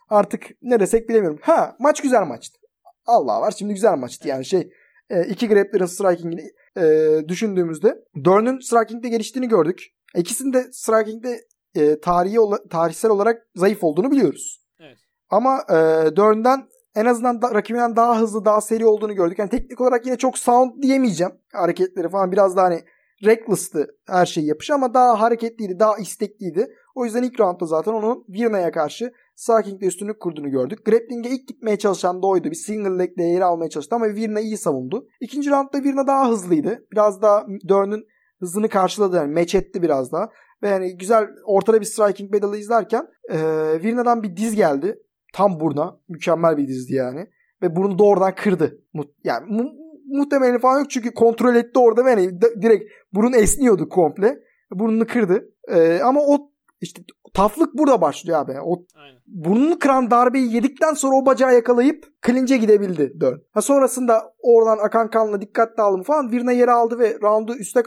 [0.10, 1.40] artık ne desek bilemiyorum.
[1.42, 2.60] Ha maç güzel maçtı.
[3.06, 4.70] Allah var şimdi güzel maçtı yani şey
[5.10, 9.88] e, iki grappler'ın striking'ini e, düşündüğümüzde Dern'ün striking'de geliştiğini gördük.
[10.16, 11.40] İkisinin de striking'de
[11.76, 14.66] e, tarihi ola- tarihsel olarak zayıf olduğunu biliyoruz.
[14.80, 14.98] Evet.
[15.30, 15.76] Ama e,
[16.18, 19.40] Dern'den en azından da, rakibinden daha hızlı, daha seri olduğunu gördük.
[19.40, 21.34] Yani teknik olarak yine çok sound diyemeyeceğim.
[21.54, 22.82] Hareketleri falan biraz daha hani
[23.26, 26.68] reckless'tı her şeyi yapışı ama daha hareketliydi, daha istekliydi.
[26.96, 30.86] O yüzden ilk roundda zaten onun Virna'ya karşı striking'de üstünlük kurduğunu gördük.
[30.86, 32.50] Grappling'e ilk gitmeye çalışan da oydu.
[32.50, 35.08] Bir single leg'le yeri almaya çalıştı ama Virna iyi savundu.
[35.22, 36.86] İkinci roundda Virna daha hızlıydı.
[36.92, 38.06] Biraz daha Dern'ün
[38.40, 39.16] hızını karşıladı.
[39.16, 40.30] Yani match etti biraz daha.
[40.64, 43.38] Ve yani güzel ortada bir striking battle'ı izlerken e,
[43.84, 45.00] Virna'dan bir diz geldi.
[45.34, 46.00] Tam buruna.
[46.10, 47.28] Mükemmel bir dizdi yani.
[47.62, 48.82] Ve bunu doğrudan kırdı.
[49.24, 49.72] Yani mu-
[50.06, 52.84] muhtemelen falan yok çünkü kontrol etti orada ve d- direkt
[53.14, 54.40] burun esniyordu komple.
[54.72, 55.50] Burnunu kırdı.
[55.68, 56.52] E, ama o
[56.82, 57.02] işte
[57.34, 58.52] taflık burada başlıyor abi.
[58.64, 59.20] O Aynen.
[59.28, 63.42] burnunu kıran darbeyi yedikten sonra o bacağı yakalayıp clinch'e gidebildi Dön.
[63.52, 67.84] Ha sonrasında oradan akan kanla dikkatli aldım falan Virna yere aldı ve roundu üste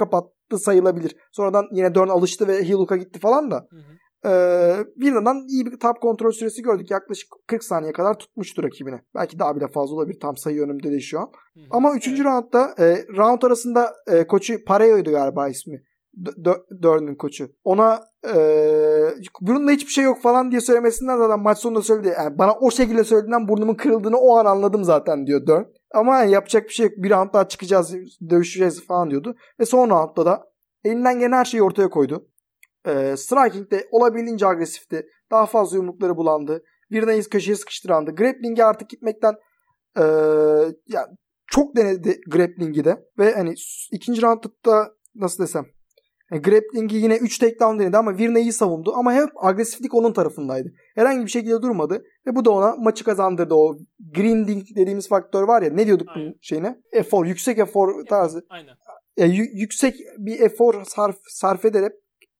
[0.53, 0.65] kapattı.
[0.65, 1.17] sayılabilir.
[1.33, 3.67] Sonradan yine Dörn alıştı ve hook'a gitti falan da.
[3.71, 3.93] Hı hı.
[4.25, 4.85] Ee,
[5.49, 6.91] iyi bir top kontrol süresi gördük.
[6.91, 9.03] Yaklaşık 40 saniye kadar tutmuştu rakibine.
[9.15, 10.21] Belki daha bile fazla olabilir.
[10.21, 11.31] Tam sayı önümde değil şu an.
[11.55, 11.65] Hı hı.
[11.71, 12.09] Ama 3.
[12.09, 12.21] Evet.
[12.25, 15.83] roundda e, round arasında e, koçu Pareo'ydu galiba ismi.
[16.83, 17.49] Dörn'ün koçu.
[17.65, 18.01] Ona
[18.35, 18.37] e,
[19.41, 22.15] burnunda hiçbir şey yok falan diye söylemesinden zaten maç sonunda söyledi.
[22.19, 25.65] Yani bana o şekilde söylediğinden burnumun kırıldığını o an anladım zaten diyor Dörn.
[25.95, 26.95] Ama yani yapacak bir şey yok.
[26.97, 27.95] Bir round daha çıkacağız,
[28.31, 29.37] dövüşeceğiz falan diyordu.
[29.61, 30.45] Ve son roundda da
[30.85, 32.29] elinden gelen her şeyi ortaya koydu.
[32.87, 35.07] E, striking'de olabildiğince agresifti.
[35.31, 36.63] Daha fazla yumrukları bulandı.
[36.93, 38.11] Virna'yı köşeye sıkıştırandı.
[38.11, 39.35] Grappling'e artık gitmekten
[39.99, 40.03] e,
[40.87, 41.09] ya
[41.47, 43.05] çok denedi grappling'i de.
[43.19, 43.55] Ve hani
[43.93, 45.67] ikinci roundda nasıl desem
[46.33, 48.93] yani grappling'i yine 3 takedown denedi ama Virna iyi savundu.
[48.97, 50.73] Ama hep agresiflik onun tarafındaydı.
[50.95, 52.03] Herhangi bir şekilde durmadı.
[52.27, 53.55] Ve bu da ona maçı kazandırdı.
[53.55, 53.77] O
[54.15, 55.71] grinding dediğimiz faktör var ya.
[55.71, 56.31] Ne diyorduk Aynen.
[56.31, 56.77] bu şeyine?
[56.93, 58.47] Efor, yüksek efor tarzı.
[58.51, 58.75] Aynen.
[59.19, 61.93] Yü- yüksek bir efor sarf, sarf ederek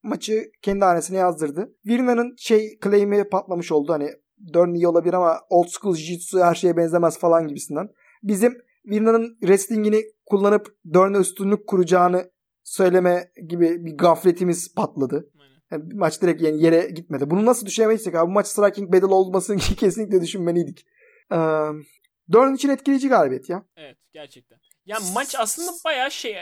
[0.03, 1.73] maçı kendi hanesine yazdırdı.
[1.87, 3.93] Virna'nın şey claim'i patlamış oldu.
[3.93, 4.11] Hani
[4.55, 7.89] Dörn iyi olabilir ama old school jiu-jitsu her şeye benzemez falan gibisinden.
[8.23, 8.55] Bizim
[8.87, 12.31] Virna'nın wrestling'ini kullanıp Dörn'e üstünlük kuracağını
[12.65, 15.31] söyleme gibi bir gafletimiz patladı.
[15.71, 17.31] Yani maç direkt yani yere gitmedi.
[17.31, 18.29] Bunu nasıl düşünemeyiz abi?
[18.29, 20.87] Bu maç striking battle olmasını kesinlikle düşünmeliydik.
[21.33, 21.37] Ee,
[22.33, 23.65] Dörn için etkileyici galibiyet ya.
[23.77, 24.59] Evet gerçekten.
[24.87, 26.37] Ya maç aslında bayağı şey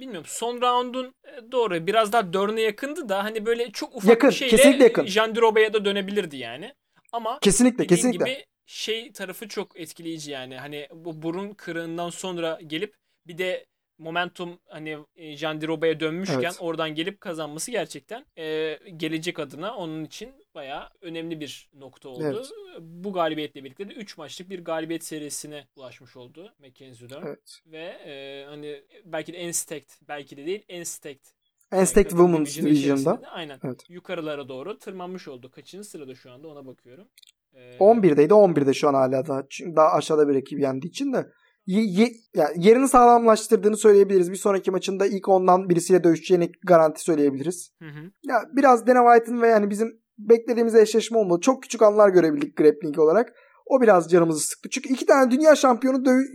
[0.00, 4.30] bilmiyorum son roundun e, doğru biraz daha dörne yakındı da hani böyle çok ufak Yakın,
[4.30, 5.06] bir şeyle kesinlikle yakın.
[5.06, 6.74] Jandiroba'ya da dönebilirdi yani.
[7.12, 8.24] Ama Kesinlikle kesinlikle.
[8.24, 10.56] gibi şey tarafı çok etkileyici yani.
[10.56, 12.94] Hani bu burun kırığından sonra gelip
[13.26, 13.66] bir de
[13.98, 16.56] momentum hani e, Jandiroba'ya dönmüşken Evet.
[16.60, 22.24] oradan gelip kazanması gerçekten e, gelecek adına onun için bayağı önemli bir nokta oldu.
[22.24, 22.50] Evet.
[22.80, 27.26] Bu galibiyetle birlikte de 3 maçlık bir galibiyet serisine ulaşmış oldu Mackenzie Dern.
[27.26, 27.62] Evet.
[27.66, 31.26] Ve e, hani belki de en stacked, belki de değil en stacked.
[31.72, 33.28] En stacked kadın Women's division Division'da.
[33.30, 33.60] Aynen.
[33.64, 33.80] Evet.
[33.88, 35.50] Yukarılara doğru tırmanmış oldu.
[35.50, 37.08] Kaçıncı sırada şu anda ona bakıyorum.
[37.54, 39.42] E, 11'deydi 11'de şu an hala daha.
[39.50, 41.26] Çünkü daha aşağıda bir rakip yendiği için de
[41.66, 44.30] ye- ye- yani yerini sağlamlaştırdığını söyleyebiliriz.
[44.30, 47.70] Bir sonraki maçında ilk ondan birisiyle dövüşeceğini garanti söyleyebiliriz.
[47.82, 48.10] Hı hı.
[48.24, 51.40] Ya biraz Dana White'ın ve yani bizim beklediğimiz eşleşme olmadı.
[51.40, 53.32] Çok küçük anlar görebildik grappling olarak.
[53.66, 54.68] O biraz canımızı sıktı.
[54.68, 56.26] Çünkü iki tane dünya şampiyonu döv-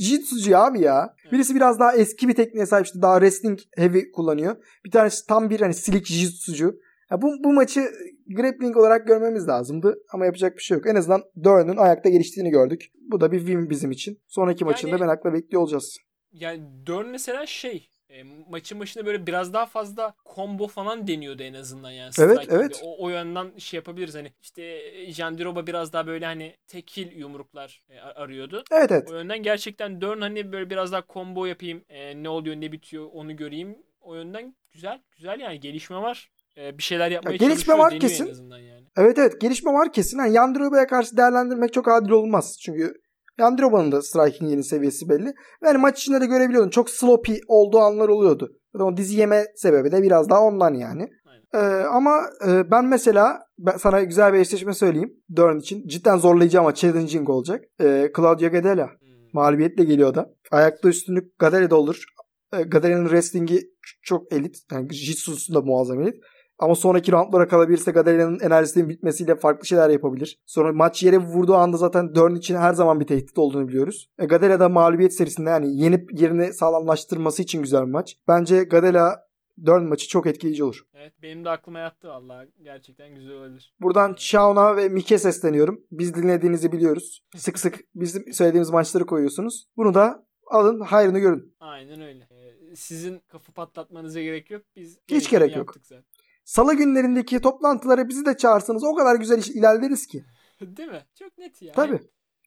[0.00, 1.14] jitsucu abi ya.
[1.32, 2.86] Birisi biraz daha eski bir tekniğe sahip.
[2.86, 4.56] işte daha wrestling heavy kullanıyor.
[4.84, 6.74] Bir tanesi tam bir hani silik jitsucu.
[7.12, 7.80] Ya bu, bu maçı
[8.26, 9.98] grappling olarak görmemiz lazımdı.
[10.12, 10.86] Ama yapacak bir şey yok.
[10.86, 12.90] En azından Dörn'ün ayakta geliştiğini gördük.
[13.10, 14.18] Bu da bir win bizim için.
[14.28, 15.98] Sonraki maçında Yani- merakla bekliyor olacağız.
[16.32, 21.54] Yani Dern mesela şey e, maçın başında böyle biraz daha fazla combo falan deniyordu en
[21.54, 22.10] azından yani.
[22.18, 22.54] Evet, striking'de.
[22.56, 22.80] evet.
[22.84, 27.82] O, o yönden şey yapabiliriz hani işte e, Jandiroba biraz daha böyle hani tekil yumruklar
[27.90, 28.64] e, ar- arıyordu.
[28.72, 29.10] Evet evet.
[29.10, 33.08] O yönden gerçekten Dern hani böyle biraz daha combo yapayım e, ne oluyor ne bitiyor
[33.12, 33.78] onu göreyim.
[34.00, 36.30] O yönden güzel güzel yani gelişme var.
[36.56, 38.26] E, bir şeyler yapmaya gelişme çalışıyor var kesin.
[38.26, 38.86] en azından yani.
[38.96, 40.18] Evet evet gelişme var kesin.
[40.18, 42.56] Yani Yandroba'ya karşı değerlendirmek çok adil olmaz.
[42.64, 42.94] Çünkü
[43.38, 45.26] Yandroba'nın da striking'inin seviyesi belli.
[45.62, 46.70] Ve hani maç içinde de görebiliyordun.
[46.70, 48.52] Çok sloppy olduğu anlar oluyordu.
[48.80, 51.08] O dizi yeme sebebi de biraz daha ondan yani.
[51.54, 51.58] Ee,
[51.90, 55.12] ama e, ben mesela ben sana güzel bir eşleşme söyleyeyim.
[55.36, 55.86] Dörn için.
[55.86, 57.64] Cidden zorlayıcı ama challenging olacak.
[57.80, 58.86] Ee, Claudia Gadela.
[58.86, 59.08] Hmm.
[59.32, 60.26] Mağlubiyetle geliyor da.
[60.50, 62.04] Ayakta üstünlük Gadela'da olur.
[62.52, 63.60] E, Gadela'nın wrestling'i
[64.02, 64.56] çok elit.
[64.72, 66.16] Yani Jitsu'su da muazzam elit.
[66.58, 70.40] Ama sonraki roundlara kalabilirse Gadela'nın enerjisinin bitmesiyle farklı şeyler yapabilir.
[70.46, 74.10] Sonra maç yere vurduğu anda zaten Dörn için her zaman bir tehdit olduğunu biliyoruz.
[74.18, 78.16] E, Gadela da mağlubiyet serisinde yani yenip yerini sağlamlaştırması için güzel bir maç.
[78.28, 79.26] Bence Gadela
[79.66, 80.82] Dörn maçı çok etkileyici olur.
[80.94, 83.74] Evet benim de aklıma yattı valla gerçekten güzel olabilir.
[83.80, 85.80] Buradan Shaun'a ve Mike sesleniyorum.
[85.90, 87.24] Biz dinlediğinizi biliyoruz.
[87.36, 89.66] Sık sık bizim söylediğimiz maçları koyuyorsunuz.
[89.76, 91.54] Bunu da alın hayrını görün.
[91.60, 92.28] Aynen öyle.
[92.70, 94.62] E, sizin kafa patlatmanıza gerek yok.
[94.76, 95.74] Biz Hiç gerek yok.
[95.82, 96.04] zaten.
[96.44, 100.24] Salı günlerindeki toplantılara bizi de çağırsanız o kadar güzel iş ilerleriz ki.
[100.60, 101.02] Değil mi?
[101.18, 101.72] Çok net ya.
[101.72, 102.00] Tabii.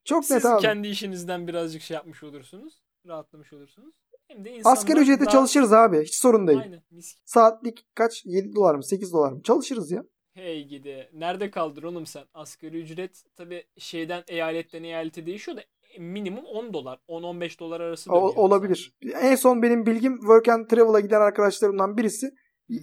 [0.06, 0.62] Çok Siz net abi.
[0.62, 2.82] kendi işinizden birazcık şey yapmış olursunuz.
[3.08, 3.96] Rahatlamış olursunuz.
[4.28, 6.02] Hem de insanlar Asgari ücrete daha- çalışırız abi.
[6.04, 6.60] Hiç sorun değil.
[6.60, 6.84] Aynen.
[6.92, 8.26] Mis Saatlik kaç?
[8.26, 8.84] 7 dolar mı?
[8.84, 9.44] 8 dolar mı?
[9.44, 10.04] Çalışırız ya.
[10.34, 11.10] Hey gidi.
[11.14, 12.24] Nerede kaldın oğlum sen?
[12.34, 15.62] Asgari ücret tabi şeyden eyaletten eyalete değişiyor da
[16.00, 17.00] minimum 10 dolar.
[17.08, 18.94] 10-15 dolar arası O- olabilir.
[19.22, 22.32] En son benim bilgim Work and Travel'a giden arkadaşlarımdan birisi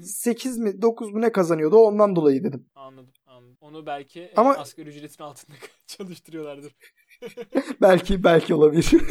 [0.05, 2.66] 8 mi 9 mu ne kazanıyordu ondan dolayı dedim.
[2.74, 3.12] Anladım.
[3.26, 3.57] anladım.
[3.61, 5.57] Onu belki Ama- asgari ücretin altında
[5.87, 6.72] çalıştırıyorlardır.
[7.80, 8.91] belki belki olabilir.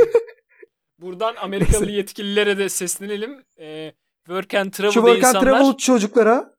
[0.99, 3.43] Buradan Amerikalı yetkililere de seslenelim.
[3.59, 3.93] Ee,
[4.25, 6.55] work and Şu travel'da Work and insanlar Travel çocuklara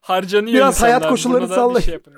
[0.00, 1.84] harcanıyor Biraz hayat koşullarını sallayın.
[1.84, 2.14] Şey yapın.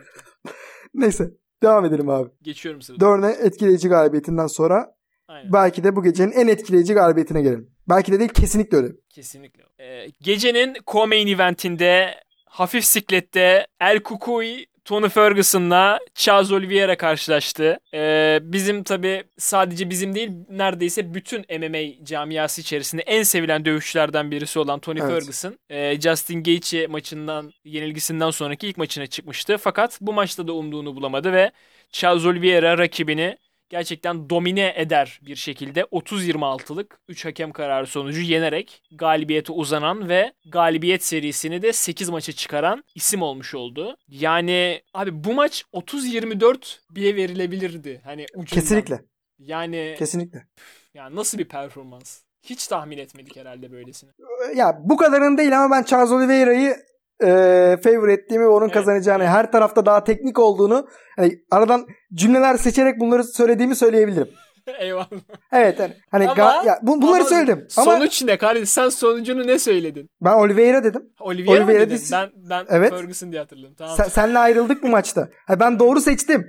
[0.94, 1.30] neyse
[1.62, 2.30] devam edelim abi.
[2.42, 3.00] Geçiyorum sırada.
[3.00, 4.94] Dörne etkileyici galibiyetinden sonra
[5.30, 5.52] Aynen.
[5.52, 7.70] belki de bu gecenin en etkileyici galibiyetine gelelim.
[7.88, 8.88] Belki de değil kesinlikle öyle.
[9.10, 9.62] Kesinlikle.
[9.80, 12.14] Ee, gecenin co-main eventinde
[12.44, 17.78] hafif siklette El Kukui Tony Ferguson'la Charles Oliveira karşılaştı.
[17.94, 24.58] Ee, bizim tabi sadece bizim değil neredeyse bütün MMA camiası içerisinde en sevilen dövüşçülerden birisi
[24.58, 25.10] olan Tony Evet.
[25.12, 25.58] Ferguson.
[25.70, 29.56] e, Justin Gaethje maçından yenilgisinden sonraki ilk maçına çıkmıştı.
[29.58, 31.50] Fakat bu maçta da umduğunu bulamadı ve
[31.92, 33.36] Charles Oliveira rakibini
[33.70, 41.04] gerçekten domine eder bir şekilde 30-26'lık 3 hakem kararı sonucu yenerek galibiyete uzanan ve galibiyet
[41.04, 43.96] serisini de 8 maça çıkaran isim olmuş oldu.
[44.08, 48.00] Yani abi bu maç 30-24 biye verilebilirdi.
[48.04, 48.44] Hani ucundan.
[48.44, 49.00] Kesinlikle.
[49.38, 50.46] Yani Kesinlikle.
[50.94, 52.20] ya nasıl bir performans?
[52.42, 54.10] Hiç tahmin etmedik herhalde böylesini.
[54.54, 56.76] Ya bu kadarın değil ama ben Charles Oliveira'yı
[57.22, 58.74] e, favor ettiğimi ve onun Evet.
[58.74, 64.28] kazanacağını, her tarafta daha teknik olduğunu hani aradan cümleler seçerek bunları söylediğimi söyleyebilirim.
[64.80, 65.08] Eyvallah.
[65.52, 67.66] Evet hani, hani Ama- ga- ya, bu- bunları Ama söyledim.
[67.76, 68.66] Ama Sonuç ne kardeşim?
[68.66, 70.08] Sen sonucunu ne söyledin?
[70.20, 71.02] ben Oliveira dedim.
[71.20, 71.90] Oliveira Oliveira dedin?
[71.90, 72.08] değil.
[72.12, 72.90] Ben, ben Evet.
[72.90, 73.74] Ferguson diye hatırladım.
[73.78, 73.96] Tamam.
[73.96, 75.28] Sen, senle ayrıldık bu maçta.
[75.46, 76.46] Ha, ben doğru seçtim.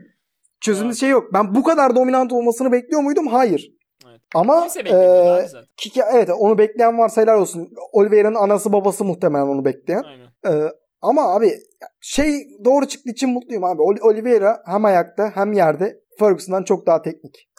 [0.61, 0.97] Çözümde Evet.
[0.99, 1.33] şey yok.
[1.33, 3.27] Ben bu kadar dominant olmasını bekliyor muydum?
[3.27, 3.69] Hayır.
[4.09, 4.21] Evet.
[4.35, 5.47] Ama e,
[5.77, 7.69] ki- evet onu bekleyen varsa helal olsun.
[7.91, 10.03] Oliveira'nın anası babası muhtemelen onu bekleyen.
[10.03, 10.27] Aynen.
[10.47, 10.69] Ee,
[11.01, 11.59] ama abi
[12.01, 13.81] şey doğru çıktığı için mutluyum abi.
[13.81, 17.49] Ol- Oliveira hem ayakta hem yerde Ferguson'dan çok daha teknik.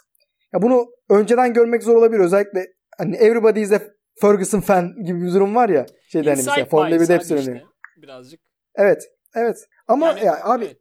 [0.53, 2.19] Ya bunu önceden görmek zor olabilir.
[2.19, 2.67] Özellikle
[2.97, 3.81] hani everybody is a
[4.21, 5.85] Ferguson fan gibi bir durum var ya.
[6.07, 7.55] Şeyde hani mesela Formula bias 1'de hep söyleniyor.
[7.55, 7.67] işte.
[8.01, 8.39] Birazcık.
[8.75, 9.03] Evet.
[9.35, 9.57] Evet.
[9.87, 10.77] Ama Yani, ya abi evet,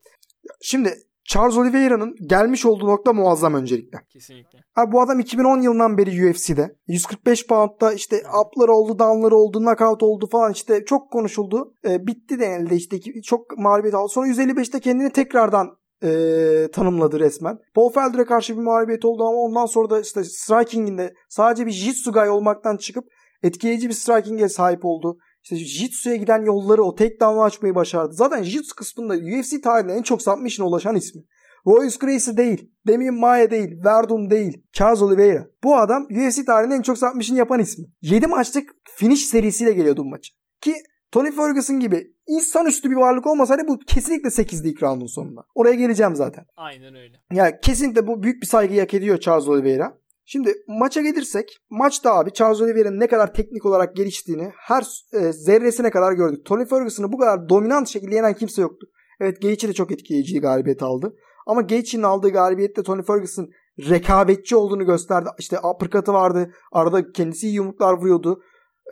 [0.62, 0.94] şimdi
[1.24, 3.98] Charles Oliveira'nın gelmiş olduğu nokta muazzam öncelikle.
[4.12, 4.58] kesinlikle.
[4.76, 6.76] Abi bu adam 2010 yılından beri UFC'de.
[6.86, 11.74] 145 pound'da işte up'ları oldu, down'ları oldu, knockout oldu falan işte çok konuşuldu.
[11.84, 14.08] Ee, bitti denildi işte çok mağlubiyet aldı.
[14.08, 17.58] Sonra 155'te kendini tekrardan ee, tanımladı resmen.
[17.74, 22.12] Paul Felder'e karşı bir mağlubiyet oldu ama ondan sonra da işte striking'inde sadece bir jiu-jitsu
[22.12, 23.04] guy olmaktan çıkıp
[23.42, 25.18] etkileyici bir striking'e sahip oldu.
[25.42, 28.12] İşte jiu-jitsu'ya giden yolları o takedown'u açmayı başardı.
[28.12, 31.22] Zaten jiu-jitsu kısmında UFC tarihinde en çok submission'a ulaşan ismi.
[31.66, 32.70] Royce Gracie değil.
[32.86, 33.84] Demian Maia değil.
[33.84, 34.62] Verdum değil.
[34.72, 35.46] Charles Oliveira.
[35.64, 37.84] Bu adam UFC tarihinde en çok submission yapan ismi.
[38.02, 40.32] 7 maçlık finish serisiyle geliyordu bu maçı.
[40.60, 40.74] Ki
[41.12, 45.44] Tony Ferguson gibi insanüstü bir varlık olmasaydı bu kesinlikle 8'di ilk roundun sonunda.
[45.54, 46.44] Oraya geleceğim zaten.
[46.56, 47.16] Aynen öyle.
[47.32, 49.98] Yani kesinlikle bu büyük bir saygı hak ediyor Charles Oliveira.
[50.24, 55.90] Şimdi maça gelirsek maçta abi Charles Oliveira'nın ne kadar teknik olarak geliştiğini her e, zerresine
[55.90, 56.44] kadar gördük.
[56.44, 58.86] Tony Ferguson'ı bu kadar dominant şekilde yenen kimse yoktu.
[59.20, 61.16] Evet Gaethje de çok etkileyici galibiyet aldı.
[61.46, 63.48] Ama Gaethje'nin aldığı galibiyette Tony Ferguson
[63.78, 65.28] rekabetçi olduğunu gösterdi.
[65.38, 66.54] İşte uppercut'ı vardı.
[66.72, 68.42] Arada kendisi iyi yumruklar vuruyordu.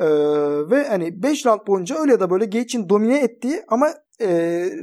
[0.00, 0.06] Ee,
[0.70, 3.88] ve hani 5 round boyunca öyle ya da böyle Gaethje'nin domine ettiği ama
[4.20, 4.28] e,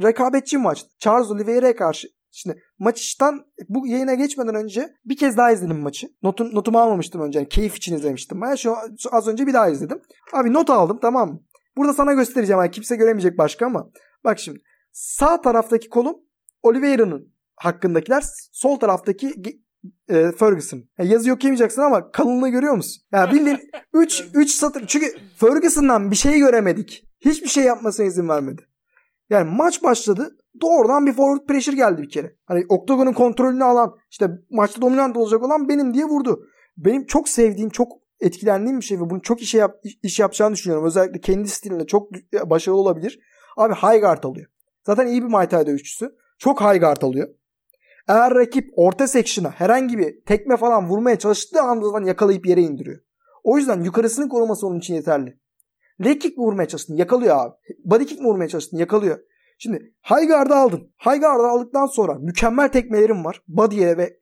[0.03, 0.85] rekabetçi maç.
[0.99, 2.07] Charles Oliveira'ya karşı
[2.37, 6.07] Şimdi maçtan bu yayına geçmeden önce bir kez daha izledim maçı.
[6.23, 7.39] Notum, notumu almamıştım önce.
[7.39, 8.41] Yani keyif için izlemiştim.
[8.41, 8.75] Ben şu,
[9.11, 10.01] az önce bir daha izledim.
[10.33, 11.39] Abi not aldım tamam mı?
[11.77, 12.59] Burada sana göstereceğim.
[12.59, 13.89] Yani kimse göremeyecek başka ama.
[14.23, 14.59] Bak şimdi.
[14.91, 16.15] Sağ taraftaki kolum
[16.63, 18.23] Oliveira'nın hakkındakiler.
[18.51, 19.33] Sol taraftaki
[20.09, 20.83] e, Ferguson.
[20.97, 23.03] Yani yazı okuyamayacaksın ama kalınlığı görüyor musun?
[23.11, 23.59] Ya yani bildiğin
[23.93, 24.87] 3 3 satır.
[24.87, 25.07] Çünkü
[25.37, 27.03] Ferguson'dan bir şey göremedik.
[27.19, 28.61] Hiçbir şey yapmasına izin vermedi.
[29.29, 30.37] Yani maç başladı.
[30.61, 32.35] Doğrudan bir forward pressure geldi bir kere.
[32.45, 36.39] Hani oktagonun kontrolünü alan, işte maçta dominant olacak olan benim diye vurdu.
[36.77, 40.85] Benim çok sevdiğim, çok etkilendiğim bir şey ve bunu çok işe yap, iş yapacağını düşünüyorum.
[40.85, 42.11] Özellikle kendi stilinde çok
[42.45, 43.19] başarılı olabilir.
[43.57, 44.47] Abi high guard alıyor.
[44.83, 46.15] Zaten iyi bir Muay Thai dövüşçüsü.
[46.37, 47.29] Çok high guard alıyor.
[48.07, 52.99] Eğer rakip orta section'a herhangi bir tekme falan vurmaya çalıştığı anda yakalayıp yere indiriyor.
[53.43, 55.39] O yüzden yukarısını koruması onun için yeterli.
[56.05, 56.95] Leg kick mi vurmaya çalıştın?
[56.95, 57.53] Yakalıyor abi.
[57.85, 58.77] Body kick mi vurmaya çalıştın?
[58.77, 59.19] Yakalıyor.
[59.57, 60.91] Şimdi high guard'ı aldın.
[61.05, 63.43] High guard'ı aldıktan sonra mükemmel tekmelerin var.
[63.47, 64.17] Body'ye ve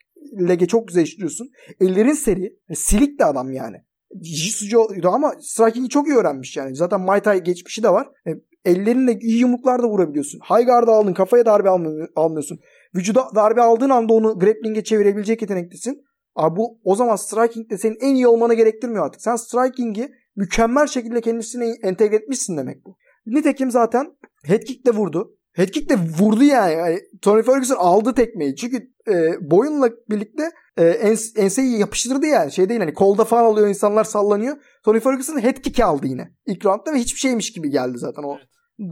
[0.50, 1.50] leg'e çok güzel işliyorsun.
[1.80, 2.60] Ellerin seri.
[2.74, 3.78] Silik de adam yani.
[4.24, 6.76] Jitsucu ama striking'i çok iyi öğrenmiş yani.
[6.76, 8.08] Zaten Muay Thai geçmişi de var.
[8.28, 8.32] E,
[8.66, 10.40] ellerinle iyi yumruklar da vurabiliyorsun.
[10.40, 11.14] High guard'ı aldın.
[11.14, 11.70] Kafaya darbe
[12.16, 12.60] almıyorsun.
[12.96, 16.06] Vücuda darbe aldığın anda onu grappling'e çevirebilecek yeteneklisin.
[16.36, 19.22] Abi bu o zaman striking'de senin en iyi olmanı gerektirmiyor artık.
[19.22, 22.98] Sen striking'i mükemmel şekilde kendisine entegre etmişsin demek bu.
[23.26, 24.08] Nitekim zaten
[24.46, 25.38] headkick de vurdu.
[25.54, 26.74] Headkick de vurdu yani.
[26.74, 28.56] yani Tony Ferguson aldı tekmeyi.
[28.56, 28.78] Çünkü
[29.08, 32.52] e, boyunla birlikte e, ens, enseyi yapıştırdı yani.
[32.52, 34.58] Şey değil hani kolda falan alıyor insanlar sallanıyor.
[34.84, 36.32] Tony Ferguson headkick aldı yine.
[36.46, 38.38] İlk roundda ve hiçbir şeymiş gibi geldi zaten o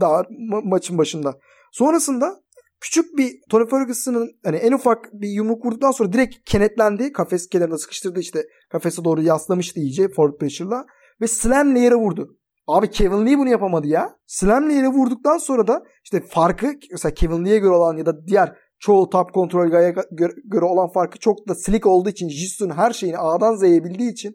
[0.00, 1.38] daha ma- maçın başında.
[1.72, 2.40] Sonrasında
[2.80, 7.12] küçük bir Tony Ferguson'ın hani en ufak bir yumruk vurduktan sonra direkt kenetlendi.
[7.12, 8.46] Kafes kenarına sıkıştırdı işte.
[8.70, 10.86] Kafese doğru yaslamıştı iyice forward pressure'la.
[11.20, 12.36] Ve slam'le yere vurdu.
[12.66, 14.16] Abi Kevin Lee bunu yapamadı ya.
[14.26, 18.56] Slam'le yere vurduktan sonra da işte farkı mesela Kevin Lee'ye göre olan ya da diğer
[18.78, 22.92] çoğu top kontrol gaya gö- göre olan farkı çok da slick olduğu için Jitsu'nun her
[22.92, 24.34] şeyini A'dan Z'ye bildiği için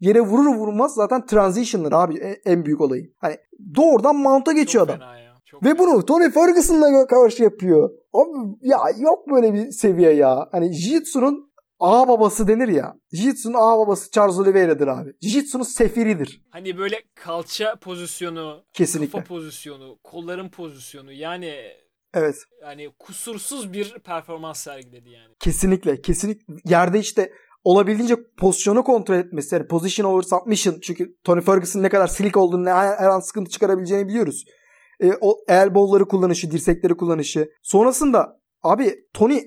[0.00, 3.04] yere vurur vurmaz zaten transition'lar abi en, en büyük olayı.
[3.18, 3.36] Hani
[3.76, 5.08] doğrudan mount'a geçiyor Çok adam.
[5.46, 5.78] Çok Ve fena.
[5.78, 7.90] bunu Tony Ferguson'la karşı yapıyor.
[8.12, 10.48] Abi ya yok böyle bir seviye ya.
[10.52, 11.34] Hani Jiu-Jitsu'nun
[11.84, 12.94] ağ babası denir ya.
[13.12, 15.10] Jiu-Jitsu'nun ağ babası Charles Oliveira'dır abi.
[15.22, 16.42] Jiu-Jitsu'nun sefiridir.
[16.50, 19.12] Hani böyle kalça pozisyonu, Kesinlikle.
[19.18, 21.54] kafa pozisyonu, kolların pozisyonu yani
[22.14, 22.34] Evet.
[22.62, 25.34] yani kusursuz bir performans sergiledi yani.
[25.40, 26.00] Kesinlikle.
[26.00, 26.54] Kesinlikle.
[26.64, 27.32] Yerde işte
[27.64, 29.54] olabildiğince pozisyonu kontrol etmesi.
[29.54, 30.80] Yani position over submission.
[30.82, 34.44] Çünkü Tony Ferguson ne kadar silik olduğunu, her an sıkıntı çıkarabileceğini biliyoruz.
[35.00, 37.48] E, o elbow'ları kullanışı, dirsekleri kullanışı.
[37.62, 39.40] Sonrasında abi Tony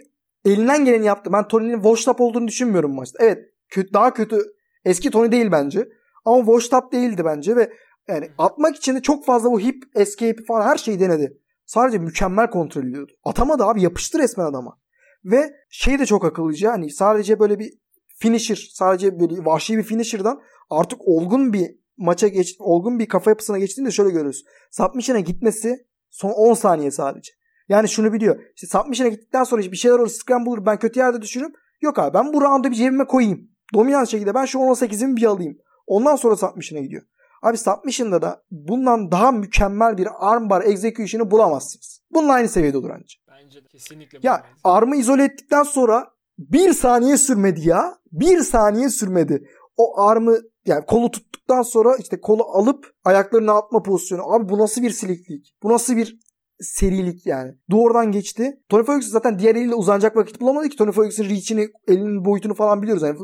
[0.50, 1.34] elinden geleni yaptı.
[1.34, 3.24] Ben Tony'nin up olduğunu düşünmüyorum maçta.
[3.24, 3.40] Evet
[3.70, 4.42] kötü, daha kötü
[4.86, 5.90] eski Tony değil bence.
[6.26, 7.74] Ama up değildi bence ve
[8.08, 11.38] yani atmak için de çok fazla bu hip escape falan her şeyi denedi.
[11.66, 13.12] Sadece mükemmel kontrol ediyordu.
[13.24, 14.80] Atamadı abi yapıştı resmen adama.
[15.26, 17.74] Ve şey de çok akıllıca hani sadece böyle bir
[18.16, 21.68] finisher sadece böyle vahşi bir finisher'dan artık olgun bir
[21.98, 24.44] maça geç olgun bir kafa yapısına geçtiğinde şöyle görüyoruz.
[24.72, 27.34] Submission'a gitmesi son 10 saniye sadece.
[27.70, 28.40] Yani şunu biliyor.
[28.56, 31.54] İşte submission'a gittikten sonra işte bir şeyler olur scramble ben kötü yerde düşürürüm.
[31.82, 33.50] Yok abi ben bu round'u bir cebime koyayım.
[33.74, 35.58] Dominant şekilde ben şu 18'imi bir alayım.
[35.88, 37.04] Ondan sonra submission'a gidiyor.
[37.42, 42.02] Abi submission'da da bundan daha mükemmel bir armbar execution'ı bulamazsınız.
[42.12, 43.22] Bununla aynı seviyede olur ancak.
[43.28, 44.20] Bence de kesinlikle.
[44.24, 46.08] Ya armı izole ettikten sonra
[46.38, 47.98] bir saniye sürmedi ya.
[48.12, 49.48] Bir saniye sürmedi.
[49.78, 54.34] O armı yani kolu tuttuktan sonra işte kolu alıp ayaklarını atma pozisyonu.
[54.34, 55.56] Abi bu nasıl bir siliklik?
[55.64, 56.20] Bu nasıl bir
[56.60, 57.54] serilik yani.
[57.72, 58.60] Doğrudan geçti.
[58.70, 60.78] Tony Ferguson zaten diğer eliyle uzanacak vakit bulamadı ki.
[60.78, 63.04] Tony Ferguson reach'ini, elinin boyutunu falan biliyoruz.
[63.04, 63.18] Yani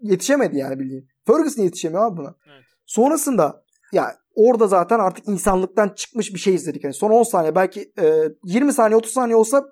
[0.00, 1.06] yetişemedi yani bildiğin.
[1.26, 2.34] Ferguson yetişemiyor abi buna.
[2.54, 2.64] Evet.
[2.86, 3.62] Sonrasında
[3.92, 6.84] ya orada zaten artık insanlıktan çıkmış bir şey izledik.
[6.84, 8.14] Yani son 10 saniye belki e,
[8.44, 9.64] 20 saniye 30 saniye olsa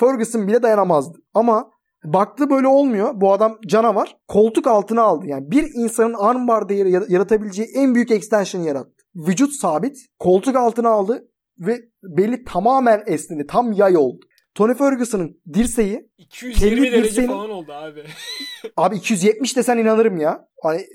[0.00, 1.18] Ferguson bile dayanamazdı.
[1.34, 1.70] Ama
[2.04, 3.10] baktı böyle olmuyor.
[3.14, 4.16] Bu adam canavar.
[4.28, 5.26] Koltuk altına aldı.
[5.26, 8.92] Yani bir insanın armbar değeri yar- yaratabileceği en büyük extension yarattı.
[9.14, 9.96] Vücut sabit.
[10.18, 11.28] Koltuk altına aldı
[11.58, 13.46] ve beli tamamen esnedi.
[13.46, 14.20] Tam yay oldu.
[14.54, 18.04] Tony Ferguson'ın dirseği 220 kendi derece dirseğini- falan oldu abi.
[18.76, 20.48] Abi 270 desen inanırım ya.
[20.62, 20.86] Hani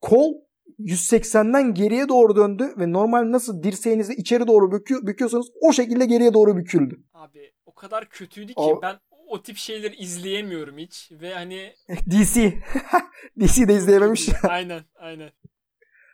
[0.00, 0.34] kol
[0.78, 6.34] 180'den geriye doğru döndü ve normal nasıl dirseğinizi içeri doğru büküyor, büküyorsanız o şekilde geriye
[6.34, 7.00] doğru büküldü.
[7.14, 8.96] Abi o kadar kötüydü ki Al- ben
[9.28, 11.72] o tip şeyleri izleyemiyorum hiç ve hani
[12.10, 12.54] DC.
[13.40, 14.28] DC de izleyememiş.
[14.48, 15.30] aynen aynen.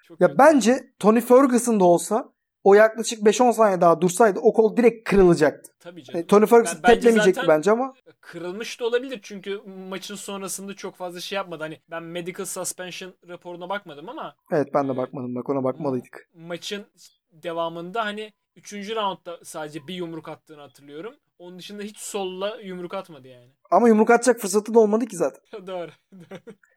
[0.05, 0.39] Çok ya kötü.
[0.39, 2.33] bence Tony Ferguson da olsa
[2.67, 5.73] o yaklaşık 5-10 saniye daha dursaydı o kol direkt kırılacaktı.
[5.81, 6.19] tabii canım.
[6.19, 10.75] Yani Tony Ferguson Ben- bence teklemeyecekti zaten- bence ama kırılmış da olabilir çünkü maçın sonrasında
[10.75, 11.63] çok fazla şey yapmadı.
[11.63, 16.29] Hani ben medical suspension raporuna bakmadım ama evet ben de bakmadım bak ona bakmalıydık.
[16.35, 16.87] maçın
[17.31, 18.73] devamında hani 3.
[18.97, 21.15] roundda sadece bir yumruk attığını hatırlıyorum.
[21.39, 23.51] Onun dışında hiç solla yumruk atmadı yani.
[23.71, 25.41] Ama yumruk atacak fırsatı da olmadı ki zaten.
[25.67, 25.91] Doğru.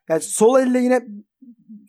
[0.09, 1.05] Yani sol elle yine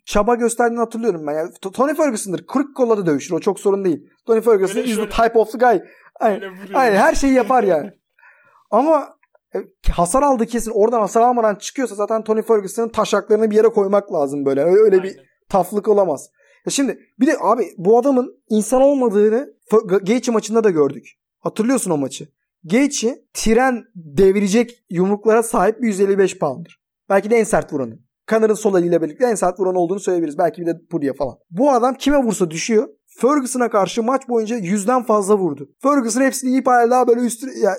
[0.05, 1.33] çaba gösterdiğini hatırlıyorum ben.
[1.33, 2.47] Yani Tony Ferguson'dır.
[2.47, 3.35] Kırık kolla da dövüşür.
[3.35, 4.09] O çok sorun değil.
[4.25, 5.79] Tony Ferguson Öyle is the şöyle- type of the guy.
[6.19, 7.91] Aynen, aynen her şeyi yapar yani.
[8.71, 9.15] Ama
[9.55, 9.59] e,
[9.91, 10.71] hasar aldı kesin.
[10.71, 14.63] Oradan hasar almadan çıkıyorsa zaten Tony Ferguson'ın taşaklarını bir yere koymak lazım böyle.
[14.63, 15.23] Öyle, öyle bir Aynen.
[15.49, 16.29] taflık olamaz.
[16.65, 19.53] Ya şimdi bir de abi bu adamın insan olmadığını
[20.01, 21.07] Gaethje maçında da gördük.
[21.39, 22.27] Hatırlıyorsun o maçı.
[22.63, 26.81] Gaethje tren devirecek yumruklara sahip bir 155 pound'dır.
[27.09, 27.99] Belki de en sert vuranı.
[28.31, 30.37] Connor'ın sol eliyle birlikte en sert vuran olduğunu söyleyebiliriz.
[30.37, 31.35] Belki bir de Purya falan.
[31.51, 32.87] Bu adam kime vursa düşüyor.
[33.17, 35.69] Ferguson'a karşı maç boyunca yüzden fazla vurdu.
[35.83, 37.73] Ferguson hepsini yiyip hala böyle üstü ya,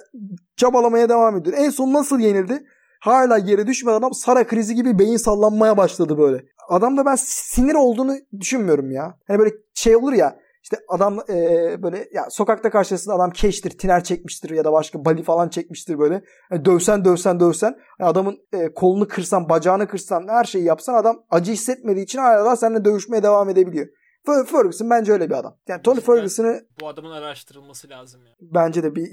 [0.57, 1.57] çabalamaya devam ediyor.
[1.59, 2.65] En son nasıl yenildi?
[3.01, 6.45] Hala yere düşmeden adam Sara krizi gibi beyin sallanmaya başladı böyle.
[6.69, 9.19] Adamda ben sinir olduğunu düşünmüyorum ya.
[9.29, 10.37] Hani böyle şey olur ya
[10.73, 15.23] işte adam e, böyle ya sokakta karşısında adam keştir, tiner çekmiştir ya da başka bali
[15.23, 16.23] falan çekmiştir böyle.
[16.53, 21.25] Yani dövsen dövsen dövsen yani adamın e, kolunu kırsan, bacağını kırsan, her şeyi yapsan adam
[21.31, 23.87] acı hissetmediği için hala seninle dövüşmeye devam edebiliyor.
[24.27, 25.57] Fer- Ferguson bence öyle bir adam.
[25.69, 26.01] Yani Tony.
[26.01, 28.33] Ferguson'ı Bu adamın araştırılması lazım ya.
[28.41, 29.09] bence de bir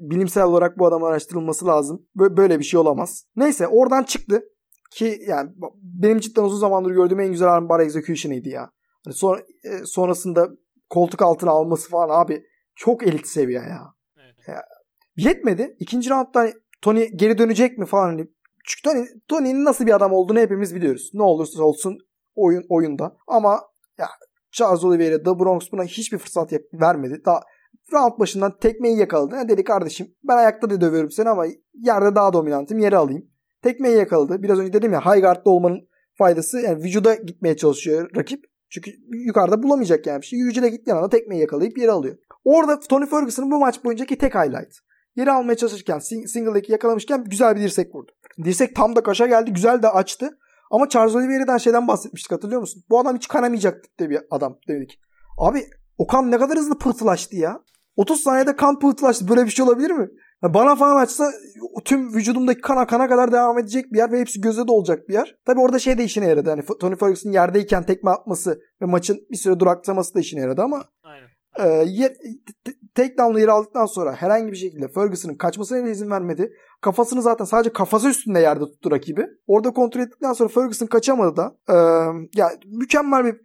[0.00, 2.06] bilimsel olarak bu adamın araştırılması lazım.
[2.16, 3.24] Bö- Böyle bir şey olamaz.
[3.36, 4.42] Neyse oradan çıktı
[4.92, 5.50] ki yani
[5.82, 8.70] benim cidden uzun zamandır gördüğüm en güzel armbar execution'ıydı ya.
[9.04, 10.48] Hani sonra, e, sonrasında
[10.94, 12.42] koltuk altına alması falan abi
[12.74, 13.94] çok elit seviye ya.
[14.16, 14.60] Evet.
[15.16, 15.76] Yetmedi.
[15.78, 18.26] İkinci roundda hani Tony geri dönecek mi falan hani
[18.64, 21.10] çünkü Tony, Tony'nin nasıl bir adam olduğunu hepimiz biliyoruz.
[21.14, 21.98] Ne olursa olsun
[22.34, 23.16] oyun oyunda.
[23.26, 23.60] Ama
[23.98, 24.06] ya
[24.52, 27.22] Charles Oliveira, The Bronx buna hiçbir fırsat vermedi.
[27.26, 27.40] Daha
[27.92, 29.36] round başından tekmeyi yakaladı.
[29.36, 33.30] Ne dedi kardeşim ben ayakta da dövüyorum seni ama yerde daha dominantım yere alayım.
[33.62, 34.42] Tekmeyi yakaladı.
[34.42, 35.88] Biraz önce dedim ya high guard'da olmanın
[36.18, 38.53] faydası yani vücuda gitmeye çalışıyor rakip.
[38.74, 40.38] Çünkü yukarıda bulamayacak yani bir şey.
[40.38, 42.16] Vücuda gittiği anda tekmeyi yakalayıp yere alıyor.
[42.44, 44.74] Orada Tony Ferguson'ın bu maç boyuncaki tek highlight.
[45.16, 48.12] Yeri almaya çalışırken sing- single'daki yakalamışken güzel bir dirsek vurdu.
[48.44, 49.52] Dirsek tam da kaşa geldi.
[49.52, 50.38] Güzel de açtı.
[50.70, 52.82] Ama Charles Oliveira'dan şeyden bahsetmiştik hatırlıyor musun?
[52.90, 55.00] Bu adam hiç kanamayacak diye bir adam dedik.
[55.38, 55.64] Abi
[55.98, 57.60] o kan ne kadar hızlı pıhtılaştı ya.
[57.96, 59.28] 30 saniyede kan pıhtılaştı.
[59.28, 60.08] Böyle bir şey olabilir mi?
[60.44, 61.24] Bana falan açsa
[61.84, 65.14] tüm vücudumdaki kan akana kadar devam edecek bir yer ve hepsi göze de olacak bir
[65.14, 65.36] yer.
[65.46, 66.50] Tabi orada şey de işine yaradı.
[66.50, 70.84] Hani Tony Ferguson yerdeyken tekme atması ve maçın bir süre duraklaması da işine yaradı ama
[71.02, 71.28] Aynen.
[71.58, 72.12] e, yer,
[72.94, 76.52] takedown'la yeri aldıktan sonra herhangi bir şekilde Ferguson'ın kaçmasına izin vermedi.
[76.80, 79.26] Kafasını zaten sadece kafası üstünde yerde tuttu rakibi.
[79.46, 81.56] Orada kontrol ettikten sonra Ferguson kaçamadı da.
[81.68, 81.76] E,
[82.34, 83.36] ya mükemmel bir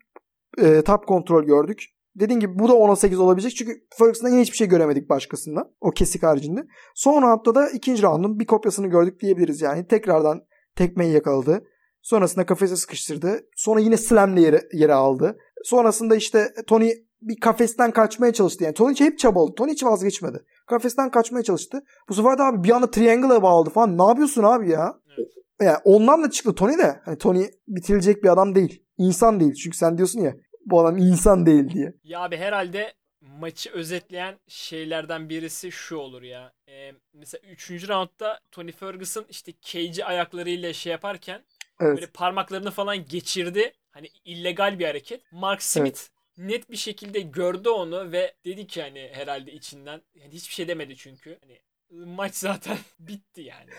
[0.63, 1.83] e, top kontrol gördük.
[2.15, 3.55] Dediğim gibi bu da 10'a 8 olabilecek.
[3.55, 5.71] Çünkü Ferguson'dan yine hiçbir şey göremedik başkasından.
[5.81, 6.63] O kesik haricinde.
[6.95, 9.61] Son roundda da ikinci roundun bir kopyasını gördük diyebiliriz.
[9.61, 10.41] Yani tekrardan
[10.75, 11.63] tekmeyi yakaladı.
[12.01, 13.41] Sonrasında kafese sıkıştırdı.
[13.55, 15.37] Sonra yine slamle yere, yere aldı.
[15.63, 16.91] Sonrasında işte Tony
[17.21, 18.63] bir kafesten kaçmaya çalıştı.
[18.63, 19.55] Yani Tony hep çabaladı.
[19.55, 20.45] Tony hiç vazgeçmedi.
[20.67, 21.81] Kafesten kaçmaya çalıştı.
[22.09, 23.97] Bu sefer de abi bir anda triangle'a bağladı falan.
[23.97, 24.93] Ne yapıyorsun abi ya?
[25.17, 25.27] Evet.
[25.61, 26.99] Yani ondan da çıktı Tony de.
[27.05, 28.83] Hani Tony bitirilecek bir adam değil.
[28.97, 29.53] İnsan değil.
[29.53, 30.35] Çünkü sen diyorsun ya
[30.69, 31.93] bu adam insan değil diye.
[32.03, 36.53] Ya abi herhalde maçı özetleyen şeylerden birisi şu olur ya.
[36.69, 37.71] Ee, mesela 3.
[37.89, 41.43] roundda Tony Ferguson işte Cage'i ayaklarıyla şey yaparken
[41.81, 41.95] Evet.
[41.95, 43.71] böyle parmaklarını falan geçirdi.
[43.91, 45.21] Hani illegal bir hareket.
[45.31, 45.99] Mark Smith
[46.37, 50.95] net bir şekilde gördü onu ve dedi ki hani herhalde içinden yani hiçbir şey demedi
[50.97, 51.39] çünkü.
[51.41, 51.59] Hani
[52.05, 53.69] maç zaten bitti yani.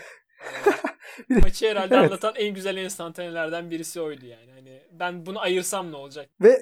[0.65, 2.05] De- Maçı herhalde Evet.
[2.05, 4.51] anlatan en güzel enstantanelerden birisi oydu yani.
[4.51, 6.29] Hani ben bunu ayırsam ne olacak?
[6.41, 6.59] Ve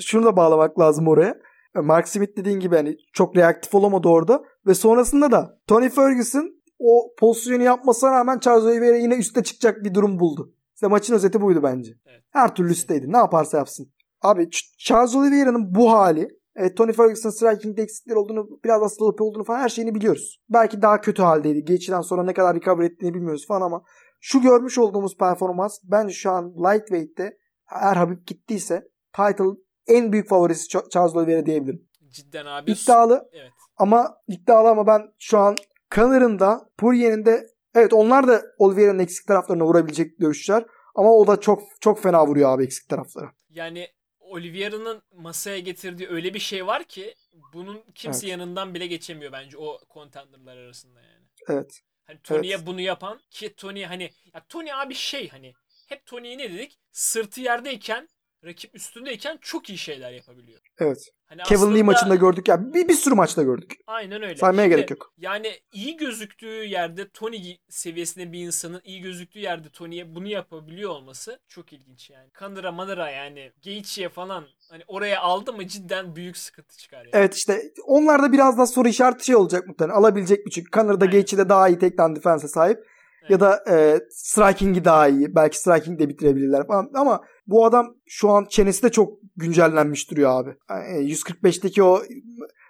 [0.00, 1.36] şunu da bağlamak lazım oraya.
[1.74, 4.42] Mark Smith dediğin gibi hani çok reaktif olamadı orada.
[4.66, 9.94] Ve sonrasında da Tony Ferguson o pozisyonu yapmasına rağmen Charles Oliveira yine üste çıkacak bir
[9.94, 10.54] durum buldu.
[10.74, 11.92] İşte maçın özeti buydu bence.
[12.06, 12.22] Evet.
[12.30, 13.12] Her türlü üstteydi.
[13.12, 13.92] Ne yaparsa yapsın.
[14.22, 19.44] Abi Ch- Charles Oliveira'nın bu hali Evet, Tony Ferguson striking'de eksikleri olduğunu, biraz hastalık olduğunu
[19.44, 20.40] falan her şeyini biliyoruz.
[20.48, 21.64] Belki daha kötü haldeydi.
[21.64, 23.82] Geçiden sonra ne kadar recover ettiğini bilmiyoruz falan ama
[24.20, 27.38] şu görmüş olduğumuz performans bence şu an lightweight'te
[27.70, 28.82] eğer Habib gittiyse
[29.12, 31.88] title en büyük favorisi Ch- Charles Oliveira diyebilirim.
[32.08, 32.70] Cidden abi.
[32.72, 33.52] İddialı Evet.
[33.76, 35.56] ama iddialı ama ben şu an
[35.94, 40.64] Connor'ın da Poirier'in de evet onlar da Oliveira'nın eksik taraflarına vurabilecek dövüşçüler
[40.94, 43.32] ama o da çok çok fena vuruyor abi eksik taraflara.
[43.50, 43.88] Yani
[44.20, 47.14] Oliveira'nın masaya getirdiği öyle bir şey var ki
[47.52, 48.30] bunun kimse Evet.
[48.38, 51.26] yanından bile geçemiyor bence o contenderlar arasında yani.
[51.48, 51.80] Evet.
[52.04, 52.66] Hani Tony'ye Evet.
[52.66, 55.52] bunu yapan ki Tony hani ya Tony abi şey hani
[55.88, 56.78] hep Tony'ye ne dedik?
[56.92, 58.08] Sırtı yerdeyken
[58.44, 60.60] rakip üstündeyken çok iyi şeyler yapabiliyor.
[60.78, 61.08] Evet.
[61.26, 62.74] Hani Kevin Lee aslında- maçında gördük ya.
[62.74, 63.74] Bir, bir sürü maçta gördük.
[63.86, 64.36] Aynen öyle.
[64.36, 65.12] Saymaya Şimdi gerek yok.
[65.18, 71.40] Yani iyi gözüktüğü yerde Tony seviyesinde bir insanın iyi gözüktüğü yerde Tony'ye bunu yapabiliyor olması
[71.48, 72.30] çok ilginç yani.
[72.30, 77.10] Kanıra manıra yani Gaethje'ye falan hani oraya aldı mı cidden büyük sıkıntı çıkar yani.
[77.12, 79.96] Evet işte onlar da biraz daha soru işareti şey olacak muhtemelen.
[79.96, 80.50] Alabilecek mi?
[80.50, 80.98] Çünkü Aynen.
[80.98, 82.91] Gaethje de daha iyi takedown defense'e sahip.
[83.28, 85.34] Ya da e, striking'i daha iyi.
[85.34, 86.90] Belki striking de bitirebilirler falan.
[86.94, 90.56] Ama bu adam şu an çenesi de çok güncellenmiş duruyor abi.
[90.70, 92.02] Yani 145'teki o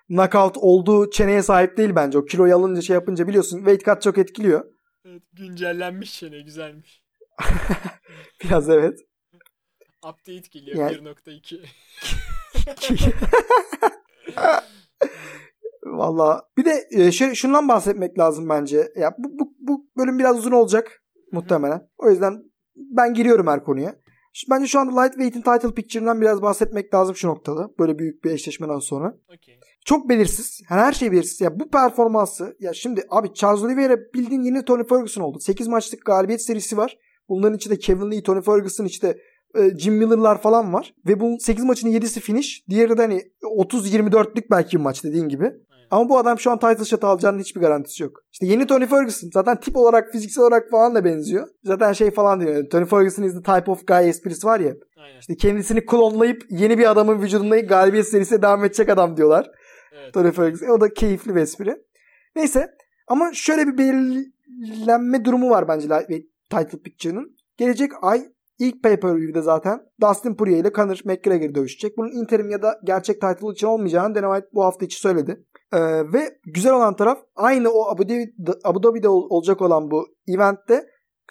[0.09, 2.19] knockout olduğu çeneye sahip değil bence.
[2.19, 4.65] O kiloyu alınca şey yapınca biliyorsun weight cut çok etkiliyor.
[5.05, 7.03] Evet, güncellenmiş çene güzelmiş.
[8.45, 8.99] Biraz evet.
[10.05, 11.65] Update geliyor Yani- 1.2.
[15.85, 18.93] Valla bir de e, şey, şundan bahsetmek lazım bence.
[18.97, 21.03] Ya bu, bu, bu bölüm biraz uzun olacak
[21.33, 21.89] muhtemelen.
[21.99, 22.43] O yüzden
[22.76, 23.95] ben giriyorum her konuya.
[24.51, 27.70] Bence şu anda Lightweight'in title picture'ından biraz bahsetmek lazım şu noktada.
[27.78, 29.14] Böyle büyük bir eşleşmeden sonra.
[29.35, 29.61] Okey.
[29.85, 30.61] Çok belirsiz.
[30.70, 31.41] Yani her şey belirsiz.
[31.41, 35.39] Ya bu performansı ya şimdi abi Charles Oliveira bildiğin yeni Tony Ferguson oldu.
[35.41, 36.99] 8 maçlık galibiyet serisi var.
[37.28, 39.18] Bunların içinde Kevin Lee, Tony Ferguson işte
[39.55, 40.95] e, Jim Miller'lar falan var.
[41.07, 42.65] Ve bu 8 maçın 7'si finish.
[42.69, 45.45] Diğeri de hani 30-24'lük belki bir maç dediğin gibi.
[45.45, 45.87] Aynen.
[45.91, 48.21] Ama bu adam şu an title shot alacağının hiçbir garantisi yok.
[48.33, 49.31] İşte yeni Tony Ferguson.
[49.35, 51.49] Zaten tip olarak fiziksel olarak falan da benziyor.
[51.65, 52.71] Zaten şey falan diyor.
[52.71, 54.75] Tony Ferguson is the type of guy esprisi var ya.
[54.97, 55.21] Aynen.
[55.21, 59.51] İşte kendisini klonlayıp yeni bir adamın vücudunda galibiyet serisine devam edecek adam diyorlar.
[59.93, 60.15] Evet.
[60.15, 60.67] Tony Ferguson.
[60.67, 61.77] O da keyifli bir espri.
[62.37, 62.71] Neyse.
[63.09, 65.89] Ama şöyle bir belirlenme durumu var bence
[66.51, 67.37] Title Picture'ın.
[67.57, 68.25] Gelecek ay
[68.59, 71.97] ilk pay-per-view'de zaten Dustin Poirier ile Conor McGregor dövüşecek.
[71.99, 75.45] Bunun interim ya da gerçek title için olmayacağını Dana White bu hafta içi söyledi.
[75.73, 75.79] Ee,
[76.13, 78.33] ve güzel olan taraf aynı o Abu, Dhabi,
[78.65, 80.87] Abu Dhabi'de ol- olacak olan bu eventte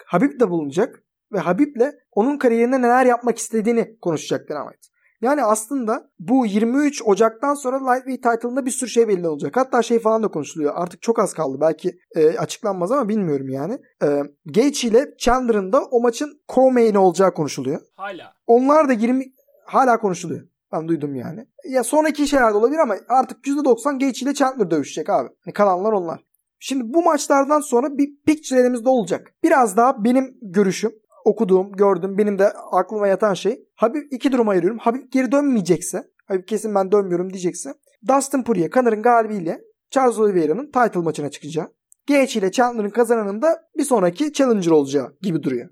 [0.06, 1.02] Habib de bulunacak.
[1.32, 4.88] Ve Habib'le onun kariyerinde neler yapmak istediğini konuşacak Dana White.
[5.22, 9.56] Yani aslında bu 23 Ocak'tan sonra Lightweight title'ında bir sürü şey belli olacak.
[9.56, 10.72] Hatta şey falan da konuşuluyor.
[10.76, 11.58] Artık çok az kaldı.
[11.60, 13.78] Belki e, açıklanmaz ama bilmiyorum yani.
[14.02, 17.80] E, Gaethje ile Chandler'ın da o maçın co-main olacağı konuşuluyor.
[17.96, 18.32] Hala.
[18.46, 19.24] Onlar da 20
[19.66, 20.48] hala konuşuluyor.
[20.72, 21.46] Ben duydum yani.
[21.68, 25.28] Ya sonraki şeyler de olabilir ama artık %90 Gaethje ile Chandler dövüşecek abi.
[25.46, 26.24] Yani kalanlar onlar.
[26.58, 29.34] Şimdi bu maçlardan sonra bir picture elimizde olacak.
[29.42, 30.92] Biraz daha benim görüşüm
[31.24, 33.64] okuduğum, gördüm, benim de aklıma yatan şey.
[33.74, 34.78] Habib iki duruma ayırıyorum.
[34.78, 37.74] Habib geri dönmeyecekse, Habib kesin ben dönmüyorum diyecekse
[38.08, 39.60] Dustin Poirier Connor'ın galibiyle
[39.90, 41.72] Charles Oliveira'nın title maçına çıkacağı.
[42.08, 45.68] Gaethje ile Chandler'ın kazananın da bir sonraki challenger olacağı gibi duruyor.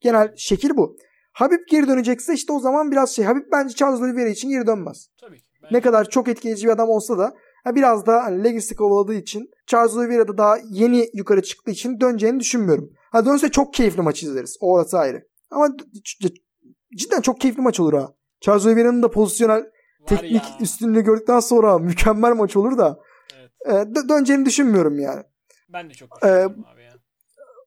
[0.00, 0.96] Genel şekil bu.
[1.32, 3.24] Habib geri dönecekse işte o zaman biraz şey.
[3.24, 5.08] Habib bence Charles Oliveira için geri dönmez.
[5.20, 5.44] Tabii ki.
[5.70, 9.50] Ne kadar çok etkileyici bir adam olsa da ha biraz daha hani legacy kovaladığı için
[9.66, 12.90] Charles Oliveira da daha yeni yukarı çıktığı için döneceğini düşünmüyorum.
[13.12, 14.56] Ha dönse çok keyifli maç izleriz.
[14.60, 15.22] O orası ayrı.
[15.50, 15.68] Ama
[16.96, 18.14] cidden çok keyifli maç olur ha.
[18.40, 19.64] Charles Oliveira'nın da pozisyonel
[20.06, 20.56] teknik ya.
[20.60, 23.00] üstünlüğü gördükten sonra mükemmel maç olur da
[23.36, 23.50] evet.
[23.64, 25.22] e, dö- döneceğini düşünmüyorum yani.
[25.72, 26.94] Ben de çok ee, abi ya.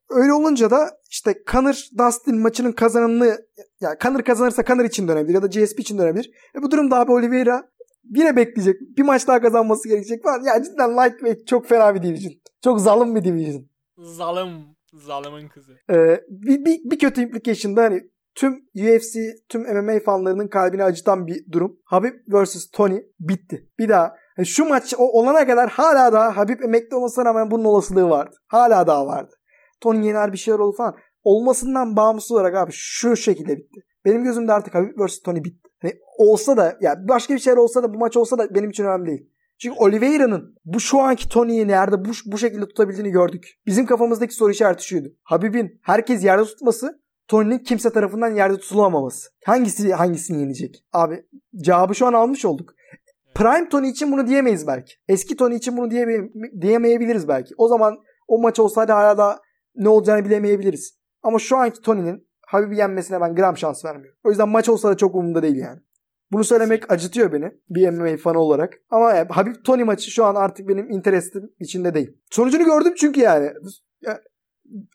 [0.09, 3.37] Öyle olunca da işte Conor Dustin maçının kazananını ya
[3.81, 6.31] yani Conor kazanırsa Conor için dönebilir ya da GSP için dönebilir.
[6.55, 7.69] E bu durumda abi Oliveira
[8.03, 8.75] yine bekleyecek.
[8.97, 10.43] Bir maç daha kazanması gerekecek falan.
[10.43, 12.33] Ya cidden lightweight çok fena bir division.
[12.63, 13.65] Çok zalim bir division.
[13.97, 14.49] Zalim.
[14.93, 15.71] Zalimin kızı.
[15.89, 18.01] Ee, bir, bir, bir kötü implication'da hani
[18.35, 21.79] tüm UFC, tüm MMA fanlarının kalbini acıtan bir durum.
[21.85, 22.71] Habib vs.
[22.71, 23.69] Tony bitti.
[23.79, 27.65] Bir daha yani şu maç o olana kadar hala daha Habib emekli olmasına rağmen bunun
[27.65, 28.35] olasılığı vardı.
[28.47, 29.35] Hala daha vardı.
[29.81, 30.95] Tony yener bir şeyler oldu falan.
[31.23, 33.81] Olmasından bağımsız olarak abi şu şekilde bitti.
[34.05, 35.21] Benim gözümde artık Habib vs.
[35.21, 35.69] Tony bitti.
[35.81, 38.69] Hani olsa da ya yani başka bir şeyler olsa da bu maç olsa da benim
[38.69, 39.29] için önemli değil.
[39.57, 43.53] Çünkü Oliveira'nın bu şu anki Tony'yi nerede bu, bu şekilde tutabildiğini gördük.
[43.65, 45.07] Bizim kafamızdaki soru işareti şuydu.
[45.23, 49.29] Habib'in herkes yerde tutması, Tony'nin kimse tarafından yerde tutulamaması.
[49.45, 50.85] Hangisi hangisini yenecek?
[50.93, 51.25] Abi
[51.55, 52.73] cevabı şu an almış olduk.
[53.35, 54.93] Prime Tony için bunu diyemeyiz belki.
[55.07, 56.29] Eski Tony için bunu diyeme
[56.61, 57.53] diyemeyebiliriz belki.
[57.57, 57.97] O zaman
[58.27, 59.39] o maç olsaydı hala da
[59.75, 60.97] ne olacağını bilemeyebiliriz.
[61.23, 64.19] Ama şu anki Tony'nin Habib'i yenmesine ben gram şans vermiyorum.
[64.23, 65.79] O yüzden maç olsa da çok umurumda değil yani.
[66.31, 68.73] Bunu söylemek acıtıyor beni bir MMA fanı olarak.
[68.89, 72.17] Ama yani Habib Tony maçı şu an artık benim interestim içinde değil.
[72.29, 73.51] Sonucunu gördüm çünkü yani.
[74.01, 74.21] Ya,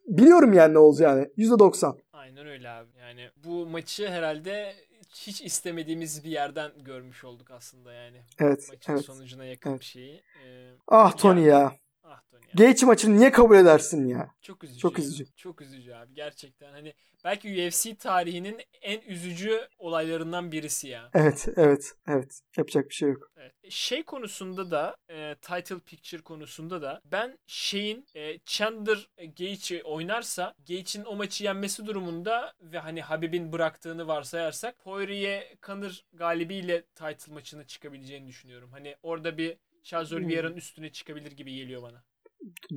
[0.07, 1.29] biliyorum yani ne olacağını.
[1.37, 1.99] %90.
[2.13, 2.89] Aynen öyle abi.
[2.99, 4.75] Yani bu maçı herhalde
[5.15, 8.23] hiç istemediğimiz bir yerden görmüş olduk aslında yani.
[8.39, 8.69] Evet.
[8.69, 9.05] Maçın evet.
[9.05, 9.81] sonucuna yakın evet.
[9.81, 10.15] bir şeyi.
[10.15, 11.59] Ee, ah Tony ya.
[11.59, 11.73] ya.
[12.11, 12.43] Ah Tony.
[12.55, 14.31] Geç maçını niye kabul edersin ya?
[14.43, 14.81] Çok üzücü.
[14.81, 15.27] Çok üzücü.
[15.37, 16.73] Çok üzücü abi gerçekten.
[16.73, 16.95] Hani
[17.25, 21.11] belki UFC tarihinin en üzücü olaylarından birisi ya.
[21.15, 22.41] Evet, evet, evet.
[22.57, 23.31] Yapacak bir şey yok.
[23.37, 23.53] Evet.
[23.69, 30.55] Şey konusunda da, e, title picture konusunda da ben şeyin e, Chandler e, Gage'i oynarsa
[30.69, 37.65] Gage'in o maçı yenmesi durumunda ve hani Habib'in bıraktığını varsayarsak Poirier Conor galibiyle title maçına
[37.65, 38.71] çıkabileceğini düşünüyorum.
[38.73, 40.57] Hani orada bir Charles hmm.
[40.57, 42.05] üstüne çıkabilir gibi geliyor bana.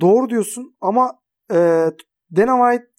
[0.00, 1.18] Doğru diyorsun ama
[1.50, 1.56] e,
[2.36, 2.92] Dana White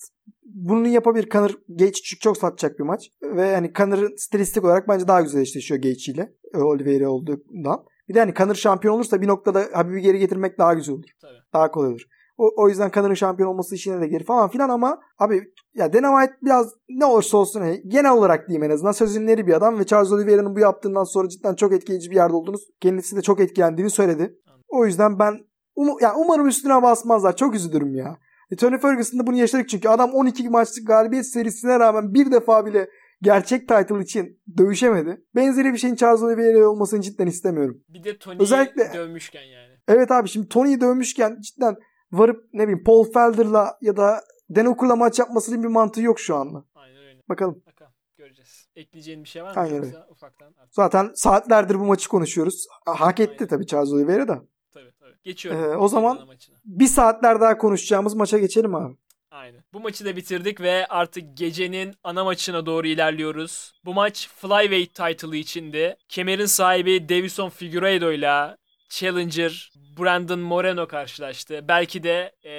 [0.43, 1.30] bunu yapabilir.
[1.30, 3.10] Conor Gage çok satacak bir maç.
[3.22, 6.34] Ve yani Conor stilistik olarak bence daha güzel eşleşiyor Gage ile.
[6.54, 7.86] E, Oliveira olduğundan.
[8.10, 11.10] Bir de hani Conor şampiyon olursa bir noktada Habib'i geri getirmek daha güzel olur.
[11.22, 11.38] Tabii.
[11.54, 12.06] Daha kolay olur.
[12.44, 16.20] O, o yüzden Connor'ın şampiyon olması işine de geri falan filan ama abi ya Dana
[16.20, 19.86] White biraz ne olursa olsun hani genel olarak diyeyim en azından sözünleri bir adam ve
[19.86, 23.89] Charles Oliveira'nın bu yaptığından sonra cidden çok etkileyici bir yerde olduğunu kendisi de çok etkilendiğini
[23.89, 24.36] söyledi.
[24.68, 25.39] O yüzden ben
[25.76, 27.36] um, ya umarım üstüne basmazlar.
[27.36, 28.18] Çok üzülürüm ya.
[28.52, 32.66] E, Tony Ferguson da bunu yaşadık çünkü adam 12 maçlık galibiyet serisine rağmen bir defa
[32.66, 32.89] bile
[33.22, 35.22] gerçek title için dövüşemedi.
[35.36, 37.84] Benzeri bir şeyin Charles Oliveira olmasını cidden istemiyorum.
[37.89, 38.94] Bir de Tony'yi Özellikle...
[38.94, 39.74] dövmüşken yani.
[39.88, 41.76] Evet abi şimdi Tony'yi dövmüşken cidden
[42.14, 44.24] varıp ne bileyim Paul Felder'la ya da
[44.55, 46.64] Dan Hooker'la maç yapmasının bir mantığı yok şu anda.
[46.76, 47.22] Aynen öyle.
[47.30, 47.64] Bakalım.
[47.68, 47.91] Bakalım.
[48.18, 48.68] Göreceğiz.
[48.76, 49.61] Ekleyeceğin bir şey var mı?
[49.61, 49.97] Aynen öyle.
[50.09, 50.74] Ufaktan artık.
[50.76, 52.68] Zaten saatlerdir bu maçı konuşuyoruz.
[52.86, 53.47] Hak etti Aynen.
[53.47, 54.43] tabii Charles Oliveira da.
[54.74, 55.16] Tabii tabii.
[55.24, 55.64] Geçiyorum.
[55.64, 56.20] Ee, o zaman
[56.66, 58.95] bir saatler daha konuşacağımız maça geçelim abi.
[59.32, 59.64] Aynen.
[59.74, 63.74] Bu maçı da bitirdik ve artık gecenin ana maçına doğru ilerliyoruz.
[63.86, 65.97] Bu maç Flyweight title'ı içindi.
[66.09, 68.57] Kemerin sahibi Davison Figueiredo ile
[68.94, 71.66] Challenger Brandon Moreno karşılaştı.
[71.68, 72.54] Belki de e,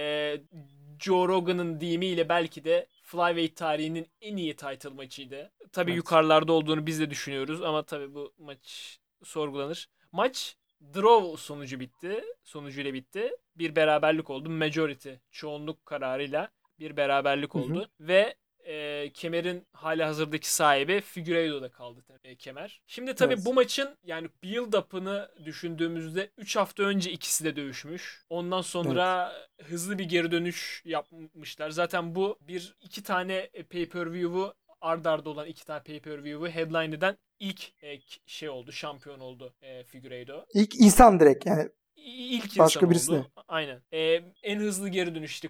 [1.00, 5.52] Joe Rogan'ın deyimiyle belki de Flyweight tarihinin en iyi title maçıydı.
[5.72, 5.96] Tabii evet.
[5.96, 9.88] yukarılarda olduğunu biz de düşünüyoruz ama tabii bu maç sorgulanır.
[10.12, 10.56] Maç
[10.94, 12.24] draw sonucu bitti.
[12.44, 13.30] Sonucuyla bitti.
[13.56, 14.50] Bir beraberlik oldu.
[14.50, 17.78] Majority çoğunluk kararıyla bir beraberlik oldu.
[17.78, 18.08] Hı hı.
[18.08, 18.34] Ve
[18.66, 22.82] e, kemerin hali hazırdaki sahibi Figueiredo'da kaldı e, kemer.
[22.86, 23.44] Şimdi tabii evet.
[23.44, 28.24] bu maçın yani build-up'ını düşündüğümüzde 3 hafta önce ikisi de dövüşmüş.
[28.30, 29.70] Ondan sonra evet.
[29.70, 31.70] hızlı bir geri dönüş yapmışlar.
[31.70, 37.84] Zaten bu bir iki tane pay-per-view'u ard arda olan iki tane pay-per-view'u headline eden ilk
[37.84, 40.46] e, şey oldu, şampiyon oldu e, Figueiredo.
[40.54, 41.70] İlk insan direkt yani.
[41.96, 43.26] İlk Başka birisi oldu.
[43.48, 43.82] Aynen.
[43.92, 45.48] E, en hızlı geri dönüş işte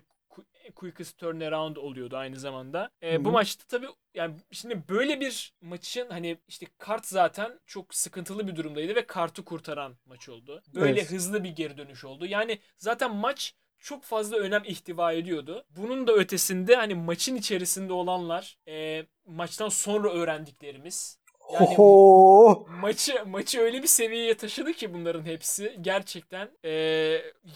[0.70, 2.90] quickest turnaround oluyordu aynı zamanda.
[3.02, 8.48] E, bu maçta tabii yani şimdi böyle bir maçın hani işte kart zaten çok sıkıntılı
[8.48, 10.62] bir durumdaydı ve kartı kurtaran maç oldu.
[10.74, 11.10] Böyle evet.
[11.10, 12.26] hızlı bir geri dönüş oldu.
[12.26, 15.64] Yani zaten maç çok fazla önem ihtiva ediyordu.
[15.70, 21.18] Bunun da ötesinde hani maçın içerisinde olanlar e, maçtan sonra öğrendiklerimiz.
[21.52, 22.66] Yani Oho.
[22.80, 26.70] maçı maçı öyle bir seviyeye taşıdı ki bunların hepsi gerçekten e,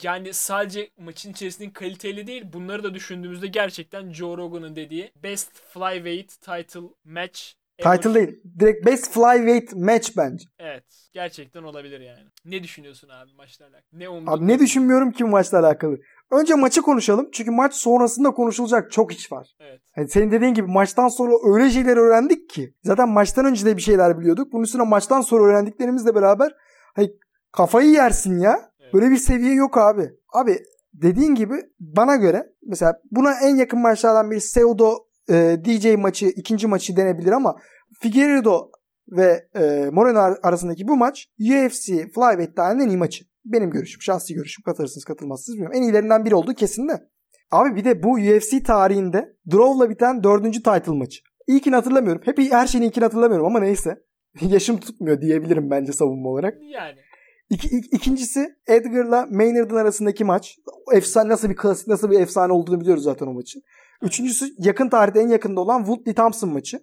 [0.03, 6.41] yani sadece maçın içerisinde kaliteli değil bunları da düşündüğümüzde gerçekten Joe Rogan'ın dediği best flyweight
[6.41, 7.57] title match.
[7.83, 8.41] Title değil.
[8.59, 10.45] Direkt best flyweight match bence.
[10.59, 10.85] Evet.
[11.12, 12.29] Gerçekten olabilir yani.
[12.45, 13.83] Ne düşünüyorsun abi maçla alakalı?
[13.93, 14.33] Ne umdun?
[14.33, 15.97] Abi ne düşünmüyorum ki bu maçla alakalı.
[16.31, 17.29] Önce maçı konuşalım.
[17.33, 19.57] Çünkü maç sonrasında konuşulacak çok iş var.
[19.61, 19.81] Evet.
[19.97, 22.74] Yani senin dediğin gibi maçtan sonra öyle şeyler öğrendik ki.
[22.83, 24.53] Zaten maçtan önce de bir şeyler biliyorduk.
[24.53, 26.55] Bunun üstüne maçtan sonra öğrendiklerimizle beraber
[26.95, 27.11] hani
[27.53, 28.70] kafayı yersin ya.
[28.81, 28.95] Evet.
[28.95, 30.11] Böyle bir seviye yok abi.
[30.35, 30.59] Abi
[30.93, 36.66] dediğin gibi bana göre mesela buna en yakın maçlardan biri Seudo e, DJ maçı, ikinci
[36.66, 37.57] maçı denebilir ama
[38.01, 38.70] Figueiredo
[39.09, 43.24] ve e, Moreno ar- arasındaki bu maç UFC Flyweight tarihinin en iyi maçı.
[43.45, 44.62] Benim görüşüm, şahsi görüşüm.
[44.62, 45.76] Katılırsınız, katılmazsınız bilmiyorum.
[45.79, 47.09] En iyilerinden biri olduğu kesin de.
[47.51, 51.20] Abi bir de bu UFC tarihinde draw'la biten dördüncü title maçı.
[51.47, 52.22] İlkini hatırlamıyorum.
[52.24, 53.99] Hep her şeyin ilkini hatırlamıyorum ama neyse.
[54.41, 56.55] Yaşım tutmuyor diyebilirim bence savunma olarak.
[56.62, 56.97] Yani.
[57.51, 60.59] İki, ik- ikincisi Edgar'la Maynard'ın arasındaki maç.
[60.95, 63.62] Efsane nasıl bir klasik nasıl bir efsane olduğunu biliyoruz zaten o maçın.
[64.03, 66.80] Üçüncüsü yakın tarihte en yakında olan Woodley Thompson maçı.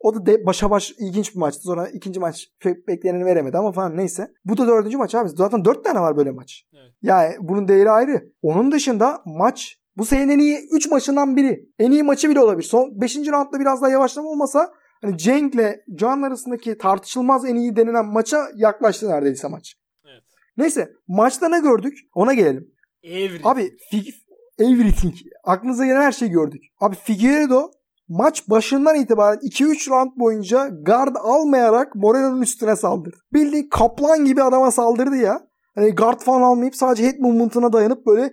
[0.00, 1.62] O da de başa baş ilginç bir maçtı.
[1.62, 4.30] Sonra ikinci maç pek bekleneni veremedi ama falan neyse.
[4.44, 5.28] Bu da dördüncü maç abi.
[5.28, 6.64] Zaten dört tane var böyle maç.
[6.74, 6.92] Evet.
[7.02, 8.32] Yani bunun değeri ayrı.
[8.42, 11.68] Onun dışında maç bu senenin en iyi 3 maçından biri.
[11.78, 12.68] En iyi maçı bile olabilir.
[12.68, 13.16] Son 5.
[13.16, 14.72] roundda biraz daha yavaşlama olmasa
[15.02, 19.74] hani Cenk'le Can arasındaki tartışılmaz en iyi denilen maça yaklaştı neredeyse maç.
[20.04, 20.22] Evet.
[20.56, 21.98] Neyse maçta ne gördük?
[22.14, 22.70] Ona gelelim.
[23.02, 23.40] Every.
[23.44, 23.62] Abi
[23.92, 24.27] Fig-
[24.58, 25.14] everything.
[25.44, 26.62] Aklınıza gelen her şeyi gördük.
[26.80, 27.70] Abi Figueiredo
[28.08, 33.16] maç başından itibaren 2-3 round boyunca guard almayarak Moreno'nun üstüne saldırdı.
[33.32, 35.40] Bildiğin kaplan gibi adama saldırdı ya.
[35.74, 38.32] Hani guard falan almayıp sadece head movement'ına dayanıp böyle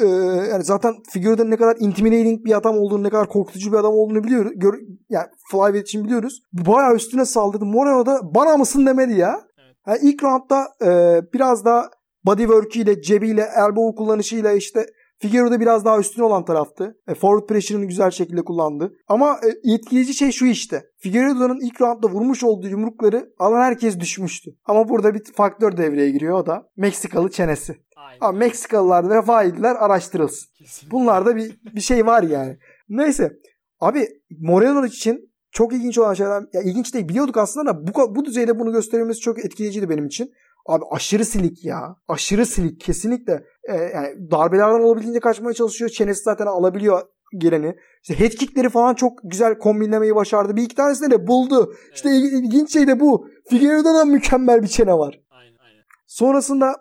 [0.00, 0.06] e,
[0.50, 4.24] yani zaten Figueiredo'nun ne kadar intimidating bir adam olduğunu, ne kadar korkutucu bir adam olduğunu
[4.24, 4.52] biliyoruz.
[4.56, 4.74] Gör,
[5.10, 6.42] yani flyweight için biliyoruz.
[6.52, 7.64] Bayağı üstüne saldırdı.
[7.64, 9.40] Moreno da bana mısın demedi ya.
[9.58, 9.76] Evet.
[9.86, 11.90] Yani ilk roundda e, biraz daha
[12.24, 14.86] bodywork'iyle, cebiyle, elbow kullanışıyla işte
[15.22, 16.96] Figueiredo biraz daha üstün olan taraftı.
[17.08, 18.92] E, forward pressure'ını güzel şekilde kullandı.
[19.08, 20.82] Ama e, etkileyici şey şu işte.
[20.98, 24.50] Figueiredo'nun ilk roundda vurmuş olduğu yumrukları alan herkes düşmüştü.
[24.64, 27.76] Ama burada bir faktör devreye giriyor o da Meksikalı çenesi.
[27.96, 28.18] Aynen.
[28.20, 30.48] Ama Meksikalılar vefa ettiler araştırılsın.
[30.58, 30.90] Kesinlikle.
[30.90, 32.58] Bunlarda bir, bir şey var yani.
[32.88, 33.32] Neyse.
[33.80, 34.08] Abi
[34.40, 38.58] Moreno için çok ilginç olan şeyler ya ilginç değil biliyorduk aslında da bu, bu düzeyde
[38.58, 40.30] bunu gösterilmesi çok etkileyiciydi benim için.
[40.66, 41.96] Abi aşırı silik ya.
[42.08, 43.44] Aşırı silik kesinlikle.
[43.68, 45.90] Ee, yani darbelerden olabildiğince kaçmaya çalışıyor.
[45.90, 47.02] Çenesi zaten alabiliyor
[47.38, 47.76] geleni.
[48.02, 50.56] İşte head kickleri falan çok güzel kombinlemeyi başardı.
[50.56, 51.74] Bir iki tanesini de buldu.
[51.94, 53.26] İşte il- ilginç şey de bu.
[53.50, 55.20] Figueiredo'da mükemmel bir çene var.
[55.30, 55.82] Aynen aynen.
[56.06, 56.74] Sonrasında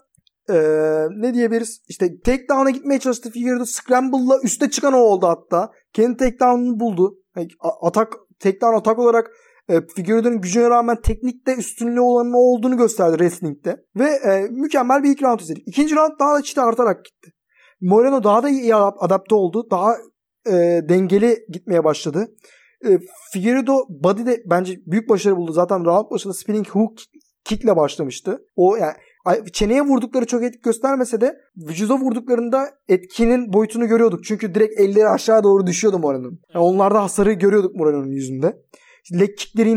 [0.50, 1.82] eee, ne diyebiliriz?
[1.88, 3.66] İşte takedown'a gitmeye çalıştı Figueiredo.
[3.66, 5.72] Scramble'la üste çıkan o oldu hatta.
[5.94, 7.18] Kendi takedown'unu buldu.
[7.36, 7.48] Yani
[7.82, 9.32] atak, takedown atak olarak
[9.72, 13.86] e, Figueiredo'nun gücüne rağmen teknikte üstünlüğü olanın olduğunu gösterdi wrestling'de.
[13.96, 15.64] Ve e, mükemmel bir ilk round izledik.
[15.68, 17.32] İkinci round daha da çite artarak gitti.
[17.82, 19.68] Moreno daha da iyi adap- adapte oldu.
[19.72, 19.96] Daha
[20.48, 22.28] e, dengeli gitmeye başladı.
[22.90, 23.00] E,
[23.34, 25.52] Figueiredo body'de bence büyük başarı buldu.
[25.52, 26.94] Zaten round başında spinning hook
[27.46, 28.42] kickle başlamıştı.
[28.56, 28.94] O yani
[29.54, 34.24] çeneye vurdukları çok etki göstermese de vücuda vurduklarında etkinin boyutunu görüyorduk.
[34.24, 36.40] Çünkü direkt elleri aşağı doğru düşüyordu Moreno'nun.
[36.54, 38.58] Yani onlarda hasarı görüyorduk Moreno'nun yüzünde.
[39.14, 39.30] Leg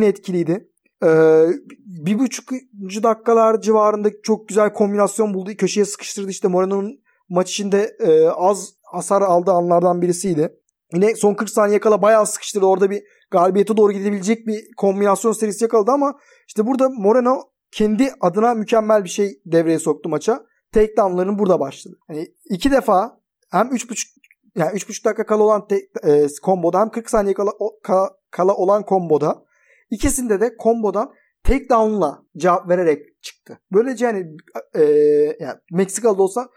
[0.02, 0.68] etkiliydi.
[1.04, 1.46] Ee,
[1.86, 5.50] bir buçukuncu dakikalar civarında çok güzel kombinasyon buldu.
[5.58, 10.54] Köşeye sıkıştırdı işte Moreno'nun maç içinde e, az hasar aldığı anlardan birisiydi.
[10.94, 12.66] Yine son 40 saniye kala bayağı sıkıştırdı.
[12.66, 16.18] Orada bir galibiyete doğru gidebilecek bir kombinasyon serisi yakaladı ama
[16.48, 20.46] işte burada Moreno kendi adına mükemmel bir şey devreye soktu maça.
[20.72, 21.96] Takedown'ların burada başladı.
[22.06, 23.20] Hani iki defa
[23.50, 24.06] hem 3.5
[24.56, 28.54] yani 3.5 dakika kala olan te, e, komboda hem 40 saniye kala, o- kala, kala
[28.54, 29.44] olan komboda
[29.90, 31.12] ikisinde de kombodan
[31.44, 33.58] takedown'la cevap vererek çıktı.
[33.72, 34.26] Böylece yani,
[34.74, 34.82] e,
[35.40, 36.48] yani Meksikalı olsa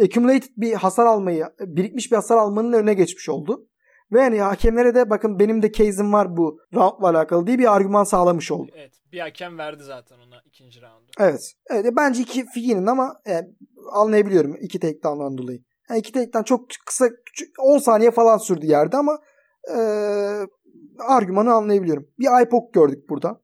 [0.00, 3.68] accumulated bir hasar almayı, birikmiş bir hasar almanın önüne geçmiş oldu.
[4.12, 8.04] Ve yani hakemlere de bakın benim de case'im var bu roundla alakalı diye bir argüman
[8.04, 8.70] sağlamış oldu.
[8.76, 8.92] Evet.
[9.12, 11.10] Bir hakem verdi zaten ona ikinci roundu.
[11.20, 11.52] Evet.
[11.70, 13.40] Evet bence iki Figi'nin ama e,
[13.92, 15.62] anlayabiliyorum iki takedown'dan dolayı.
[15.92, 19.18] Yani iki takedown çok kısa küçük, 10 saniye falan sürdü yerde ama
[19.74, 19.78] e,
[20.98, 22.08] argümanı anlayabiliyorum.
[22.18, 23.40] Bir poke gördük burada.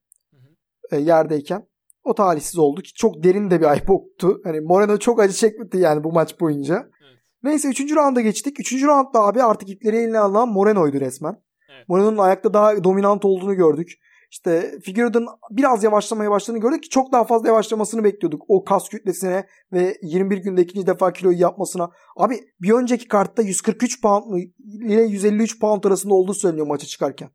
[0.90, 1.68] E, yerdeyken.
[2.04, 4.40] O talihsiz oldu ki çok derin de bir eye poke'tu.
[4.44, 6.74] Hani Moreno çok acı çekmedi yani bu maç boyunca.
[6.74, 7.18] Evet.
[7.42, 7.80] Neyse 3.
[7.80, 8.60] rounda geçtik.
[8.60, 8.82] 3.
[8.82, 11.42] roundda abi artık ipleri eline alan Moreno'ydu resmen.
[11.76, 11.88] Evet.
[11.88, 13.92] Moreno'nun ayakta daha dominant olduğunu gördük.
[14.30, 18.42] İşte Figueroa'nın biraz yavaşlamaya başladığını gördük ki çok daha fazla yavaşlamasını bekliyorduk.
[18.48, 21.90] O kas kütlesine ve 21 günde ikinci defa kiloyu yapmasına.
[22.16, 27.30] Abi bir önceki kartta 143 pound ile 153 pound arasında olduğu söyleniyor maça çıkarken.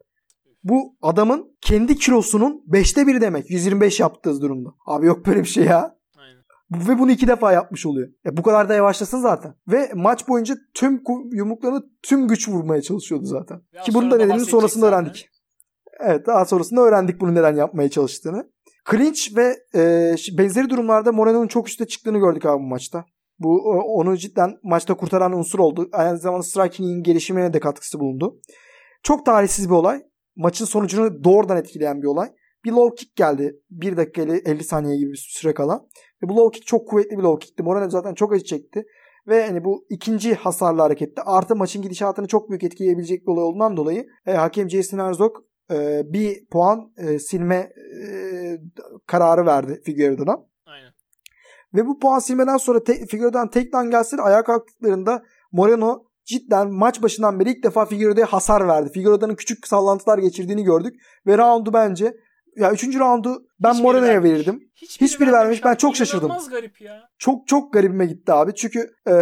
[0.63, 3.49] Bu adamın kendi kilosunun 5'te biri demek.
[3.49, 4.69] 125 yaptığı durumda.
[4.85, 5.95] Abi yok böyle bir şey ya.
[6.17, 6.89] Aynen.
[6.89, 8.09] Ve bunu iki defa yapmış oluyor.
[8.25, 9.55] E bu kadar da yavaşlasın zaten.
[9.67, 13.61] Ve maç boyunca tüm yumruklarını tüm güç vurmaya çalışıyordu zaten.
[13.73, 15.29] Ve Ki bunun da nedenini sonrasında öğrendik.
[15.99, 18.49] Evet daha sonrasında öğrendik bunu neden yapmaya çalıştığını.
[18.91, 23.05] Clinch ve e, benzeri durumlarda Moreno'nun çok üstte çıktığını gördük abi bu maçta.
[23.39, 25.89] Bu onu cidden maçta kurtaran unsur oldu.
[25.91, 28.39] Aynı zamanda striking'in gelişimine de katkısı bulundu.
[29.03, 30.03] Çok talihsiz bir olay.
[30.35, 32.29] Maçın sonucunu doğrudan etkileyen bir olay.
[32.65, 33.59] Bir low kick geldi.
[33.69, 35.85] 1 dakika ile 50 saniye gibi bir süre kala.
[36.23, 37.63] Ve bu low kick çok kuvvetli bir low kickti.
[37.63, 38.83] Moreno zaten çok acı çekti.
[39.27, 41.21] Ve hani bu ikinci hasarlı hareketti.
[41.25, 45.35] Artı maçın gidişatını çok büyük etkileyebilecek bir olay olduğundan dolayı e, hakem Jason Herzog
[45.71, 48.07] e, bir puan e, silme e,
[49.07, 50.45] kararı verdi Figueiredo'dan.
[50.65, 50.91] Aynen.
[51.73, 57.01] Ve bu puan silmeden sonra te- Figueiredo'dan takedown gelse de ayağa kalktıklarında Moreno cidden maç
[57.01, 58.89] başından beri ilk defa Figueiredo'ya hasar verdi.
[58.93, 60.95] Figueiredo'nun küçük sallantılar geçirdiğini gördük.
[61.27, 62.13] Ve roundu bence
[62.55, 64.69] ya üçüncü roundu ben Moreno'ya verirdim.
[64.75, 65.65] Hiçbiri, Hiçbiri vermemiş.
[65.65, 66.31] Ben çok şaşırdım.
[66.51, 67.09] Garip ya.
[67.17, 68.55] Çok çok garibime gitti abi.
[68.55, 69.13] Çünkü e,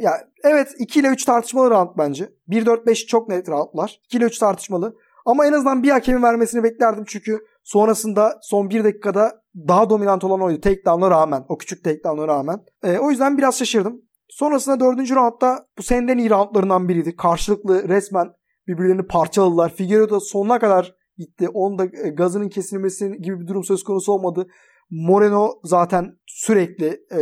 [0.00, 0.12] ya
[0.44, 2.28] evet 2 ile 3 tartışmalı round bence.
[2.48, 4.00] 1-4-5 çok net roundlar.
[4.04, 4.96] 2 ile 3 tartışmalı.
[5.24, 7.04] Ama en azından bir hakemin vermesini beklerdim.
[7.06, 10.60] Çünkü sonrasında son 1 dakikada daha dominant olan oydu.
[10.60, 11.44] Takedown'a rağmen.
[11.48, 12.60] O küçük takedown'a rağmen.
[12.82, 14.02] E, o yüzden biraz şaşırdım.
[14.28, 15.10] Sonrasında 4.
[15.10, 17.16] roundda bu senden iyi roundlarından biriydi.
[17.16, 18.32] Karşılıklı resmen
[18.66, 19.74] birbirlerini parçaladılar.
[19.74, 21.48] Figueiredo sonuna kadar gitti.
[21.48, 24.46] Onun da e, gazının kesilmesi gibi bir durum söz konusu olmadı.
[24.94, 27.20] Moreno zaten sürekli e,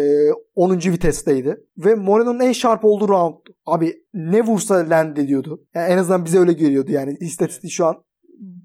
[0.55, 0.77] 10.
[0.77, 1.57] vitesteydi.
[1.79, 3.35] Ve Moreno'nun en sharp olduğu round.
[3.67, 5.63] Abi ne vursa land ediyordu.
[5.75, 7.17] Yani en azından bize öyle geliyordu yani.
[7.21, 8.05] İstatistiği şu an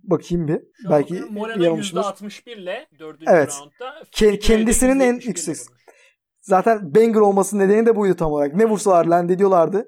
[0.03, 0.60] bakayım bir.
[0.82, 1.16] Şu Belki
[1.60, 2.03] yanılmışımdır.
[2.03, 3.20] %61 ile 4.
[3.28, 3.53] Evet.
[3.60, 4.03] roundda.
[4.12, 5.58] Ke- kendisinin en %71 ile yüksek.
[6.41, 8.55] Zaten banger olmasının nedeni de buydu tam olarak.
[8.55, 9.88] Ne vursalar land ediyorlardı.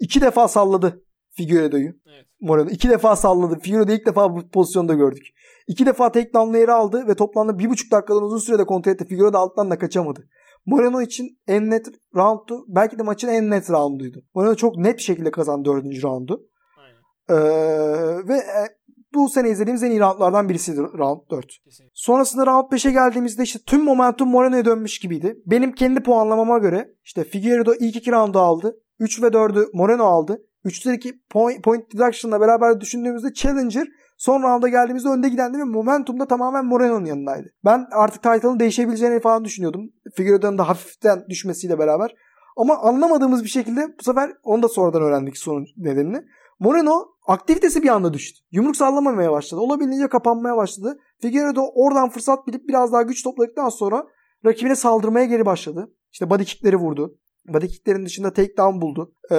[0.00, 1.92] İki defa salladı Figueiredo'yu.
[2.06, 2.26] Evet.
[2.40, 2.70] Moreno.
[2.70, 3.58] İki defa salladı.
[3.58, 5.22] Figueiredo'yu ilk defa bu pozisyonda gördük.
[5.66, 9.06] İki defa takedown'la yeri aldı ve toplamda bir buçuk dakikadan uzun sürede kontrol etti.
[9.06, 10.28] Figueiredo alttan da kaçamadı.
[10.66, 12.64] Moreno için en net roundtu.
[12.68, 14.22] Belki de maçın en net rounduydu.
[14.34, 16.46] Moreno çok net bir şekilde kazandı dördüncü roundu.
[17.30, 17.34] Ee,
[18.28, 18.62] ve e,
[19.14, 21.46] bu sene izlediğimiz en iyi roundlardan birisiydi round 4.
[21.64, 21.92] Kesinlikle.
[21.94, 25.36] Sonrasında round 5'e geldiğimizde işte tüm momentum Moreno'ya dönmüş gibiydi.
[25.46, 28.76] Benim kendi puanlamama göre işte Figueiredo ilk iki roundu aldı.
[28.98, 30.42] 3 ve 4'ü Moreno aldı.
[30.64, 36.26] 3'teki point, point deduction'la beraber düşündüğümüzde Challenger son rounda geldiğimizde önde gidendi ve momentum da
[36.26, 37.48] tamamen Moreno'nun yanındaydı.
[37.64, 39.90] Ben artık title'ın değişebileceğini falan düşünüyordum.
[40.14, 42.14] Figueiredo'nun da hafiften düşmesiyle beraber.
[42.56, 46.22] Ama anlamadığımız bir şekilde bu sefer onu da sonradan öğrendik sorun nedenini.
[46.58, 48.40] Moreno aktivitesi bir anda düştü.
[48.50, 49.60] Yumruk sallamamaya başladı.
[49.60, 50.98] Olabildiğince kapanmaya başladı.
[51.22, 54.06] Figueiredo oradan fırsat bilip biraz daha güç topladıktan sonra
[54.44, 55.92] rakibine saldırmaya geri başladı.
[56.12, 57.18] İşte body kickleri vurdu.
[57.48, 59.14] Body kicklerin dışında takedown buldu.
[59.30, 59.36] Ee,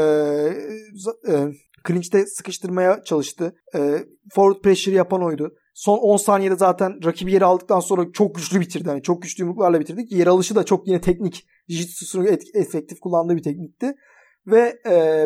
[1.27, 1.47] e,
[1.87, 3.55] clinch'te sıkıştırmaya çalıştı.
[3.75, 5.53] Ee, forward pressure yapan oydu.
[5.73, 8.89] Son 10 saniyede zaten rakibi yere aldıktan sonra çok güçlü bitirdi.
[8.89, 10.11] Yani çok güçlü yumruklarla bitirdik.
[10.11, 11.47] Yer alışı da çok yine teknik.
[11.69, 13.95] Jiu-Jitsu'sunu et- efektif kullandığı bir teknikti.
[14.47, 14.79] Ve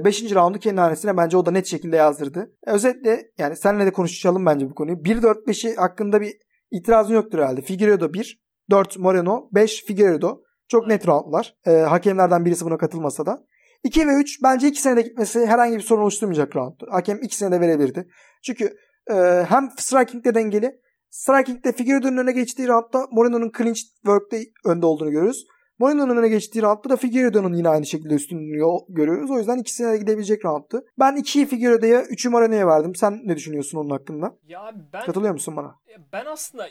[0.05, 0.35] 5.
[0.35, 2.51] roundu kendi hanesine bence o da net şekilde yazdırdı.
[2.67, 4.97] E, özetle yani seninle de konuşalım bence bu konuyu.
[4.97, 6.33] 1-4-5'i hakkında bir
[6.71, 7.61] itirazın yoktur herhalde.
[7.61, 10.41] Figueiredo 1, 4 Moreno, 5 Figueiredo.
[10.67, 11.55] Çok net roundlar.
[11.65, 13.45] E, hakemlerden birisi buna katılmasa da.
[13.83, 16.87] 2 ve 3 bence 2 senede gitmesi herhangi bir sorun oluşturmayacak roundtu.
[16.89, 18.07] Hakem 2 senede verebilirdi.
[18.43, 18.77] Çünkü
[19.11, 20.79] e, hem striking'de dengeli.
[21.09, 25.45] Striking'de Figueiredo'nun öne geçtiği roundda Moreno'nun clinch work'te önde olduğunu görüyoruz.
[25.79, 29.31] Moreno'nun öne geçtiği roundda da Figueiredo'nun yine aynı şekilde üstünlüğü görüyoruz.
[29.31, 30.81] O yüzden ikisine de gidebilecek roundtu.
[30.99, 32.95] Ben 2'yi Figueiredo'ya 3'ü Moreno'ya verdim.
[32.95, 34.37] Sen ne düşünüyorsun onun hakkında?
[34.43, 35.75] Ya ben Katılıyor musun bana?
[36.13, 36.67] ben aslında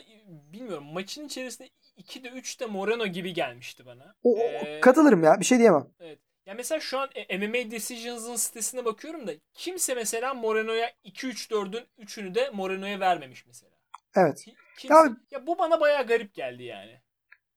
[0.53, 4.15] bilmiyorum maçın içerisinde 2'de 3'te Moreno gibi gelmişti bana.
[4.23, 5.39] O, Ee, katılırım ya.
[5.39, 5.87] Bir şey diyemem.
[6.45, 12.35] Ya mesela şu an e, MMA Decisions'ın sitesine bakıyorum da kimse mesela Moreno'ya 2-3-4'ün 3'ünü
[12.35, 13.71] de Moreno'ya vermemiş mesela.
[14.15, 14.43] Evet.
[14.45, 17.01] Ki- Kimse, Ya- ya bu bana bayağı garip geldi yani.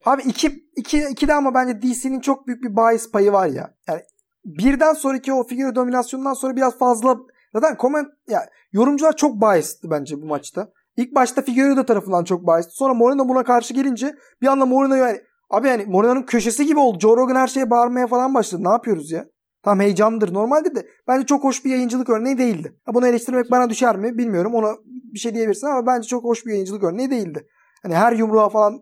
[0.04, 3.74] Abi 2 2 2'de ama bence DC'nin çok büyük bir bias payı var ya.
[3.88, 4.02] Yani
[4.44, 7.16] birden sonraki o figür dominasyonundan sonra biraz fazla
[7.54, 10.72] zaten comment ya yorumcular çok biased bence bu maçta.
[10.98, 12.70] İlk başta Figueiredo tarafından çok biased.
[12.70, 15.20] Sonra Moreno buna karşı gelince bir anda Moreno yani
[15.50, 16.98] abi yani Moreno'nun köşesi gibi oldu.
[17.00, 18.64] Joe Rogan her şeye bağırmaya falan başladı.
[18.64, 19.26] Ne yapıyoruz ya?
[19.62, 22.76] Tam heyecandır normaldir de bence çok hoş bir yayıncılık örneği değildi.
[22.94, 24.54] Bunu eleştirmek bana düşer mi bilmiyorum.
[24.54, 27.46] Ona bir şey diyebilirsin ama bence çok hoş bir yayıncılık örneği değildi.
[27.82, 28.80] Hani her yumruğa falan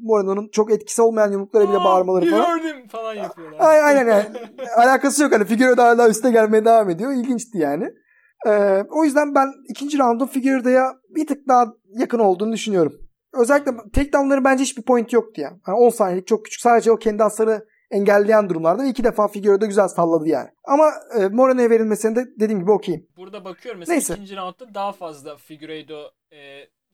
[0.00, 2.58] Moreno'nun çok etkisi olmayan yumruklara bile Aa, bağırmaları falan.
[2.58, 3.60] Gördüm falan yapıyorlar.
[3.60, 4.26] Ay, aynen yani.
[4.76, 7.12] Alakası yok hani Figueiredo hala üste gelmeye devam ediyor.
[7.12, 7.88] İlginçti yani.
[8.46, 11.66] Ee, o yüzden ben ikinci roundun Figueiredo'ya bir tık daha
[11.98, 12.92] yakın olduğunu düşünüyorum.
[13.34, 15.50] Özellikle takedown'ların bence hiçbir point yoktu ya.
[15.68, 16.60] Yani 10 saniyelik çok küçük.
[16.60, 20.48] Sadece o kendi hasarı engelleyen durumlarda iki defa Figueiredo güzel salladı yani.
[20.64, 23.06] Ama e, Moreno'ya verilmesine de dediğim gibi okeyim.
[23.16, 24.14] Burada bakıyorum mesela Neyse.
[24.14, 26.02] ikinci roundda daha fazla Figueiredo
[26.32, 26.38] e,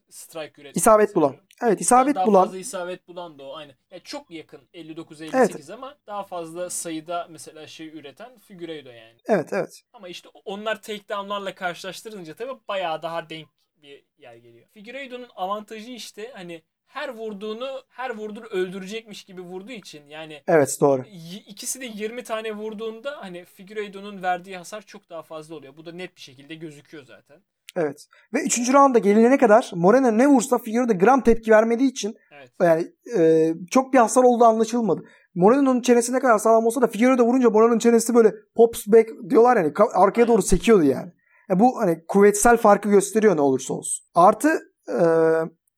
[0.09, 0.77] strike üretti.
[0.77, 1.35] İsabet bulan.
[1.61, 2.35] Evet isabet daha bulan.
[2.35, 3.75] Daha fazla isabet bulan da o aynı.
[3.91, 5.69] Yani çok yakın 59-58 evet.
[5.69, 9.17] ama daha fazla sayıda mesela şey üreten Figueiredo yani.
[9.25, 9.83] Evet evet.
[9.93, 13.47] Ama işte onlar takedownlarla karşılaştırınca tabii bayağı daha denk
[13.81, 14.67] bir yer geliyor.
[14.67, 21.05] Figueiredo'nun avantajı işte hani her vurduğunu her vurduğunu öldürecekmiş gibi vurduğu için yani Evet doğru.
[21.47, 25.77] ikisi de 20 tane vurduğunda hani Figueiredo'nun verdiği hasar çok daha fazla oluyor.
[25.77, 27.41] Bu da net bir şekilde gözüküyor zaten.
[27.75, 28.05] Evet.
[28.33, 28.73] Ve 3.
[28.73, 32.51] rounda gelinene kadar Moreno ne vursa Figueiredo gram tepki vermediği için evet.
[32.61, 32.87] yani
[33.17, 35.03] e, çok bir hasar olduğu anlaşılmadı.
[35.35, 39.57] Moreno'nun çenesi ne kadar sağlam olsa da Figueiredo vurunca Moreno'nun çenesi böyle pops back diyorlar
[39.57, 41.11] yani arkaya doğru sekiyordu yani.
[41.49, 41.59] yani.
[41.59, 44.05] Bu hani kuvvetsel farkı gösteriyor ne olursa olsun.
[44.15, 44.49] Artı
[44.87, 45.03] e,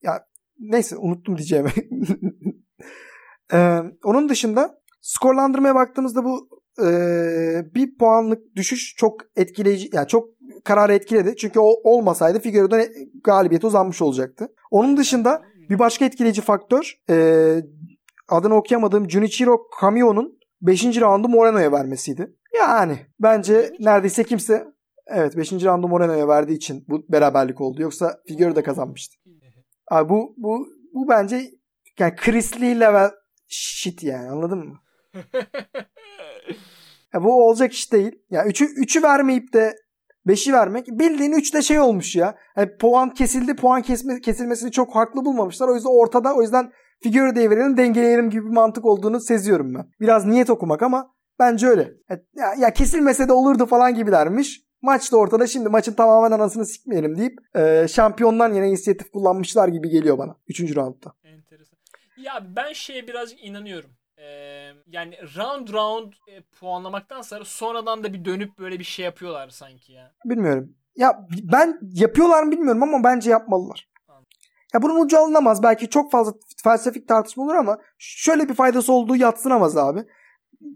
[0.02, 0.26] ya
[0.58, 1.70] neyse unuttum diyeceğimi.
[3.52, 6.48] e, onun dışında skorlandırmaya baktığımızda bu
[6.80, 6.90] e,
[7.74, 10.28] bir puanlık düşüş çok etkileyici yani çok
[10.64, 11.36] kararı etkiledi.
[11.36, 12.76] Çünkü o olmasaydı Figueiredo
[13.24, 14.48] galibiyete uzanmış olacaktı.
[14.70, 17.56] Onun dışında bir başka etkileyici faktör e,
[18.28, 20.84] adını okuyamadığım Junichiro Kamio'nun 5.
[20.84, 22.36] roundu Moreno'ya vermesiydi.
[22.58, 24.66] Yani bence neredeyse kimse
[25.06, 25.52] evet 5.
[25.52, 27.82] roundu Moreno'ya verdiği için bu beraberlik oldu.
[27.82, 29.16] Yoksa Figueiredo da kazanmıştı.
[29.90, 31.50] Abi bu bu bu bence
[31.98, 33.10] yani Chrisley level
[33.48, 34.78] shit yani anladın mı?
[37.14, 38.12] ya bu olacak iş değil.
[38.30, 39.76] Ya yani 3'ü 3'ü vermeyip de
[40.26, 42.34] 5'i vermek bildiğin 3'te şey olmuş ya.
[42.56, 43.56] Yani puan kesildi.
[43.56, 45.68] Puan kesme, kesilmesini çok haklı bulmamışlar.
[45.68, 46.34] O yüzden ortada.
[46.34, 46.72] O yüzden
[47.02, 49.90] figürü devirelim dengeleyelim gibi bir mantık olduğunu seziyorum ben.
[50.00, 51.92] Biraz niyet okumak ama bence öyle.
[52.34, 54.60] Ya, ya kesilmese de olurdu falan gibilermiş.
[54.82, 59.88] Maç da ortada şimdi maçın tamamen anasını sikmeyelim deyip e, şampiyondan yine inisiyatif kullanmışlar gibi
[59.88, 60.76] geliyor bana 3.
[60.76, 61.12] roundda.
[61.24, 61.78] Enteresan.
[62.16, 63.90] Ya ben şeye birazcık inanıyorum.
[64.22, 69.92] Ee, yani round round e, puanlamaktansa sonradan da bir dönüp böyle bir şey yapıyorlar sanki
[69.92, 70.12] ya.
[70.24, 70.74] Bilmiyorum.
[70.96, 73.92] Ya ben yapıyorlar mı bilmiyorum ama bence yapmalılar.
[74.74, 75.62] Ya bunun ucu alınamaz.
[75.62, 76.32] Belki çok fazla
[76.64, 80.04] felsefik tartışma olur ama şöyle bir faydası olduğu yatsınamaz abi.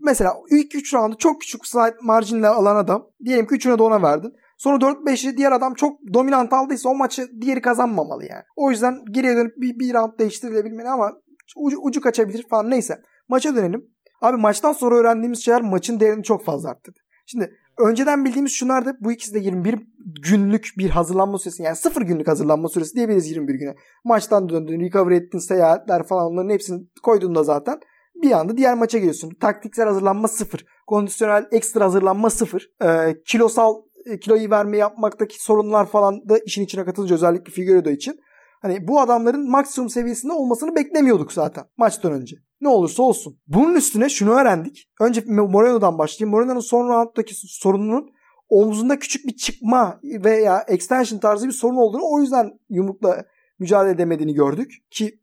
[0.02, 3.10] Mesela ilk 3 roundu çok küçük side marjinle alan adam.
[3.24, 4.32] Diyelim ki 3'üne de ona verdin.
[4.58, 8.42] Sonra 4-5'i diğer adam çok dominant aldıysa o maçı diğeri kazanmamalı yani.
[8.56, 11.12] O yüzden geriye dönüp bir, bir round değiştirilebilmeli ama
[11.56, 13.02] ucu, ucu kaçabilir falan neyse.
[13.28, 13.86] Maça dönelim.
[14.22, 16.98] Abi maçtan sonra öğrendiğimiz şeyler maçın değerini çok fazla arttırdı.
[17.26, 18.96] Şimdi önceden bildiğimiz şunlardı.
[19.00, 19.78] Bu ikisi de 21
[20.22, 21.62] günlük bir hazırlanma süresi.
[21.62, 23.74] Yani 0 günlük hazırlanma süresi diyebiliriz 21 güne.
[24.04, 27.80] Maçtan döndün, recover ettin, seyahatler falan onların hepsini koyduğunda zaten
[28.22, 29.30] bir anda diğer maça giriyorsun.
[29.40, 30.66] Taktiksel hazırlanma sıfır.
[30.86, 32.70] Kondisyonel ekstra hazırlanma sıfır.
[32.84, 33.74] Ee, kilosal
[34.06, 38.20] e, kiloyu verme yapmaktaki sorunlar falan da işin içine katılınca özellikle Figueredo için.
[38.66, 42.36] Hani bu adamların maksimum seviyesinde olmasını beklemiyorduk zaten maçtan önce.
[42.60, 43.38] Ne olursa olsun.
[43.46, 44.90] Bunun üstüne şunu öğrendik.
[45.00, 46.30] Önce Moreno'dan başlayayım.
[46.30, 48.10] Moreno'nun son rounddaki sorununun
[48.48, 53.24] omzunda küçük bir çıkma veya extension tarzı bir sorun olduğunu o yüzden yumrukla
[53.58, 54.72] mücadele edemediğini gördük.
[54.90, 55.20] Ki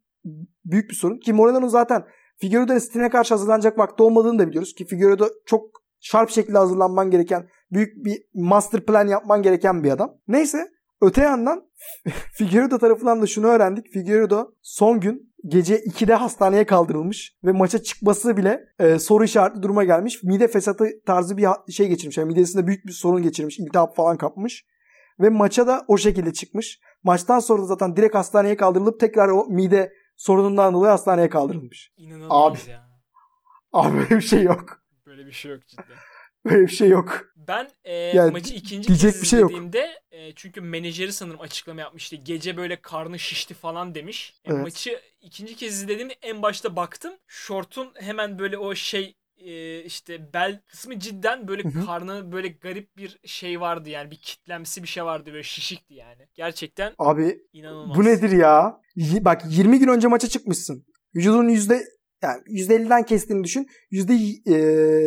[0.64, 1.18] büyük bir sorun.
[1.18, 2.04] Ki Moreno'nun zaten
[2.36, 4.74] Figueiredo'nun stiline karşı hazırlanacak vakti olmadığını da biliyoruz.
[4.74, 5.62] Ki Figueiredo çok
[6.00, 10.14] şarp şekilde hazırlanman gereken, büyük bir master plan yapman gereken bir adam.
[10.28, 11.70] Neyse öte yandan
[12.32, 13.92] Figueiredo tarafından da şunu öğrendik.
[13.92, 19.84] Figueiredo son gün gece 2'de hastaneye kaldırılmış ve maça çıkması bile e, soru işaretli duruma
[19.84, 20.22] gelmiş.
[20.22, 22.18] Mide fesatı tarzı bir şey geçirmiş.
[22.18, 23.58] Yani midesinde büyük bir sorun geçirmiş.
[23.58, 24.66] İltihap falan kapmış.
[25.20, 26.80] Ve maça da o şekilde çıkmış.
[27.02, 31.92] Maçtan sonra da zaten direkt hastaneye kaldırılıp tekrar o mide sorunundan dolayı hastaneye kaldırılmış.
[31.96, 32.84] İnanılmaz abi, ya.
[33.72, 34.80] Abi böyle bir şey yok.
[35.06, 35.84] Böyle bir şey yok cidden.
[36.44, 37.22] Böyle bir şey yok.
[37.48, 39.88] Ben e, yani, maçı ikinci kez bir şey izlediğimde yok.
[40.10, 42.16] E, çünkü menajeri sanırım açıklama yapmıştı.
[42.16, 44.34] Gece böyle karnı şişti falan demiş.
[44.44, 44.62] E, evet.
[44.62, 47.12] Maçı ikinci kez izlediğimde en başta baktım.
[47.26, 51.86] Şortun hemen böyle o şey e, işte bel kısmı cidden böyle Hı-hı.
[51.86, 56.28] karnı böyle garip bir şey vardı yani bir kitlemsi bir şey vardı böyle şişikti yani.
[56.34, 57.96] Gerçekten Abi inanılmaz.
[57.96, 58.80] Bu nedir ya?
[58.96, 60.86] Y- bak 20 gün önce maça çıkmışsın.
[61.16, 61.84] Vücudun yüzde
[62.24, 63.66] yani %50'den kestiğini düşün.
[63.90, 64.14] Yüzde
[64.46, 64.54] e,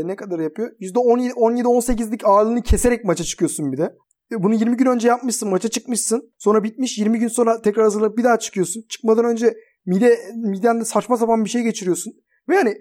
[0.08, 0.72] ne kadar yapıyor?
[0.80, 3.94] Yüzde 17-18'lik ağırlığını keserek maça çıkıyorsun bir de.
[4.32, 5.50] E, bunu 20 gün önce yapmışsın.
[5.50, 6.34] Maça çıkmışsın.
[6.38, 6.98] Sonra bitmiş.
[6.98, 8.84] 20 gün sonra tekrar hazırlanıp bir daha çıkıyorsun.
[8.90, 9.54] Çıkmadan önce
[9.86, 12.14] mide midende saçma sapan bir şey geçiriyorsun.
[12.50, 12.78] Ve yani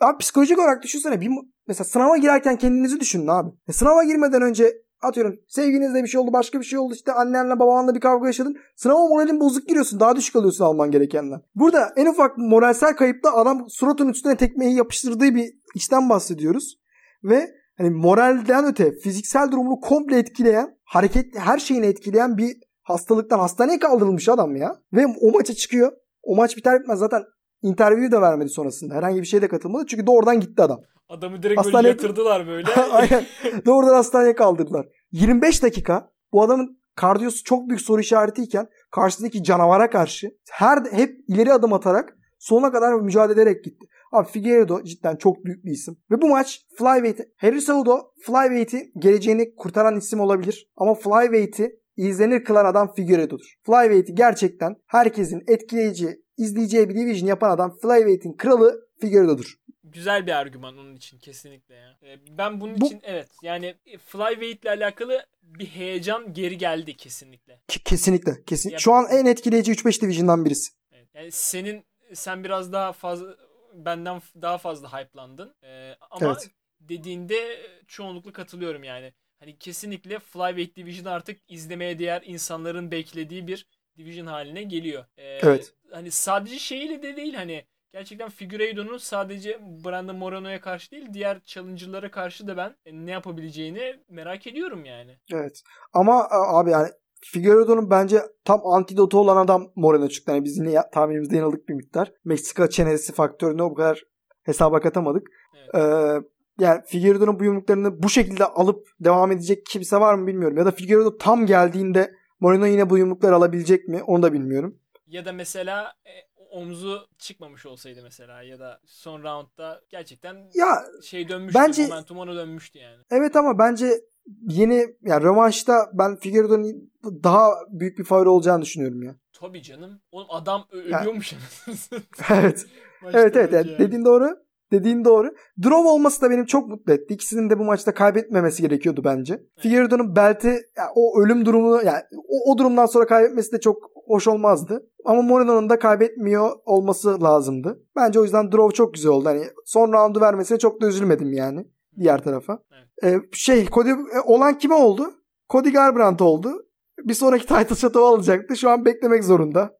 [0.00, 1.20] abi psikolojik olarak düşünsene.
[1.20, 1.30] Bir,
[1.66, 3.50] mesela sınava girerken kendinizi düşünün abi.
[3.68, 4.72] E, sınava girmeden önce
[5.02, 8.56] atıyorum sevginizle bir şey oldu başka bir şey oldu işte annenle babanla bir kavga yaşadın.
[8.76, 11.40] Sınava moralin bozuk giriyorsun daha düşük alıyorsun alman gerekenden.
[11.54, 16.76] Burada en ufak moralsel kayıpta adam suratın üstüne tekmeyi yapıştırdığı bir işten bahsediyoruz.
[17.24, 23.78] Ve hani moralden öte fiziksel durumunu komple etkileyen, hareket her şeyini etkileyen bir hastalıktan hastaneye
[23.78, 24.76] kaldırılmış adam ya.
[24.92, 25.92] Ve o maça çıkıyor.
[26.22, 27.22] O maç biter bitmez zaten
[27.62, 28.94] interview de vermedi sonrasında.
[28.94, 29.86] Herhangi bir şeye de katılmadı.
[29.86, 30.80] Çünkü doğrudan gitti adam.
[31.10, 31.74] Adamı direkt Hastane...
[31.76, 32.74] böyle yatırdılar böyle.
[32.92, 33.24] Aynen.
[33.66, 34.86] Doğrudan hastaneye kaldırdılar.
[35.12, 41.52] 25 dakika bu adamın kardiyosu çok büyük soru işaretiyken karşısındaki canavara karşı her hep ileri
[41.52, 43.86] adım atarak sonuna kadar mücadele ederek gitti.
[44.12, 45.96] Abi Figueiredo cidden çok büyük bir isim.
[46.10, 50.70] Ve bu maç flyweight Harry Cejudo flyweight'i geleceğini kurtaran isim olabilir.
[50.76, 53.54] Ama flyweight'i izlenir kılan adam Figueiredo'dur.
[53.66, 59.54] Flyweight'i gerçekten herkesin etkileyici, izleyeceği bir division yapan adam Flyweight'in kralı Figueiredo'dur.
[59.84, 61.98] Güzel bir argüman onun için kesinlikle ya.
[62.02, 62.86] Ee, ben bunun bu...
[62.86, 63.74] için evet yani
[64.06, 67.60] Flyweight ile alakalı bir heyecan geri geldi kesinlikle.
[67.84, 68.44] Kesinlikle.
[68.44, 68.76] Kesin.
[68.76, 70.72] Şu an en etkileyici 3-5 division'dan birisi.
[70.92, 71.08] Evet.
[71.14, 71.84] Yani senin
[72.14, 73.36] sen biraz daha fazla
[73.74, 75.54] benden daha fazla hype'landın.
[75.64, 76.50] Ee, ama evet.
[76.80, 79.12] dediğinde çoğunlukla katılıyorum yani.
[79.38, 83.66] Hani kesinlikle Flyweight Division artık izlemeye değer insanların beklediği bir
[83.98, 85.04] division haline geliyor.
[85.16, 85.74] Ee, evet.
[85.90, 92.10] Hani sadece şeyle de değil hani gerçekten Figueiredo'nun sadece Brandon Moreno'ya karşı değil diğer challenger'lara
[92.10, 95.18] karşı da ben e, ne yapabileceğini merak ediyorum yani.
[95.32, 95.62] Evet.
[95.92, 96.88] Ama abi yani
[97.20, 100.32] Figueiredo'nun bence tam antidotu olan adam Moreno çıktı.
[100.32, 102.12] Yani biz yine tahminimizde yanıldık bir miktar.
[102.24, 104.02] Meksika çenesi faktörünü o kadar
[104.42, 105.26] hesaba katamadık.
[105.54, 105.74] Evet.
[105.74, 106.20] Ee,
[106.60, 110.56] yani Figueiredo'nun bu yumruklarını bu şekilde alıp devam edecek kimse var mı bilmiyorum.
[110.56, 112.10] Ya da Figueiredo tam geldiğinde
[112.40, 114.78] Moreno yine bu yumrukları alabilecek mi onu da bilmiyorum.
[115.06, 116.12] Ya da mesela e,
[116.50, 121.60] omzu çıkmamış olsaydı mesela ya da son roundda gerçekten ya, şey dönmüştü.
[121.60, 123.02] Bence, momentum ona dönmüştü yani.
[123.10, 124.00] Evet ama bence
[124.48, 129.16] yeni yani rövanşta ben Figueiredo'nun daha büyük bir favori olacağını düşünüyorum ya.
[129.32, 130.00] Tabii canım.
[130.12, 131.32] Oğlum adam ölüyormuş.
[132.30, 132.66] evet.
[133.02, 133.78] evet evet yani.
[133.78, 134.49] dediğin doğru.
[134.72, 135.34] Dediğin doğru.
[135.62, 137.14] Draw olması da benim çok mutlu etti.
[137.14, 139.34] İkisinin de bu maçta kaybetmemesi gerekiyordu bence.
[139.34, 139.62] Evet.
[139.62, 144.28] Figueiredo'nun belti yani o ölüm durumunu yani o, o durumdan sonra kaybetmesi de çok hoş
[144.28, 144.86] olmazdı.
[145.04, 147.82] Ama Moreno'nun da kaybetmiyor olması lazımdı.
[147.96, 149.28] Bence o yüzden draw çok güzel oldu.
[149.28, 151.66] Hani son roundu vermesine çok da üzülmedim yani
[151.98, 152.58] diğer tarafa.
[152.72, 153.14] Evet.
[153.14, 155.10] Ee, şey Cody e, olan kime oldu?
[155.50, 156.66] Cody Garbrandt oldu.
[157.04, 158.56] Bir sonraki title shot'ı alacaktı.
[158.56, 159.79] Şu an beklemek zorunda.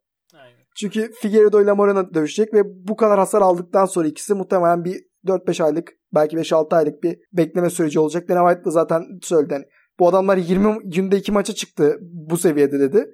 [0.77, 5.65] Çünkü Figueiredo ile Moreno dövüşecek ve bu kadar hasar aldıktan sonra ikisi muhtemelen bir 4-5
[5.65, 8.29] aylık belki 5-6 aylık bir bekleme süreci olacak.
[8.29, 9.53] Dana White da zaten söyledi.
[9.53, 9.65] Yani
[9.99, 13.11] bu adamlar 20 günde 2 maça çıktı bu seviyede dedi.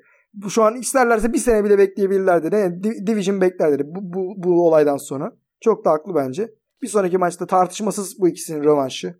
[0.48, 2.54] Şu an isterlerse bir sene bile bekleyebilirler dedi.
[2.54, 5.32] Yani Division bekler dedi bu, bu, bu olaydan sonra.
[5.60, 6.50] Çok da haklı bence.
[6.82, 9.14] Bir sonraki maçta tartışmasız bu ikisinin rövanşı.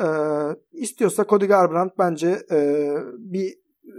[0.00, 0.06] Ee,
[0.72, 2.88] istiyorsa Cody Garbrandt bence e,
[3.18, 3.92] bir e,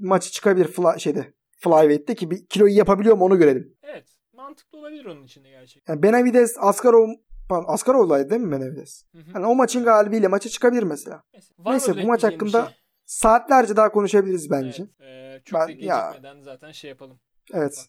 [0.00, 1.34] maçı çıkabilir fly, şeyde
[1.64, 3.76] Flyweight'te ki bir kiloyu yapabiliyor mu onu görelim.
[3.82, 4.04] Evet.
[4.32, 5.92] Mantıklı olabilir onun için de gerçekten.
[5.92, 7.08] Yani Benavides Askarov
[7.48, 9.04] pardon, Askarov'daydı değil mi Benavides?
[9.12, 9.32] Hı hı.
[9.32, 11.22] Hani o maçın galibiyle maça çıkabilir mesela.
[11.32, 12.74] Neyse, Neyse bu maç hakkında şey?
[13.04, 14.86] saatlerce daha konuşabiliriz bence.
[15.00, 17.20] Evet, e, çok ben, gecikmeden ya, zaten şey yapalım.
[17.52, 17.86] Evet.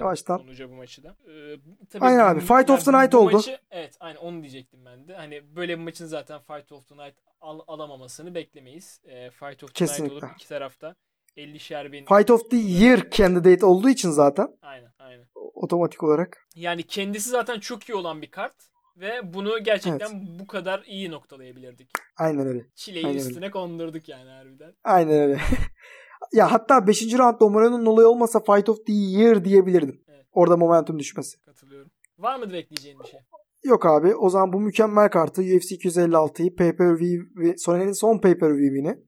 [0.00, 0.38] Yavaştan.
[0.38, 1.16] Sonuca bu maçı da.
[1.28, 1.56] Ee,
[1.90, 2.40] tabii aynen abi.
[2.40, 3.36] Fight of the Night oldu.
[3.36, 5.14] Maçı, evet aynen onu diyecektim ben de.
[5.14, 9.00] Hani böyle bir maçın zaten Fight of the Night al, alamamasını beklemeyiz.
[9.04, 10.14] Ee, Fight of the Kesinlikle.
[10.14, 10.94] Night olup iki tarafta
[11.36, 12.04] 50'şer bin.
[12.04, 14.48] Fight of the Year candidate olduğu için zaten.
[14.62, 15.24] Aynen aynen.
[15.34, 16.48] Otomatik olarak.
[16.54, 18.54] Yani kendisi zaten çok iyi olan bir kart.
[18.96, 20.40] Ve bunu gerçekten evet.
[20.40, 21.90] bu kadar iyi noktalayabilirdik.
[22.16, 22.66] Aynen öyle.
[22.74, 23.50] Çileyi Aynen üstüne öyle.
[23.50, 24.72] kondurduk yani harbiden.
[24.84, 25.40] Aynen öyle.
[26.32, 27.02] ya hatta 5.
[27.02, 30.00] roundda Moreno'nun olayı olmasa Fight of the Year diyebilirdim.
[30.08, 30.26] Evet.
[30.32, 31.40] Orada momentum düşmesi.
[31.40, 31.90] Katılıyorum.
[32.18, 33.20] Var mıdır ekleyeceğin bir şey?
[33.64, 34.14] Yok abi.
[34.14, 38.98] O zaman bu mükemmel kartı UFC 256'yı pay-per-view Sony'nin son pay-per-view'ini.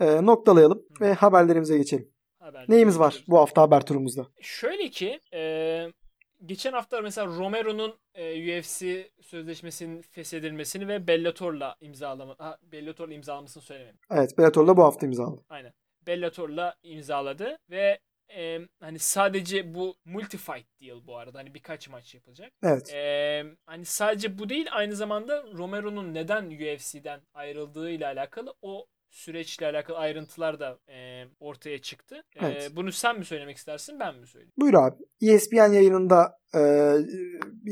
[0.00, 1.04] E, noktalayalım Hı.
[1.04, 2.12] ve haberlerimize geçelim.
[2.38, 4.26] Haberlerimize Neyimiz var bu hafta haber turumuzda?
[4.40, 5.86] Şöyle ki e,
[6.46, 14.00] geçen hafta mesela Romero'nun e, UFC sözleşmesinin feshedilmesini ve Bellator'la imzalama ha, Bellator'la imzalamasını söylemedim.
[14.10, 15.44] Evet, Bellator'la bu hafta imzaladı.
[15.48, 15.72] Aynen.
[16.06, 17.98] Bellator'la imzaladı ve
[18.36, 22.52] e, hani sadece bu multi fight deal bu arada hani birkaç maç yapılacak.
[22.62, 22.94] Evet.
[22.94, 28.86] E, hani sadece bu değil aynı zamanda Romero'nun neden UFC'den ayrıldığı ile alakalı o
[29.16, 32.22] süreçle alakalı ayrıntılar da e, ortaya çıktı.
[32.36, 32.72] E, evet.
[32.76, 34.52] bunu sen mi söylemek istersin ben mi söyleyeyim?
[34.56, 34.96] Buyur abi.
[35.22, 36.60] ESPN yayınında e,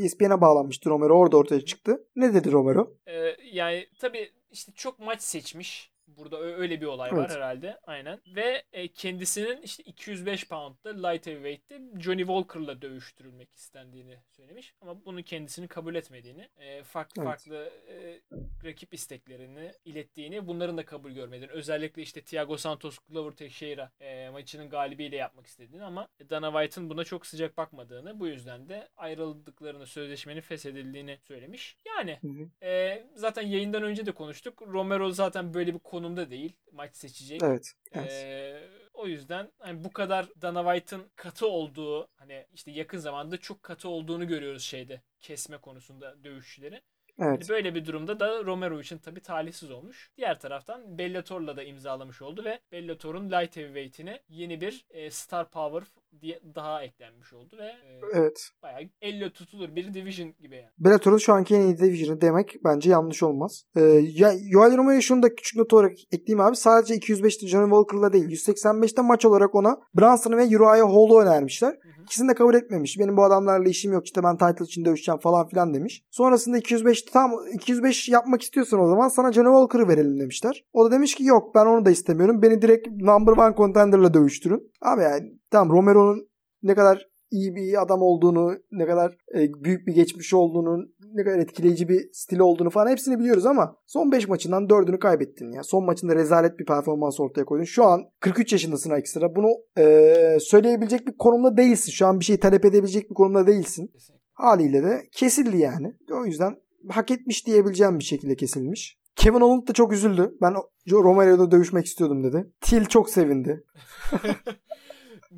[0.04, 1.18] ESPN'e bağlanmıştı Romero.
[1.18, 2.04] Orada ortaya çıktı.
[2.16, 2.96] Ne dedi Romero?
[3.06, 5.93] E, yani tabii işte çok maç seçmiş.
[6.16, 7.22] Burada öyle bir olay Evet.
[7.22, 7.80] var herhalde.
[7.84, 8.20] Aynen.
[8.26, 14.74] Ve e, kendisinin işte 205 pound'da light heavyweight'te Johnny Walker'la dövüştürülmek istendiğini söylemiş.
[14.80, 17.28] Ama bunu kendisinin kabul etmediğini, e, farklı Evet.
[17.30, 18.20] farklı e,
[18.64, 21.52] rakip isteklerini ilettiğini, bunların da kabul görmediğini.
[21.52, 27.04] Özellikle işte Thiago Santos Glover Teixeira e, maçının galibiyle yapmak istediğini ama Dana White'ın buna
[27.04, 31.76] çok sıcak bakmadığını, bu yüzden de ayrıldıklarını, sözleşmenin feshedildiğini söylemiş.
[31.86, 32.66] Yani Hı hı.
[32.66, 34.62] e, zaten yayından önce de konuştuk.
[34.62, 36.52] Romero zaten böyle bir konumda değil.
[36.72, 37.42] Maç seçecek.
[37.42, 37.72] Evet.
[37.92, 38.12] evet.
[38.12, 43.62] Ee, o yüzden hani bu kadar Dana White'ın katı olduğu hani işte yakın zamanda çok
[43.62, 46.74] katı olduğunu görüyoruz şeyde kesme konusunda dövüşçüleri.
[46.74, 46.82] evet.
[47.18, 50.10] Hani böyle bir durumda da Romero için tabii talihsiz olmuş.
[50.16, 55.82] Diğer taraftan Bellator'la da imzalamış oldu ve Bellator'un light heavyweight'ine yeni bir e, star power
[56.20, 58.48] diye daha eklenmiş oldu ve e, Evet.
[58.62, 60.68] bayağı elle tutulur bir division gibi yani.
[60.78, 63.64] Bellator'un şu anki en iyi division'ı demek bence yanlış olmaz.
[63.76, 63.80] Ee,
[64.14, 66.56] ya, Yoel Romero'ya şunu da küçük not olarak ekleyeyim abi.
[66.56, 68.24] Sadece 205'te Johnny Walker'la değil.
[68.24, 71.68] 185'te maç olarak ona Brunson'ı ve Uriah Hall'u önermişler.
[71.68, 72.02] Hı hı.
[72.02, 72.98] İkisini de kabul etmemiş.
[72.98, 76.02] Benim bu adamlarla işim yok işte ben title için dövüşeceğim falan filan demiş.
[76.10, 80.64] Sonrasında 205 tam 205 yapmak istiyorsan o zaman sana Johnny Walker'ı verelim demişler.
[80.72, 82.42] O da demiş ki yok ben onu da istemiyorum.
[82.42, 84.72] Beni direkt number one contender'la dövüştürün.
[84.82, 86.28] Abi yani tamam Romero'nun
[86.62, 91.38] ne kadar iyi bir adam olduğunu, ne kadar e, büyük bir geçmiş olduğunu, ne kadar
[91.38, 95.62] etkileyici bir stili olduğunu falan hepsini biliyoruz ama son 5 maçından 4'ünü kaybettin ya.
[95.62, 97.64] Son maçında rezalet bir performans ortaya koydun.
[97.64, 99.36] Şu an 43 yaşındasın ekstra.
[99.36, 101.92] Bunu e, söyleyebilecek bir konumda değilsin.
[101.92, 103.90] Şu an bir şey talep edebilecek bir konumda değilsin.
[104.32, 105.92] Haliyle de kesildi yani.
[106.12, 106.56] O yüzden
[106.88, 108.98] hak etmiş diyebileceğim bir şekilde kesilmiş.
[109.16, 110.34] Kevin Owens da çok üzüldü.
[110.42, 110.54] Ben
[110.90, 112.52] Romero'da dövüşmek istiyordum dedi.
[112.60, 113.64] Till çok sevindi.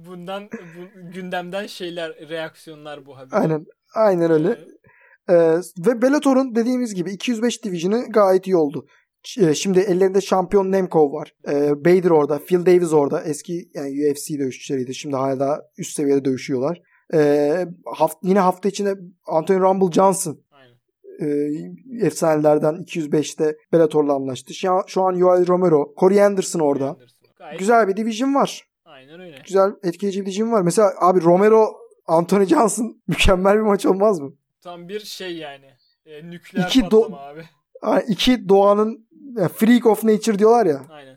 [0.07, 3.37] Bundan bu, gündemden şeyler, reaksiyonlar bu haber.
[3.41, 3.67] Aynen.
[3.95, 4.59] Aynen öyle.
[5.29, 5.35] Ee,
[5.87, 8.87] ve Bellator'un dediğimiz gibi 205 Division'ı gayet iyi oldu.
[9.41, 11.33] E, Şimdi ellerinde şampiyon Nemkov var.
[11.49, 12.39] Ee, Bader orada.
[12.39, 13.23] Phil Davis orada.
[13.23, 14.95] Eski yani UFC dövüşçüleriydi.
[14.95, 16.81] Şimdi hala üst seviyede dövüşüyorlar.
[17.15, 18.95] Ee, haft- yine hafta içinde
[19.27, 20.77] Anthony Rumble Johnson Aynen.
[22.01, 24.55] e, efsanelerden 205'te Bellator'la anlaştı.
[24.55, 26.89] Şu an, şu an Yoel Romero, Corey Anderson orada.
[26.91, 27.17] Anderson.
[27.39, 28.63] Gayet Güzel bir division var.
[28.97, 29.39] Aynen öyle.
[29.47, 30.63] Güzel etkileyici bir division var.
[30.63, 34.33] Mesela abi Romero, Anthony Johnson mükemmel bir maç olmaz mı?
[34.63, 35.71] Tam bir şey yani.
[36.07, 37.45] E, nükleer İki do- patlama abi.
[37.81, 40.83] Ha, iki doğanın yani freak of nature diyorlar ya.
[40.91, 41.16] Aynen.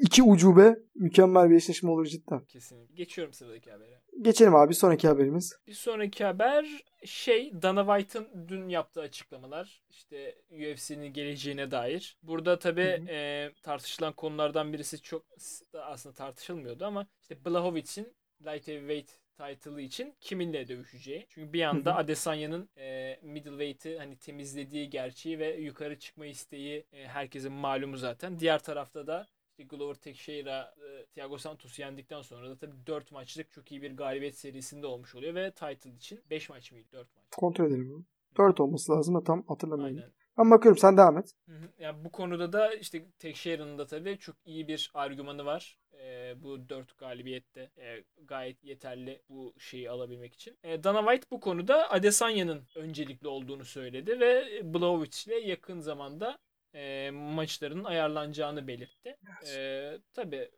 [0.00, 2.44] İki ucube mükemmel bir eşleşme olur cidden.
[2.44, 2.94] Kesinlikle.
[2.94, 4.00] Geçiyorum sıradaki habere.
[4.20, 5.56] Geçelim abi sonraki haberimiz.
[5.66, 12.18] Bir sonraki haber şey Dana White'ın dün yaptığı açıklamalar işte UFC'nin geleceğine dair.
[12.22, 15.24] Burada tabi e, tartışılan konulardan birisi çok
[15.72, 17.98] da aslında tartışılmıyordu ama işte Blachowicz
[18.46, 21.26] light heavyweight title'ı için kiminle dövüşeceği.
[21.28, 21.98] Çünkü bir anda Hı hı.
[21.98, 28.38] Adesanya'nın e, middleweight'i hani temizlediği gerçeği ve yukarı çıkma isteği e, herkesin malumu zaten.
[28.38, 29.26] Diğer tarafta da
[29.60, 33.96] işte Glover Teixeira, e, Thiago Santos'u yendikten sonra da tabii 4 maçlık çok iyi bir
[33.96, 36.88] galibiyet serisinde olmuş oluyor ve title için 5 maç mıydı?
[36.92, 37.24] 4 maç.
[37.36, 38.06] Kontrol edelim.
[38.36, 39.96] 4 olması lazım da tam hatırlamıyorum.
[39.96, 40.10] Aynen.
[40.38, 41.34] Ben bakıyorum sen devam et.
[41.46, 41.68] Hı hı.
[41.78, 45.78] Yani bu konuda da işte Teixeira'nın da tabii çok iyi bir argümanı var.
[45.92, 50.58] Ee, bu 4 galibiyette e, gayet yeterli bu şeyi alabilmek için.
[50.62, 56.38] E, Dana White bu konuda Adesanya'nın öncelikli olduğunu söyledi ve Blachowicz ile yakın zamanda
[56.74, 59.16] e, maçların ayarlanacağını belirtti.
[59.56, 60.48] E, tabii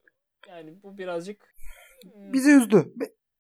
[0.49, 1.55] yani bu birazcık
[2.03, 2.93] hmm, Bizi üzdü.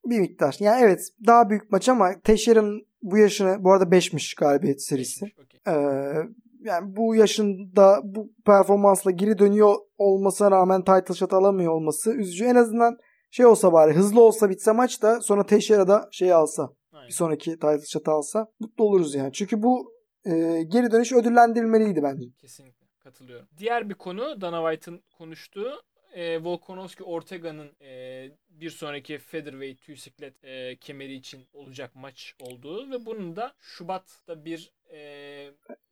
[0.04, 0.56] Bir miktar.
[0.60, 5.24] Yani evet daha büyük maç ama Teixeira'nın bu yaşını bu arada 5'miş galibiyet serisi.
[5.24, 5.60] Okey.
[5.66, 6.16] Ee,
[6.64, 12.44] yani bu yaşında bu performansla geri dönüyor olmasına rağmen title shot alamıyor olması üzücü.
[12.44, 12.98] En azından
[13.30, 17.08] şey olsa bari hızlı olsa bitse maç da sonra Teixeira da şey alsa Aynen.
[17.08, 19.32] bir sonraki title shot alsa mutlu oluruz yani.
[19.32, 19.92] Çünkü bu
[20.24, 22.24] e, geri dönüş ödüllendirilmeliydi bence.
[22.38, 23.46] Kesinlikle katılıyorum.
[23.58, 25.82] Diğer bir konu Dana White'ın konuştuğu
[26.12, 32.90] e, Volkanovski Ortega'nın e, bir sonraki featherweight tüy siklet e, kemeri için olacak maç olduğu
[32.90, 34.98] ve bunun da Şubat'ta bir e,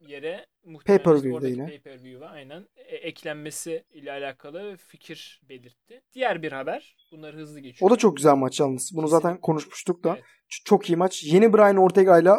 [0.01, 6.02] yere muhtemelen pay-per-view'a aynen e, eklenmesi ile alakalı fikir belirtti.
[6.12, 6.97] Diğer bir haber.
[7.12, 7.93] Bunları hızlı geçiyorum.
[7.93, 8.90] O da çok güzel maç yalnız.
[8.94, 10.15] Bunu zaten konuşmuştuk da.
[10.15, 10.24] Evet.
[10.65, 11.24] Çok iyi maç.
[11.24, 12.31] Yeni Brian Ortega ile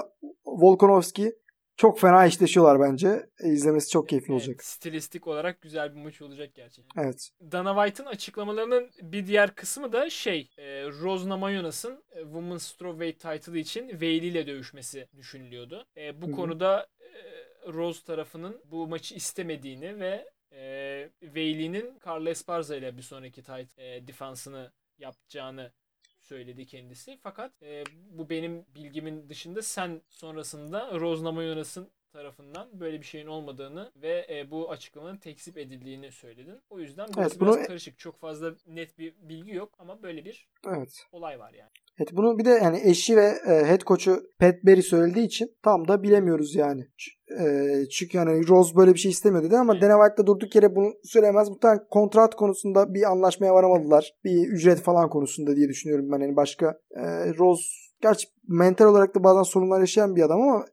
[0.45, 1.33] Volkanovski
[1.77, 3.25] çok fena eşleşiyorlar bence.
[3.43, 4.63] E, izlemesi çok keyifli Evet, olacak.
[4.63, 7.03] stilistik olarak güzel bir maç olacak gerçekten.
[7.03, 7.29] Evet.
[7.51, 11.89] Dana White'ın açıklamalarının bir diğer kısmı da şey, e, Rose Namajunas e,
[12.23, 15.85] Women's Strawweight title için Weili ile dövüşmesi düşünülüyordu.
[15.97, 16.35] E, bu Hı hı.
[16.35, 23.41] konuda e, Rose tarafının bu maçı istemediğini ve e, Weili'nin Carl Esparza ile bir sonraki
[23.43, 25.71] title e, defansını yapacağını
[26.31, 27.17] söyledi kendisi.
[27.23, 33.91] Fakat e, bu benim bilgimin dışında sen sonrasında Rose Namajunas'ın tarafından böyle bir şeyin olmadığını
[33.95, 36.59] ve e, bu açıklamanın tekzip edildiğini söyledin.
[36.69, 37.99] O yüzden burası Evet, bunu- biraz karışık.
[37.99, 41.07] Çok fazla net bir bilgi yok ama böyle bir Evet.
[41.11, 41.69] olay var yani.
[41.99, 45.87] Evet bunu bir de yani eşi ve e, head coach'u Pat Berry söylediği için tam
[45.87, 46.87] da bilemiyoruz yani.
[47.31, 49.81] Ç- e, çünkü yani Rose böyle bir şey istemiyor dedi ama.
[49.81, 51.49] Dana White da durduk yere bunu söylemez.
[51.49, 54.13] Muhtemelen kontrat konusunda bir anlaşmaya varamadılar.
[54.23, 56.19] Bir ücret falan konusunda diye düşünüyorum ben.
[56.19, 57.03] Yani başka e,
[57.39, 57.63] Rose
[58.01, 60.65] gerçi mental olarak da bazen sorunlar yaşayan bir adam ama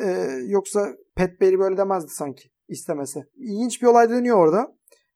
[0.00, 0.04] e,
[0.46, 3.20] yoksa Pat Berry böyle demezdi sanki istemese.
[3.36, 4.74] İlginç bir olay dönüyor orada.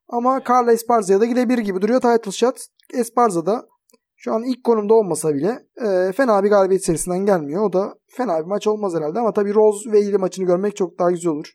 [0.09, 2.67] Ama Carla Esparza'ya da gidebilir gibi duruyor title shot.
[2.95, 3.69] Esparza da
[4.19, 7.63] şu an ilk konumda olmasa bile e, fena bir galibiyet serisinden gelmiyor.
[7.63, 10.99] O da fena bir maç olmaz herhalde ama tabii Rose ve Ely maçını görmek çok
[10.99, 11.53] daha güzel olur.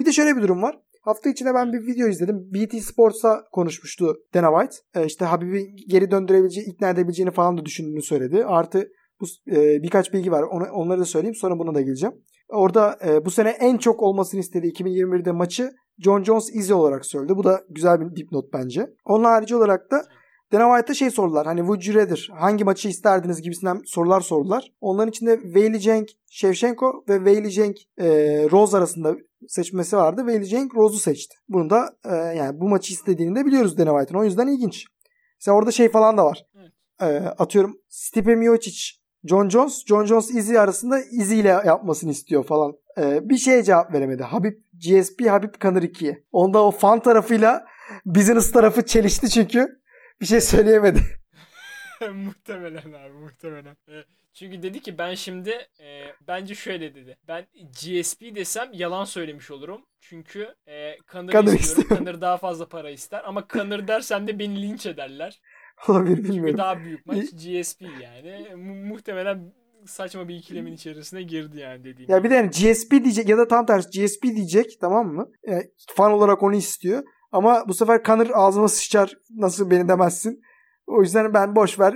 [0.00, 0.78] Bir de şöyle bir durum var.
[1.02, 2.36] Hafta içinde ben bir video izledim.
[2.54, 5.00] BT Sports'a konuşmuştu Dana White.
[5.00, 8.44] E, işte Habib'i geri döndürebileceği, ikna edebileceğini falan da düşündüğünü söyledi.
[8.44, 8.88] Artı
[9.20, 10.42] bu, e, birkaç bilgi var.
[10.42, 12.14] Onu, onları da söyleyeyim sonra buna da geleceğim.
[12.48, 17.36] Orada e, bu sene en çok olmasını istediği 2021'de maçı John Jones Izzy olarak söyledi.
[17.36, 18.86] Bu da güzel bir dipnot bence.
[19.04, 20.04] Onun harici olarak da
[20.52, 21.46] Dana White'a şey sordular.
[21.46, 22.30] Hani would you rather?
[22.34, 24.72] Hangi maçı isterdiniz gibisinden sorular sordular.
[24.80, 28.06] Onların içinde Weili Zhang, Shevchenko ve Weili Zhang e,
[28.50, 29.16] Rose arasında
[29.48, 30.20] seçmesi vardı.
[30.20, 31.36] Weili Zhang Rose'u seçti.
[31.48, 34.20] Bunu da e, yani bu maçı istediğini de biliyoruz Dana White'ın.
[34.20, 34.86] O yüzden ilginç.
[35.40, 36.46] Mesela orada şey falan da var.
[36.56, 36.72] Evet.
[37.00, 42.72] E, atıyorum Stipe Miocic, John Jones, John Jones Izzy arasında Izzy ile yapmasını istiyor falan.
[42.98, 44.22] E, bir şeye cevap veremedi.
[44.22, 46.24] Habib GSP Habib Kanır 2'ye.
[46.32, 47.64] Onda o fan tarafıyla
[48.06, 49.81] business tarafı çelişti çünkü.
[50.22, 51.00] Bir şey söyleyemedi.
[52.14, 53.76] muhtemelen abi muhtemelen.
[53.88, 55.50] E, Çünkü dedi ki ben şimdi
[55.80, 57.16] e, bence şöyle dedi.
[57.28, 57.46] Ben
[57.80, 59.86] GSP desem yalan söylemiş olurum.
[60.00, 61.60] Çünkü e, Kanır Kanır istiyorum.
[61.80, 61.96] istiyorum.
[62.04, 63.22] Kanır daha fazla para ister.
[63.24, 65.40] Ama Kanır dersem de beni linç ederler.
[65.88, 66.58] Olabilir Çünkü bilmiyorum.
[66.58, 68.54] daha büyük maç GSP yani.
[68.56, 69.52] Mu- muhtemelen
[69.86, 72.24] saçma bir ikilemin içerisine girdi yani dediğim Ya gibi.
[72.26, 75.30] bir de yani GSP diyecek ya da tam tersi GSP diyecek tamam mı?
[75.46, 75.64] Yani
[75.96, 77.02] fan olarak onu istiyor.
[77.32, 80.42] Ama bu sefer Kanır ağzıma sıçar nasıl beni demezsin.
[80.86, 81.94] O yüzden ben boş ver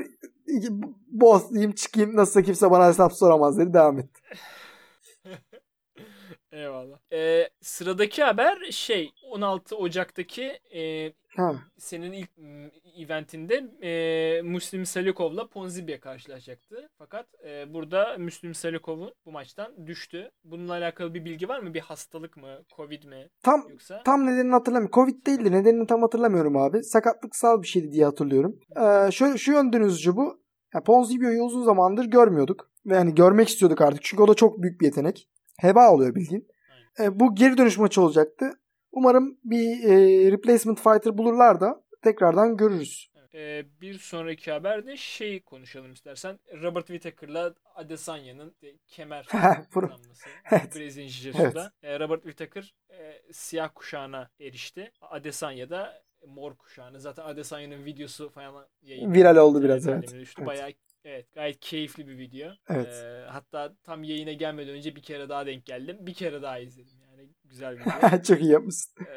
[1.07, 4.11] boz diyeyim çıkayım nasılsa kimse bana hesap soramaz dedi devam et.
[6.53, 6.99] Eyvallah.
[7.13, 11.55] E, sıradaki haber şey 16 Ocak'taki e, Ha.
[11.79, 16.89] senin ilk m, eventinde e, Müslim Salikov'la Ponzibya karşılaşacaktı.
[16.99, 20.31] Fakat e, burada Müslim Salikov'un bu maçtan düştü.
[20.45, 21.75] Bununla alakalı bir bilgi var mı?
[21.75, 22.59] Bir hastalık mı?
[22.77, 23.29] Covid mi?
[23.43, 24.03] Tam Yoksa?
[24.05, 24.95] tam nedenini hatırlamıyorum.
[24.95, 25.53] Covid değildi.
[25.53, 26.83] Nedenini tam hatırlamıyorum abi.
[26.85, 28.59] Sakatlıksal bir şeydi diye hatırlıyorum.
[28.77, 30.41] Ee, şöyle şu yönden üzücü bu.
[30.75, 32.71] Yani Ponzibio'yu uzun zamandır görmüyorduk.
[32.87, 34.03] Ve yani görmek istiyorduk artık.
[34.03, 35.29] Çünkü o da çok büyük bir yetenek.
[35.61, 36.49] Heba oluyor bildiğin.
[37.01, 38.53] Ee, bu geri dönüş maçı olacaktı.
[38.97, 43.09] Umarım bir e, replacement fighter bulurlar da tekrardan görürüz.
[43.35, 46.39] E, bir sonraki haberde şey konuşalım istersen.
[46.63, 50.29] Robert Whittaker'la Adesanya'nın de, kemer kazanması.
[50.53, 50.77] Evet.
[50.77, 51.71] Brezilya Jiu-Jitsu'da.
[51.83, 54.93] E, Robert Whittaker e, siyah kuşağına erişti.
[55.01, 57.01] Adesanya da mor kuşağını.
[57.01, 59.19] Zaten Adesanya'nın videosu falan yayınlandı.
[59.19, 60.15] Viral oldu biraz, evet.
[60.15, 60.43] düştü.
[60.43, 60.47] Evet.
[60.49, 60.71] Bayağı
[61.05, 62.51] evet gayet keyifli bir video.
[62.71, 63.05] Evet.
[63.05, 65.97] E, hatta tam yayına gelmeden önce bir kere daha denk geldim.
[66.01, 66.96] Bir kere daha izledim.
[67.57, 68.23] Güzel bir video.
[68.23, 68.93] çok iyi yapmışsın.
[69.05, 69.17] E,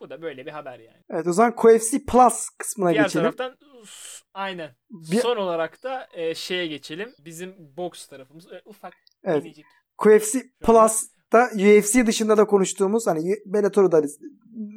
[0.00, 0.96] bu da böyle bir haber yani.
[1.10, 3.22] Evet o zaman QFC Plus kısmına Diğer geçelim.
[3.24, 4.70] taraftan s- aynen.
[4.90, 7.08] Bir- Son olarak da e, şeye geçelim.
[7.24, 8.92] Bizim box tarafımız e, ufak
[9.24, 9.42] Evet.
[9.42, 9.64] minicik.
[9.98, 14.02] QFC Plus'ta UFC dışında da konuştuğumuz hani Bellator'u da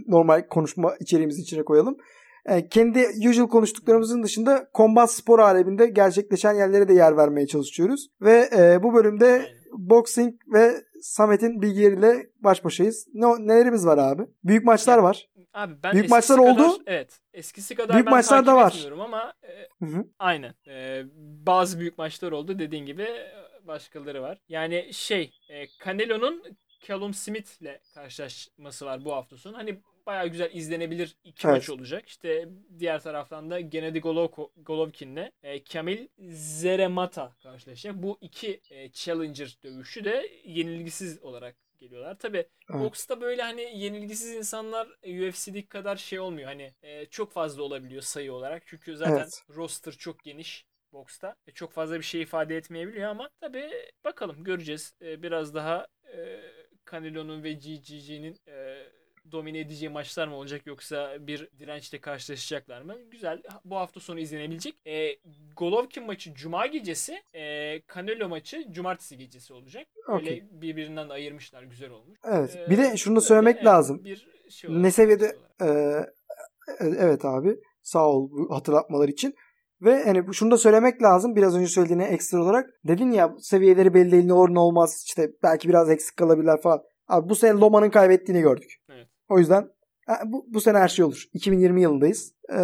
[0.07, 1.97] normal konuşma içeriğimiz içine koyalım.
[2.47, 8.07] Yani kendi usual konuştuklarımızın dışında kombat spor aleminde gerçekleşen yerlere de yer vermeye çalışıyoruz.
[8.21, 9.49] Ve e, bu bölümde Aynen.
[9.89, 10.71] boxing ve
[11.01, 13.07] Samet'in bilgileriyle baş başayız.
[13.13, 14.23] Ne, nelerimiz var abi?
[14.43, 15.27] Büyük maçlar var.
[15.53, 16.83] Abi ben Büyük maçlar kadar, oldu.
[16.85, 17.19] Evet.
[17.33, 18.85] Eskisi kadar Büyük ben maçlar da var.
[19.03, 20.05] ama e, Hı hı.
[20.19, 20.53] aynen.
[20.67, 21.03] E,
[21.45, 22.59] bazı büyük maçlar oldu.
[22.59, 24.37] Dediğin gibi e, başkaları var.
[24.49, 26.43] Yani şey e, Canelo'nun
[26.87, 29.57] Callum Smith'le karşılaşması var bu hafta sonu.
[29.57, 31.55] Hani bayağı güzel izlenebilir iki Evet.
[31.57, 32.07] maç olacak.
[32.07, 32.49] İşte
[32.79, 33.99] diğer taraftan da Gennady
[34.65, 37.95] Golovkin'le e, Kamil Zeremata karşılaşacak.
[38.03, 42.17] Bu iki e, Challenger dövüşü de yenilgisiz olarak geliyorlar.
[42.19, 42.81] Tabi Evet.
[42.81, 46.47] Box'ta böyle hani yenilgisiz insanlar UFC'deki kadar şey olmuyor.
[46.47, 48.63] Hani e, çok fazla olabiliyor sayı olarak.
[48.65, 49.43] Çünkü zaten Evet.
[49.49, 51.35] roster çok geniş box'ta.
[51.47, 53.69] E, çok fazla bir şey ifade etmeyebiliyor ama tabii
[54.03, 54.93] bakalım göreceğiz.
[55.01, 56.41] E, biraz daha e,
[56.91, 58.83] Canelo'nun ve GGG'nin e,
[59.31, 62.95] domine edeceği maçlar mı olacak yoksa bir dirençle karşılaşacaklar mı?
[63.11, 63.41] Güzel.
[63.65, 64.75] Bu hafta sonu izlenebilecek.
[64.87, 65.15] E,
[65.57, 67.41] Golovkin maçı cuma gecesi, e,
[67.95, 69.87] Canelo maçı cumartesi gecesi olacak.
[70.07, 70.43] Böyle Okey.
[70.51, 71.63] birbirinden de ayırmışlar.
[71.63, 72.19] Güzel olmuş.
[72.25, 72.55] Evet.
[72.55, 74.03] Ee, Bir de şunu da böyle, söylemek evet, lazım.
[74.03, 76.13] Bir şey Ne seviyede olarak.
[76.79, 79.35] Ee, evet abi sağ ol hatırlatmalar için.
[79.81, 82.69] Ve hani şunu da söylemek lazım biraz önce söylediğine ekstra olarak.
[82.87, 86.81] Dedin ya seviyeleri belli değil ne olur ne olmaz işte belki biraz eksik kalabilirler falan.
[87.07, 88.71] Abi bu sene Loma'nın kaybettiğini gördük.
[88.89, 89.07] Evet.
[89.31, 89.67] O yüzden
[90.25, 91.25] bu, bu sene her şey olur.
[91.33, 92.33] 2020 yılındayız.
[92.49, 92.55] Ee,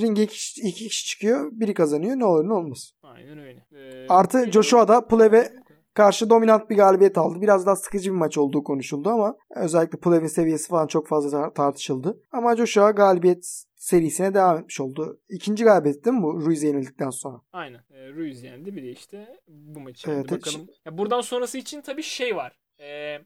[0.00, 1.50] ringe iki, kişi- iki kişi çıkıyor.
[1.52, 2.16] Biri kazanıyor.
[2.18, 2.92] Ne olur ne olmaz.
[3.02, 3.66] Aynen öyle.
[3.72, 4.52] Ee, Artı.
[4.52, 5.52] Joshua da Plev'e
[5.94, 7.40] karşı dominant bir galibiyet aldı.
[7.40, 11.54] Biraz daha sıkıcı bir maç olduğu konuşuldu ama özellikle Plev'in seviyesi falan çok fazla tar-
[11.54, 12.20] tartışıldı.
[12.32, 15.20] Ama Joshua galibiyet serisine devam etmiş oldu.
[15.28, 17.40] İkinci galibiyet değil mi bu Ruiz'e yenildikten sonra?
[17.52, 17.78] Aynen.
[17.90, 18.76] E, Ruiz yendi.
[18.76, 20.30] Bir de işte bu maçı Evet.
[20.32, 20.66] Bakalım.
[20.86, 22.58] Ya buradan sonrası için tabii şey var.
[22.80, 23.18] E,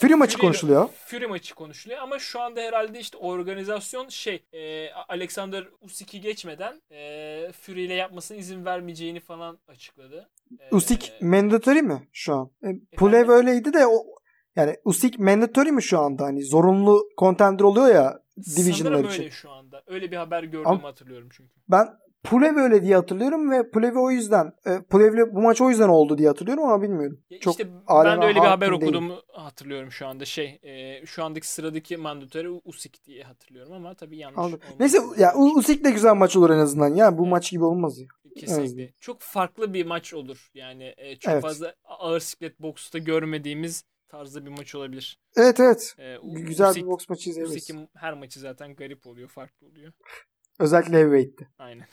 [0.00, 0.88] Fury maçı konuşuluyor.
[1.06, 7.52] Fury maçı konuşuluyor ama şu anda herhalde işte organizasyon şey e, Alexander Usyk'i geçmeden e,
[7.52, 10.30] Fury ile yapmasına izin vermeyeceğini falan açıkladı.
[10.60, 12.50] E, Usyk mandatory mi şu an?
[12.64, 14.04] E, Pulev öyleydi de o
[14.56, 16.24] yani Usyk mandatory mi şu anda?
[16.24, 18.20] Hani zorunlu contender oluyor ya
[18.56, 19.22] division'lar Sanırım için.
[19.22, 19.82] öyle şu anda.
[19.86, 21.54] Öyle bir haber gördüğümü Ama- hatırlıyorum çünkü.
[21.68, 21.88] Ben
[22.24, 26.18] Pulev öyle diye hatırlıyorum ve Pulev'i o yüzden e, Pulev'le bu maç o yüzden oldu
[26.18, 27.20] diye hatırlıyorum ama bilmiyorum.
[27.30, 30.24] Ya Çok işte ben de öyle bir haber okuduğumu hatırlıyorum şu anda.
[30.24, 34.38] Şey, e, şu andaki sıradaki mandatörü Usyk diye hatırlıyorum ama tabii yanlış.
[34.38, 34.60] Anladım.
[34.80, 35.34] Neyse ya.
[35.36, 36.94] Usyk de güzel maç olur en azından.
[36.94, 37.30] Ya bu Evet.
[37.30, 38.06] maç gibi olmaz ya.
[38.36, 38.92] Kesinlikle.
[39.00, 40.50] Çok farklı bir maç olur.
[40.54, 41.42] Yani e, çok Evet.
[41.42, 45.18] fazla ağır siklet boksta görmediğimiz tarzda bir maç olabilir.
[45.36, 45.94] Evet evet.
[45.98, 47.62] E, U- Güzel Usyk- bir boks maçı izleyebiliriz.
[47.62, 49.92] Usyk'in her maçı zaten garip oluyor, farklı oluyor.
[50.58, 51.48] Özellikle heavyweight'te.
[51.58, 51.86] Aynen.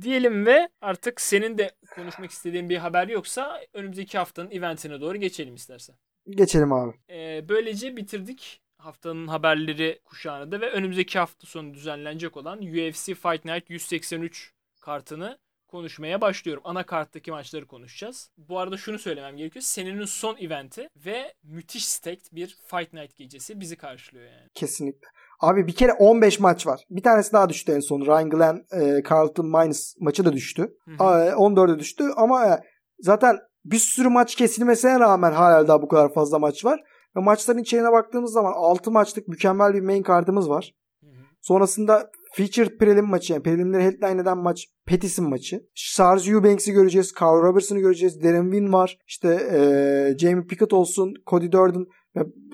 [0.00, 5.54] Diyelim ve artık senin de konuşmak istediğin bir haber yoksa önümüzdeki haftanın eventine doğru geçelim
[5.54, 5.96] istersen.
[6.30, 6.94] Geçelim abi.
[7.10, 13.44] Ee, böylece bitirdik haftanın haberleri kuşağını da ve önümüzdeki hafta sonu düzenlenecek olan UFC Fight
[13.44, 15.38] Night 183 kartını
[15.68, 16.62] konuşmaya başlıyorum.
[16.66, 18.30] Ana karttaki maçları konuşacağız.
[18.36, 19.62] Bu arada şunu söylemem gerekiyor.
[19.62, 24.48] Senenin son eventi ve müthiş stacked bir Fight Night gecesi bizi karşılıyor yani.
[24.54, 25.08] Kesinlikle.
[25.40, 26.84] Abi bir kere 15 maç var.
[26.90, 28.00] Bir tanesi daha düştü en son.
[28.00, 30.62] Ryan Glenn, e, Carlton Mines maçı da düştü.
[30.84, 31.04] Hı hı.
[31.04, 32.60] Aa, 14'e düştü ama e,
[32.98, 36.80] zaten bir sürü maç kesilmesine rağmen hala daha bu kadar fazla maç var.
[37.16, 40.74] Ve maçların içeriğine baktığımız zaman 6 maçlık mükemmel bir main kartımız var.
[41.00, 41.10] Hı hı.
[41.40, 45.60] Sonrasında featured prelim maçı yani prelimleri headline eden maç Pettis'in maçı.
[45.74, 47.12] Charles Eubanks'i göreceğiz.
[47.20, 48.22] Carl Robertson'ı göreceğiz.
[48.22, 48.98] Darren Win var.
[49.06, 51.14] İşte e, Jamie Pickett olsun.
[51.26, 51.86] Cody Durden.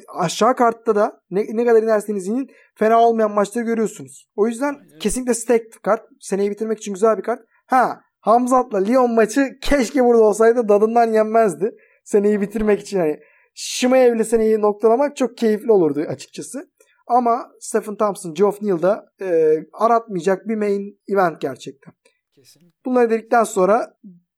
[0.09, 4.29] Aşağı kartta da ne, ne kadar inerseniz inin fena olmayan maçları görüyorsunuz.
[4.37, 4.99] O yüzden Aynen.
[5.01, 6.03] kesinlikle stacked kart.
[6.21, 7.41] Seneyi bitirmek için güzel bir kart.
[7.67, 11.71] Ha Hamzat'la Lyon maçı keşke burada olsaydı dadından yenmezdi.
[12.05, 13.21] Seneyi bitirmek için hani
[13.55, 16.71] Şimayev'le seneyi noktalamak çok keyifli olurdu açıkçası.
[17.07, 21.95] Ama Stephen Thompson, Geoff Neal da e, aratmayacak bir main event gerçekten.
[22.35, 22.79] Kesinlikle.
[22.87, 23.95] Bunları dedikten sonra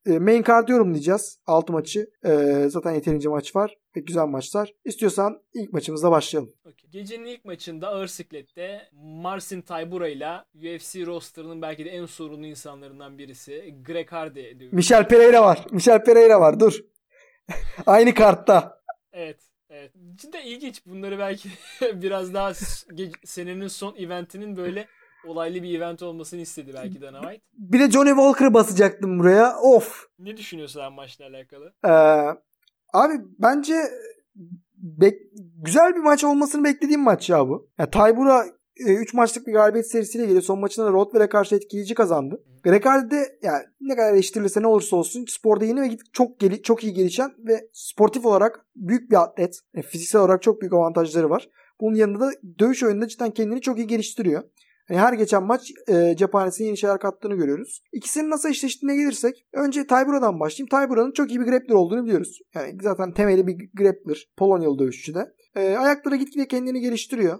[0.07, 1.39] e, main card yorumlayacağız.
[1.47, 2.11] 6 maçı.
[2.25, 4.75] E, zaten yeterince maç var ve güzel maçlar.
[4.85, 6.53] İstiyorsan ilk maçımızla başlayalım.
[6.65, 6.91] Okey.
[6.91, 13.19] Gecenin ilk maçında ağır siklette Marcin Tybura ile UFC rosterının belki de en sorunlu insanlarından
[13.19, 14.73] birisi Greg Hardy dövüşüyor.
[14.73, 15.67] Michel Pereira var.
[15.71, 16.61] Michel Pereira var.
[16.61, 16.81] Dur.
[17.87, 18.81] Aynı kartta.
[19.13, 19.39] Evet.
[19.71, 19.93] Evet.
[20.15, 20.87] Cidden ilginç.
[20.87, 21.49] Bunları belki
[21.81, 22.53] biraz daha
[23.25, 24.89] senenin son eventinin böyle
[25.27, 27.43] olaylı bir event olmasını istedi belki Dana White.
[27.59, 29.59] Bir de Johnny Walker'ı basacaktım buraya.
[29.61, 30.07] Of.
[30.19, 31.73] Ne düşünüyorsun sen maçla alakalı?
[31.85, 31.91] Ee,
[32.93, 33.75] abi bence
[35.01, 35.29] bek-
[35.65, 37.71] güzel bir maç olmasını beklediğim maç ya bu.
[37.79, 38.45] Ya Taybura
[38.87, 40.43] 3 maçlık bir galibiyet serisiyle geliyor.
[40.43, 42.43] Son maçında da Rottweil'e karşı etkileyici kazandı.
[42.63, 46.63] Greg Hardy de yani ne kadar eleştirilirse ne olursa olsun sporda yeni ve çok geli-
[46.63, 49.61] çok iyi gelişen ve sportif olarak büyük bir atlet.
[49.75, 51.49] Yani fiziksel olarak çok büyük avantajları var.
[51.81, 54.43] Bunun yanında da dövüş oyununda cidden kendini çok iyi geliştiriyor.
[54.91, 57.83] Yani her geçen maç e, cephanesine yeni şeyler kattığını görüyoruz.
[57.93, 60.69] İkisinin nasıl eşleştiğine gelirsek önce Taybura'dan başlayayım.
[60.69, 62.39] Taybura'nın çok iyi bir grappler olduğunu biliyoruz.
[62.55, 64.27] Yani zaten temeli bir grappler.
[64.37, 65.33] Polonyalı dövüşçü de.
[65.57, 67.39] E, ayakları gitgide kendini geliştiriyor.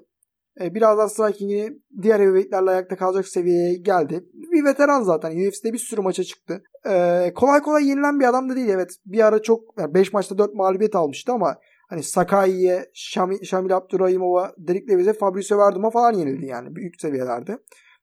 [0.61, 1.71] E, biraz daha striking'ini
[2.03, 4.25] diğer heavyweightlerle ayakta kalacak seviyeye geldi.
[4.53, 5.31] Bir veteran zaten.
[5.31, 6.63] UFC'de bir sürü maça çıktı.
[6.89, 8.69] E, kolay kolay yenilen bir adam da değil.
[8.69, 11.57] Evet bir ara çok 5 maçta 4 mağlubiyet almıştı ama
[11.89, 17.59] hani Sakai'ye, Şamil, Şamil Abdurrahimova, Derek Lewis'e, Fabricio Verdum'a falan yenildi yani büyük seviyelerde.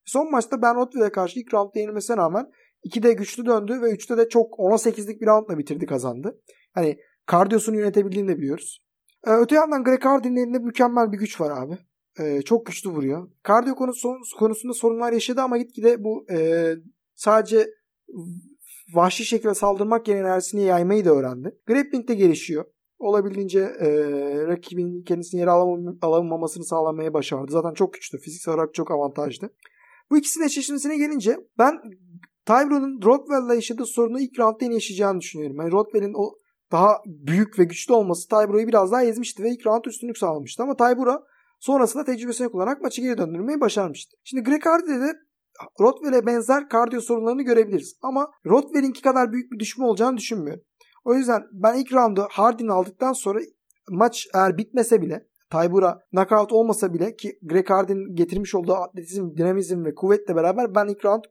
[0.06, 2.52] Son maçta Ben Rottweil'e karşı ilk roundda yenilmesine rağmen
[2.86, 6.42] 2'de güçlü döndü ve 3'te de çok 10'a 8'lik bir roundla bitirdi kazandı.
[6.74, 8.84] Hani kardiyosunu yönetebildiğini de biliyoruz.
[9.28, 11.78] Ee, öte yandan Greg Hardy'nin elinde mükemmel bir güç var abi.
[12.20, 13.30] Ee, çok güçlü vuruyor.
[13.44, 16.70] Kardiyo konusu, konusunda sorunlar yaşadı ama gitgide bu e,
[17.16, 17.68] sadece
[18.94, 21.58] vahşi şekilde saldırmak yerine enerjisini yaymayı da öğrendi.
[21.68, 22.66] Grappling de gelişiyor.
[23.04, 23.88] Olabildiğince e,
[24.48, 27.52] rakibinin kendisini yere alamam- alamamasını sağlamaya başardı.
[27.52, 28.18] Zaten çok güçlü.
[28.18, 29.50] Fiziksel olarak çok avantajlı.
[30.12, 31.82] Bu ikisinin eşleşmesine gelince ben
[32.46, 35.58] Tyron'un Rothwell'la yaşadığı sorunu ilk roundda yine yaşayacağını düşünüyorum.
[35.60, 36.32] Yani Rothwell'in o
[36.72, 40.64] daha büyük ve güçlü olması Tybura'yı biraz daha ezmişti ve ilk round üstünlük sağlamıştı.
[40.64, 41.24] Ama Tybura
[41.60, 44.18] sonrasında tecrübesini kullanarak maçı geri döndürmeyi başarmıştı.
[44.24, 45.14] Şimdi Greg Hardy'de de
[45.80, 47.98] Rothwell'e benzer kardiyo sorunlarını görebiliriz.
[48.02, 50.64] Ama Rothwell'inki kadar büyük bir düşme olacağını düşünmüyorum.
[51.04, 53.40] O yüzden ben ilk roundu Hardy'ni aldıktan sonra
[53.90, 59.86] maç eğer bitmese bile Taybura knockout olmasa bile ki Greg Hardy'nin getirmiş olduğu atletizm, dinamizm
[59.86, 61.24] ve kuvvetle beraber ben ilk round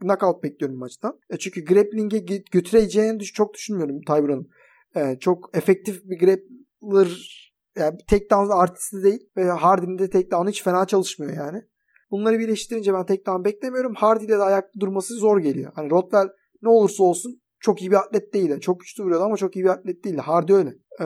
[0.00, 1.18] knockout bekliyorum maçtan.
[1.30, 2.18] E çünkü grappling'e
[2.52, 4.48] götüreceğini çok düşünmüyorum Taybura'nın.
[4.96, 10.86] E, çok efektif bir grappler yani takedown artisti değil ve Hardy'nin de takedown hiç fena
[10.86, 11.62] çalışmıyor yani.
[12.10, 13.94] Bunları birleştirince ben takedown beklemiyorum.
[13.94, 15.72] Hardy ile de ayakta durması zor geliyor.
[15.74, 16.28] Hani Rothwell
[16.62, 18.60] ne olursa olsun çok iyi bir atlet değil.
[18.60, 20.16] Çok güçlü vuruyordu ama çok iyi bir atlet değil.
[20.16, 20.74] Hardy öyle.
[21.00, 21.04] Ee,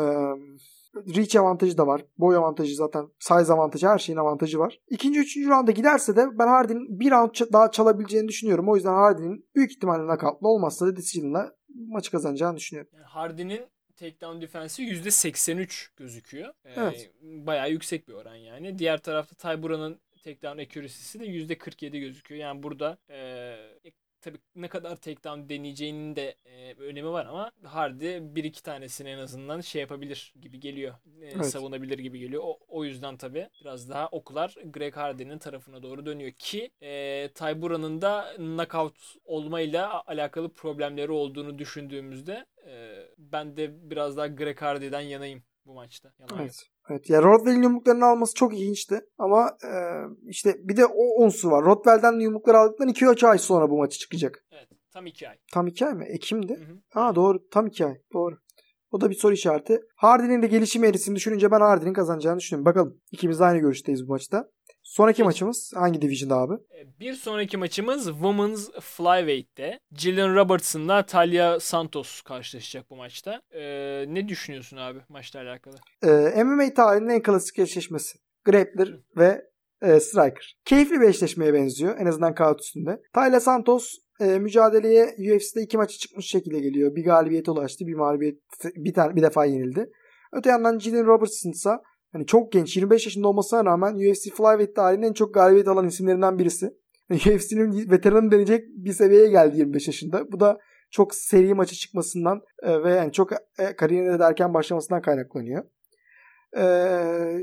[1.17, 2.05] reach avantajı da var.
[2.19, 3.09] Boy avantajı zaten.
[3.19, 4.81] Size avantajı her şeyin avantajı var.
[4.91, 8.69] İkinci, üçüncü rounda giderse de ben Hardy'nin bir round daha çalabileceğini düşünüyorum.
[8.69, 12.91] O yüzden Hardy'nin büyük ihtimalle knockout'la olmazsa da decision'la maçı kazanacağını düşünüyorum.
[12.95, 13.67] Yani Hardy'nin
[13.97, 16.49] takedown defensi %83 gözüküyor.
[16.65, 17.11] Ee, evet.
[17.23, 18.79] Bayağı yüksek bir oran yani.
[18.79, 22.41] Diğer tarafta Taybura'nın takedown accuracy'si de %47 gözüküyor.
[22.41, 23.19] Yani burada e,
[24.25, 29.19] tabii ne kadar takedown deneyeceğinin de e, önemi var ama Hardy bir iki tanesini en
[29.19, 30.95] azından şey yapabilir gibi geliyor.
[31.21, 31.47] E, evet.
[31.47, 32.43] Savunabilir gibi geliyor.
[32.47, 38.03] O, o yüzden tabii biraz daha oklar Greg Hardy'nin tarafına doğru dönüyor ki e, Taybura'nın
[38.03, 45.43] da knockout olmayla alakalı problemleri olduğunu düşündüğümüzde e, ben de biraz daha Greg Hardy'den yanayım
[45.67, 46.13] bu maçta.
[46.19, 46.63] Yalan evet.
[46.63, 46.91] Yok.
[46.91, 49.01] Evet ya Rodwell'in yumruklarını alması çok ilginçti.
[49.19, 49.71] Ama e,
[50.29, 51.65] işte bir de o unsur var.
[51.65, 54.45] Rodwell'den yumrukları aldıktan 2-3 ay sonra bu maçı çıkacak.
[54.53, 54.69] Evet.
[54.93, 55.37] Tam 2 ay.
[55.53, 56.05] Tam 2 ay mı?
[56.05, 56.55] Ekim'di.
[56.55, 56.79] Hı hı.
[56.91, 57.49] Ha doğru.
[57.51, 57.95] Tam 2 ay.
[58.13, 58.37] Doğru.
[58.91, 59.81] O da bir soru işareti.
[59.97, 62.67] Hardy'nin de gelişim eğrisini düşününce ben Hardy'nin kazanacağını düşünüyorum.
[62.67, 63.01] Bakalım.
[63.13, 64.49] İkimiz aynı görüşteyiz bu maçta.
[64.85, 65.25] Sonraki Peki.
[65.25, 66.55] maçımız hangi division'da abi?
[66.55, 69.79] E, bir sonraki maçımız Women's Flyweight'te.
[69.97, 73.43] Jillian Robertson'la Talia Santos karşılaşacak bu maçta.
[73.55, 75.75] Ee, ne düşünüyorsun abi maçla alakalı?
[76.03, 78.19] Ee, MMA tarihinin en klasik eşleşmesi.
[78.45, 79.03] Grappler Hı.
[79.17, 79.43] ve
[79.83, 80.57] e, Striker.
[80.65, 81.97] Keyifli bir eşleşmeye benziyor.
[81.99, 83.03] En azından kağıt üstünde.
[83.13, 86.97] Talia Santos e, mücadeleye UFC'de iki maçı çıkmış şekilde geliyor.
[86.97, 87.87] Bir galibiyete ulaştı.
[87.87, 88.39] Bir mağlubiyet
[88.77, 89.91] bir, tane, bir defa yenildi.
[90.33, 91.71] Öte yandan Jillian Robertson ise
[92.15, 96.39] Hani çok genç 25 yaşında olmasına rağmen UFC Flyweight tarihinin en çok galibiyet alan isimlerinden
[96.39, 96.71] birisi.
[97.11, 100.33] UFC'nin veteranı denecek bir seviyeye geldi 25 yaşında.
[100.33, 100.59] Bu da
[100.91, 105.65] çok seri maça çıkmasından e, ve yani çok e, kariyerine de erken başlamasından kaynaklanıyor.
[106.57, 106.63] E,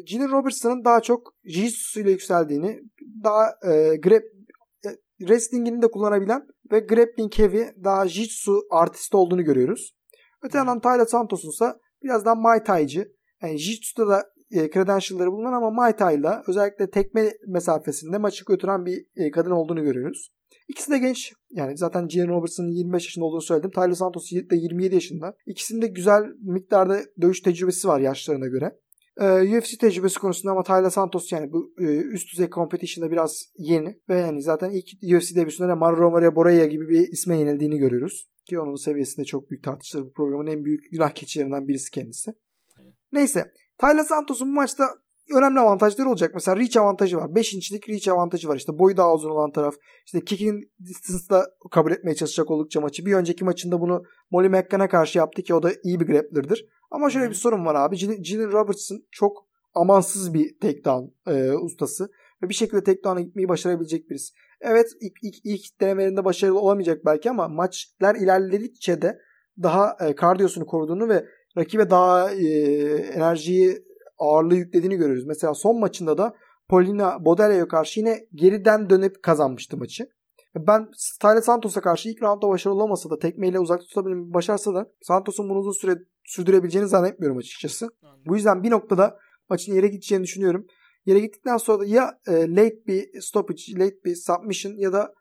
[0.06, 2.80] Gene Robertson'ın daha çok jiu ile yükseldiğini,
[3.24, 4.24] daha e, grab,
[4.86, 4.90] e,
[5.20, 9.96] wrestling'ini de kullanabilen ve grappling heavy, daha jiu artist olduğunu görüyoruz.
[10.44, 11.74] Öte yandan Tyler Santos'un ise
[12.04, 13.08] biraz daha Muay Thai'ci.
[13.42, 19.06] Yani jiu da e, credential'ları bulunan ama Muay Thai'la özellikle tekme mesafesinde maçı götüren bir
[19.16, 20.32] e, kadın olduğunu görüyoruz.
[20.68, 21.34] İkisi de genç.
[21.52, 23.72] Yani zaten Gian Robertson'ın 25 yaşında olduğunu söyledim.
[23.72, 25.36] Tyler Santos de 27 yaşında.
[25.46, 28.80] İkisinde güzel miktarda dövüş tecrübesi var yaşlarına göre.
[29.22, 34.00] Ee, UFC tecrübesi konusunda ama Tyler Santos yani bu e, üst düzey competition'da biraz yeni
[34.10, 38.32] ve yani zaten ilk UFC debüsünde de Mario Maria Boraya gibi bir isme yenildiğini görüyoruz.
[38.46, 40.04] Ki onun seviyesinde çok büyük tartışılır.
[40.04, 42.34] Bu programın en büyük günah keçilerinden birisi kendisi.
[43.12, 43.52] Neyse.
[43.82, 44.90] Tyler Santos'un bu maçta
[45.36, 46.32] önemli avantajları olacak.
[46.34, 47.36] Mesela reach avantajı var.
[47.36, 48.56] 5 inçlik reach avantajı var.
[48.56, 49.76] İşte boyu daha uzun olan taraf.
[50.06, 53.06] İşte kicking distance'da kabul etmeye çalışacak oldukça maçı.
[53.06, 56.66] Bir önceki maçında bunu Molly McCann'a karşı yaptı ki o da iyi bir grappler'dır.
[56.92, 57.96] Ama şöyle bir sorun var abi.
[57.96, 62.10] Jillian Robertson çok amansız bir takedown e, ustası.
[62.44, 64.34] Ve bir şekilde takedown'a gitmeyi başarabilecek birisi.
[64.62, 69.18] Evet ilk, ilk, ilk denemelerinde başarılı olamayacak belki ama maçlar ilerledikçe de
[69.64, 71.26] daha e, kardiyosunu koruduğunu ve
[71.58, 72.48] rakibe daha e,
[73.16, 73.84] enerjiyi
[74.18, 75.26] ağırlığı yüklediğini görüyoruz.
[75.26, 76.34] Mesela son maçında da
[76.70, 80.08] Polina Bodele'ye karşı yine geriden dönüp kazanmıştı maçı.
[80.56, 80.88] Ben
[81.22, 85.60] Tyler Santos'a karşı ilk roundda başarılı olmasa da tekmeyle uzak tutabilmeyi başarsa da Santos'un bunu
[85.60, 87.90] uzun süre sürdürebileceğini zannetmiyorum açıkçası.
[88.04, 88.24] Anladım.
[88.26, 89.18] Bu yüzden bir noktada
[89.50, 90.68] maçın yere gideceğini düşünüyorum.
[91.06, 95.14] Yere gittikten sonra da ya e, late bir stoppage, late bir submission ya da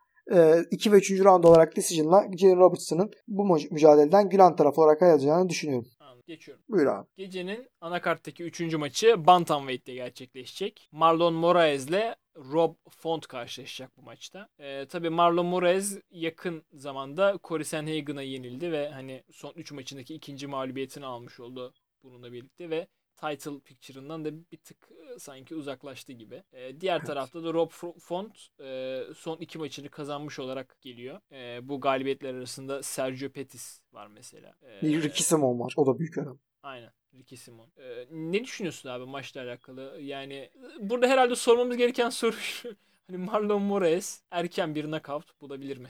[0.71, 1.11] 2 e, ve 3.
[1.21, 5.87] round olarak decision'la Jalen Robertson'ın bu mücadeleden gülen taraf olarak ayrılacağını düşünüyorum.
[6.31, 6.65] Geçiyorum.
[6.69, 7.07] Buyur abi.
[7.17, 8.75] Gecenin anakarttaki 3.
[8.75, 10.89] maçı Bantamweight'te gerçekleşecek.
[10.93, 14.49] Marlon Moraes ile Rob Font karşılaşacak bu maçta.
[14.59, 20.47] Ee, tabii Marlon Moraes yakın zamanda Corey Sanhagen'a yenildi ve hani son 3 maçındaki ikinci
[20.47, 22.87] mağlubiyetini almış oldu bununla birlikte ve
[23.21, 26.43] title picture'ından da bir tık e, sanki uzaklaştı gibi.
[26.53, 31.21] E, diğer tarafta da Rob Font e, son iki maçını kazanmış olarak geliyor.
[31.33, 34.55] E, bu galibiyetler arasında Sergio Pettis var mesela.
[34.63, 35.75] E, Ricky Simon var.
[35.77, 36.39] O da büyük önem.
[36.63, 36.91] Aynen.
[37.15, 37.67] Ricky Simon.
[37.79, 40.01] Ee, ne düşünüyorsun abi maçla alakalı?
[40.01, 42.69] Yani burada herhalde sormamız gereken soru şu.
[43.07, 45.89] Hani Marlon Moraes erken bir knockout bulabilir mi?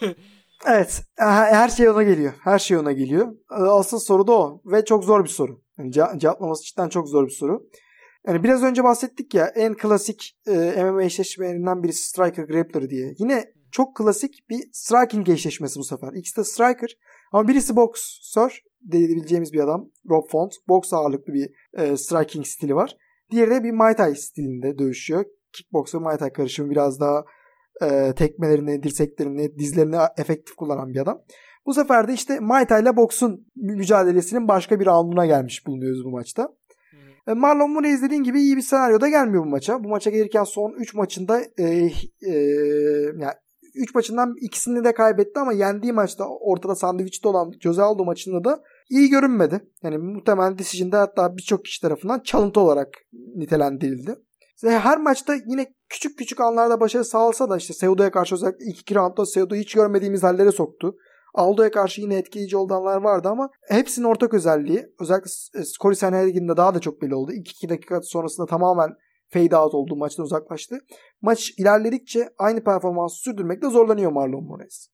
[0.66, 1.02] evet.
[1.16, 2.32] Her şey ona geliyor.
[2.40, 3.36] Her şey ona geliyor.
[3.48, 4.60] Asıl soru da o.
[4.64, 5.60] Ve çok zor bir soru.
[5.78, 7.68] Yani cevaplaması cidden çok zor bir soru.
[8.26, 13.14] Yani biraz önce bahsettik ya en klasik e, MMA eşleşmelerinden birisi Striker Grappler diye.
[13.18, 16.12] Yine çok klasik bir striking eşleşmesi bu sefer.
[16.12, 16.96] İkisi de striker
[17.32, 18.60] Ama birisi boksör
[18.90, 19.90] diyebileceğimiz bir adam.
[20.10, 20.54] Rob Font.
[20.68, 22.96] Boks ağırlıklı bir e, striking stili var.
[23.30, 25.24] Diğeri de bir Muay Thai stilinde dövüşüyor.
[25.52, 27.24] Kickbox ve Muay Thai karışımı biraz daha
[27.82, 31.22] e, tekmelerini, dirseklerini, dizlerini efektif kullanan bir adam.
[31.68, 36.10] Bu sefer de işte Muay Thai ile boksun mücadelesinin başka bir rounduna gelmiş bulunuyoruz bu
[36.10, 36.48] maçta.
[37.26, 39.84] E, Marlon Moraes dediğin gibi iyi bir senaryoda gelmiyor bu maça.
[39.84, 41.64] Bu maça gelirken son 3 maçında e,
[42.22, 42.32] e,
[43.18, 43.32] yani
[43.74, 48.62] 3 maçından ikisini de kaybetti ama yendiği maçta ortada sandviçte olan Jose Aldo maçında da
[48.90, 49.60] iyi görünmedi.
[49.82, 52.88] Yani muhtemelen decision'da hatta birçok kişi tarafından çalıntı olarak
[53.36, 54.14] nitelendirildi.
[54.64, 58.94] Her maçta yine küçük küçük anlarda başarı sağlasa da işte Seudo'ya karşı özellikle ilk iki
[58.94, 60.96] roundda Seudo'yu hiç görmediğimiz hallere soktu.
[61.34, 65.30] Aldo'ya karşı yine etkileyici olanlar vardı ama hepsinin ortak özelliği özellikle
[65.80, 67.32] Corey Sanhagen'de daha da çok belli oldu.
[67.32, 68.90] 2-2 dakika sonrasında tamamen
[69.28, 70.78] fade out olduğu maçtan uzaklaştı.
[71.22, 74.88] Maç ilerledikçe aynı performansı sürdürmekte zorlanıyor Marlon Moraes.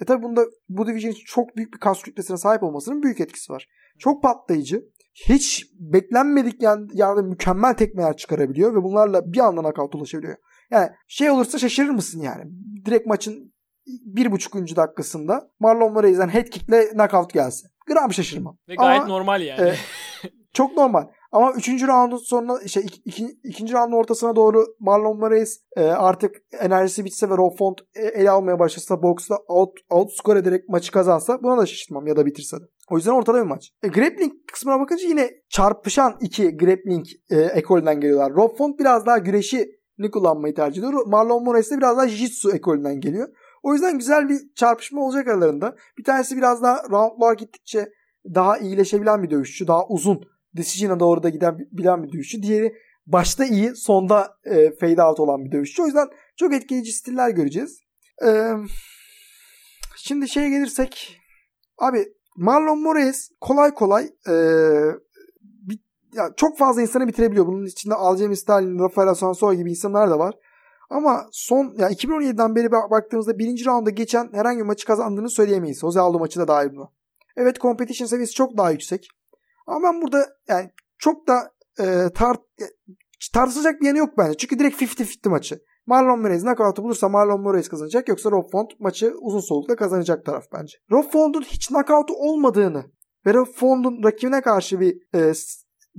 [0.00, 3.68] E tabi bunda bu division çok büyük bir kas kütlesine sahip olmasının büyük etkisi var.
[3.98, 4.84] Çok patlayıcı.
[5.28, 6.62] Hiç beklenmedik
[6.92, 10.36] yerde mükemmel tekmeler çıkarabiliyor ve bunlarla bir anda nakavt ulaşabiliyor.
[10.70, 12.44] Yani şey olursa şaşırır mısın yani?
[12.84, 13.52] Direkt maçın
[13.88, 17.68] bir buçukuncu dakikasında Marlon Moraes'den head kickle knockout gelse.
[17.86, 18.58] Gram şaşırmam.
[18.68, 19.68] Ve gayet Ama, normal yani.
[19.68, 19.74] E,
[20.52, 21.06] çok normal.
[21.32, 27.04] Ama üçüncü roundun sonuna şey iki, ikinci roundun ortasına doğru Marlon Moraes e, artık enerjisi
[27.04, 31.42] bitse ve Rob Font e, ele almaya başlasa boksta out, out score ederek maçı kazansa
[31.42, 32.64] buna da şaşırtmam ya da bitirse de.
[32.90, 33.70] O yüzden ortada bir maç.
[33.82, 38.32] E, grappling kısmına bakınca yine çarpışan iki grappling e, ekolünden geliyorlar.
[38.32, 39.78] Rob Font biraz daha güreşi
[40.12, 41.06] kullanmayı tercih ediyor.
[41.06, 43.28] Marlon Moraes de biraz daha jiu-jitsu ekolünden geliyor.
[43.62, 45.76] O yüzden güzel bir çarpışma olacak aralarında.
[45.98, 47.88] Bir tanesi biraz daha roundlar gittikçe
[48.34, 49.66] daha iyileşebilen bir dövüşçü.
[49.66, 50.20] Daha uzun
[50.56, 52.42] decision'a doğru da giden bilen bir dövüşçü.
[52.42, 52.72] Diğeri
[53.06, 55.82] başta iyi sonda e, fade out olan bir dövüşçü.
[55.82, 57.80] O yüzden çok etkileyici stiller göreceğiz.
[58.26, 58.52] Ee,
[59.96, 61.20] şimdi şeye gelirsek
[61.78, 62.04] abi
[62.36, 64.34] Marlon Moraes kolay kolay e,
[65.42, 65.78] bir,
[66.14, 67.46] ya çok fazla insanı bitirebiliyor.
[67.46, 70.34] Bunun içinde Aljamain Sterling, Rafael Assunção gibi insanlar da var.
[70.90, 75.80] Ama son ya 2017'den beri baktığımızda birinci rounda geçen herhangi bir maçı kazandığını söyleyemeyiz.
[75.80, 76.88] Jose Aldo maçı da dahil buna.
[77.36, 79.08] Evet competition seviyesi çok daha yüksek.
[79.66, 82.40] Ama ben burada yani çok da e, tart
[83.32, 84.36] tartışacak bir yanı yok bence.
[84.36, 85.58] Çünkü direkt 50-50 maçı.
[85.86, 90.44] Marlon Moraes knockout'u bulursa Marlon Moraes kazanacak yoksa Rob Font maçı uzun solukta kazanacak taraf
[90.52, 90.78] bence.
[90.90, 92.84] Rob Font'un hiç knockout'u olmadığını
[93.26, 95.32] ve Rob Font'un rakibine karşı bir e,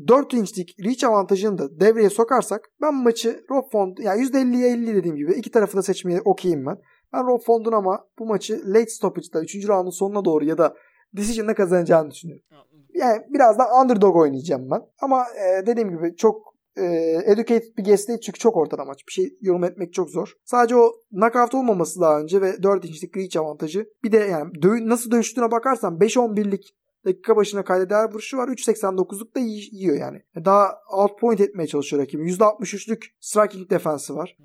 [0.08, 5.16] 4 inçlik reach avantajını da devreye sokarsak ben maçı Rob Font yani %50'ye 50 dediğim
[5.16, 6.78] gibi iki tarafı da seçmeye okeyim ben.
[7.14, 9.68] Ben Rob Font'un ama bu maçı late stoppage'da 3.
[9.68, 10.76] roundun sonuna doğru ya da
[11.18, 12.46] decision'da kazanacağını düşünüyorum.
[12.94, 14.82] Yani biraz da underdog oynayacağım ben.
[15.02, 16.86] Ama e, dediğim gibi çok e,
[17.26, 19.08] educated bir guest değil çünkü çok ortada maç.
[19.08, 20.34] Bir şey yorum etmek çok zor.
[20.46, 23.90] Sadece o knockout olmaması daha önce ve 4 inçlik reach avantajı.
[24.04, 24.52] Bir de yani
[24.90, 28.48] nasıl dövüştüğüne bakarsan 5-11'lik dakika başına kaydeder vuruşu var.
[28.48, 30.22] 3.89'luk da yiyor yani.
[30.46, 32.32] Daha alt point etmeye çalışıyor rakibi.
[32.32, 34.38] %63'lük striking defensi var.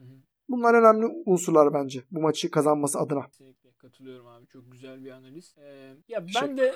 [0.49, 3.27] Bunlar önemli unsurlar bence bu maçı kazanması adına.
[3.85, 4.47] Katılıyorum abi.
[4.47, 5.55] Çok güzel bir analiz.
[5.59, 6.75] Ee, ya ben de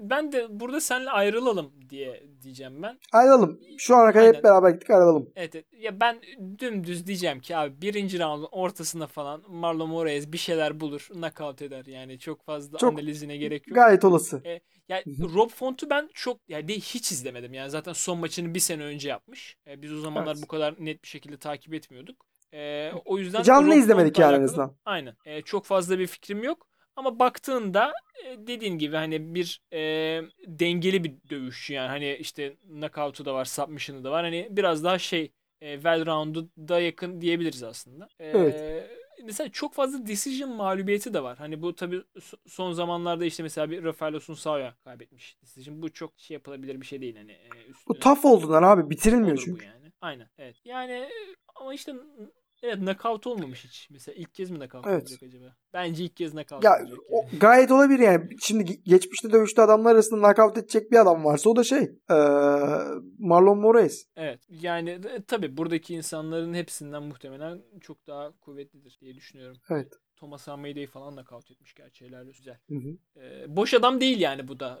[0.00, 2.98] ben de burada seninle ayrılalım diye diyeceğim ben.
[3.12, 3.60] Ayrılalım.
[3.76, 5.30] Şu ana kadar hep beraber gittik ayrılalım.
[5.36, 5.66] Evet, evet.
[5.72, 6.20] Ya ben
[6.58, 11.08] dümdüz diyeceğim ki abi birinci roundun ortasında falan Marlon Moraes bir şeyler bulur.
[11.12, 11.84] Knockout eder.
[11.86, 13.74] Yani çok fazla çok, analizine gerek yok.
[13.74, 14.42] Gayet olası.
[14.44, 15.02] Ee, yani
[15.34, 17.54] Rob Font'u ben çok yani hiç izlemedim.
[17.54, 19.56] Yani zaten son maçını bir sene önce yapmış.
[19.66, 20.42] Ee, biz o zamanlar evet.
[20.42, 22.26] bu kadar net bir şekilde takip etmiyorduk.
[22.54, 24.76] Ee, o yüzden canlı izlemedik yani azından.
[24.84, 25.16] Aynen.
[25.24, 26.68] Ee, çok fazla bir fikrim yok.
[26.96, 27.92] Ama baktığında
[28.24, 29.80] e, dediğin gibi hani bir e,
[30.46, 34.24] dengeli bir dövüşçü yani hani işte knockout'u da var, submission'ı da var.
[34.24, 38.08] Hani biraz daha şey e, well round'u da yakın diyebiliriz aslında.
[38.20, 38.90] E, evet.
[39.24, 41.38] Mesela çok fazla decision mağlubiyeti de var.
[41.38, 42.02] Hani bu tabii
[42.46, 45.82] son zamanlarda işte mesela bir Rafael Sunsao'ya kaybetmiş decision.
[45.82, 47.32] Bu çok şey yapılabilir bir şey değil hani.
[47.32, 47.48] E,
[47.88, 49.66] bu tough olduğundan abi bitirilmiyor çünkü.
[49.66, 49.92] yani.
[50.00, 50.28] Aynen.
[50.38, 50.56] Evet.
[50.64, 51.08] Yani
[51.56, 51.94] ama işte
[52.62, 53.88] Evet knockout olmamış hiç.
[53.90, 55.02] Mesela ilk kez mi knockout evet.
[55.02, 55.56] olacak acaba?
[55.72, 56.98] Bence ilk kez knockout ya, olacak.
[57.10, 58.28] O, gayet olabilir yani.
[58.40, 62.14] Şimdi geçmişte dövüştü adamlar arasında knockout edecek bir adam varsa o da şey ee,
[63.18, 64.06] Marlon Moraes.
[64.16, 69.56] Evet yani e, tabii buradaki insanların hepsinden muhtemelen çok daha kuvvetlidir diye düşünüyorum.
[69.70, 69.92] Evet.
[70.16, 72.58] Thomas Almeida'yı falan da kavt etmiş gerçi helal güzel.
[72.68, 73.20] Hı hı.
[73.20, 74.80] Ee, boş adam değil yani bu da.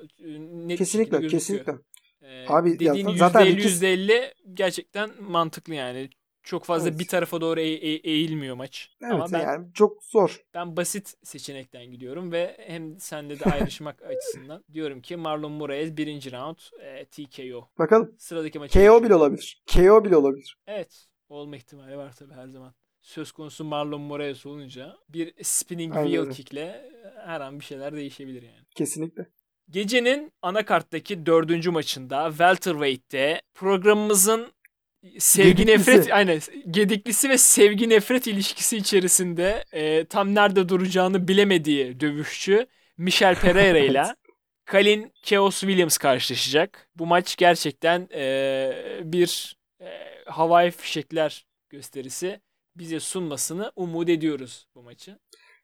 [0.50, 1.74] Net kesinlikle kesinlikle.
[2.22, 6.10] Ee, Abi dediğin ya, zaten %50 %50 gerçekten mantıklı yani.
[6.48, 6.98] Çok fazla evet.
[6.98, 8.90] bir tarafa doğru e- e- eğilmiyor maç.
[9.02, 10.44] Evet Ama ben, yani çok zor.
[10.54, 16.32] Ben basit seçenekten gidiyorum ve hem sende de ayrışmak açısından diyorum ki Marlon Moraes birinci
[16.32, 17.68] round e, TKO.
[17.78, 18.14] Bakalım.
[18.18, 18.72] Sıradaki maç.
[18.72, 19.62] KO bile olabilir.
[19.74, 20.56] KO bile olabilir.
[20.66, 21.06] Evet.
[21.28, 22.74] Olma ihtimali var tabii her zaman.
[23.00, 26.90] söz konusu Marlon Moraes olunca bir spinning Aynen wheel kickle
[27.24, 28.66] her an bir şeyler değişebilir yani.
[28.74, 29.26] Kesinlikle.
[29.70, 34.52] Gecenin anakarttaki dördüncü maçında welterweight'te programımızın
[35.18, 35.90] sevgi Gediklisi.
[35.90, 42.66] nefret aynen gediklisi ve sevgi nefret ilişkisi içerisinde e, tam nerede duracağını bilemediği dövüşçü
[42.96, 44.04] Michel Pereira ile
[44.64, 46.90] Kalin Chaos Williams karşılaşacak.
[46.96, 48.72] Bu maç gerçekten e,
[49.04, 49.86] bir e,
[50.26, 52.40] havai fişekler gösterisi
[52.76, 55.18] bize sunmasını umut ediyoruz bu maçı.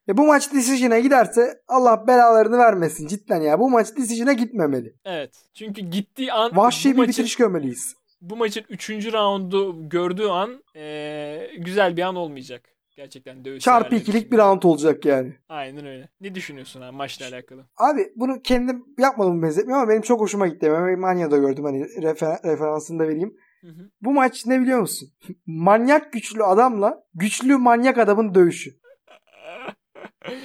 [0.06, 3.59] Ya bu maç decision'a giderse Allah belalarını vermesin cidden ya.
[3.61, 4.94] Bu maç decision'a gitmemeli.
[5.05, 5.35] Evet.
[5.55, 7.94] Çünkü gittiği an Vahşi bir maçın, bitiriş görmeliyiz.
[8.30, 8.90] Bu maçın 3.
[9.12, 12.68] raundu gördüğü an e, güzel bir an olmayacak.
[12.96, 13.64] Gerçekten dövüş.
[13.64, 15.34] Çarpı ikilik bir round olacak yani.
[15.48, 16.09] Aynen öyle.
[16.20, 17.66] Ne düşünüyorsun abi maçla alakalı?
[17.76, 20.70] Abi bunu kendim yapmadım benzetmiyor ama benim çok hoşuma gitti.
[20.72, 23.36] Ben Manya'da gördüm hani refer- referansını da vereyim.
[23.60, 23.90] Hı hı.
[24.02, 25.09] Bu maç ne biliyor musun?
[25.46, 28.70] manyak güçlü adamla güçlü manyak adamın dövüşü.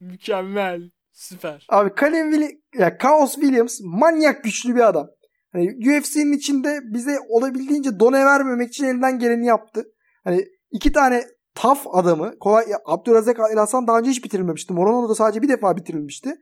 [0.00, 0.90] Mükemmel.
[1.12, 1.66] Süper.
[1.68, 5.08] Abi Willi- ya Chaos Williams manyak güçlü bir adam.
[5.52, 9.84] Hani UFC'nin içinde bize olabildiğince done vermemek için elinden geleni yaptı.
[10.24, 11.24] Hani iki tane
[11.54, 14.72] tough adamı kolay ya, Abdülrazak El Hasan daha önce hiç bitirilmemişti.
[14.72, 16.34] Morono da sadece bir defa bitirilmişti.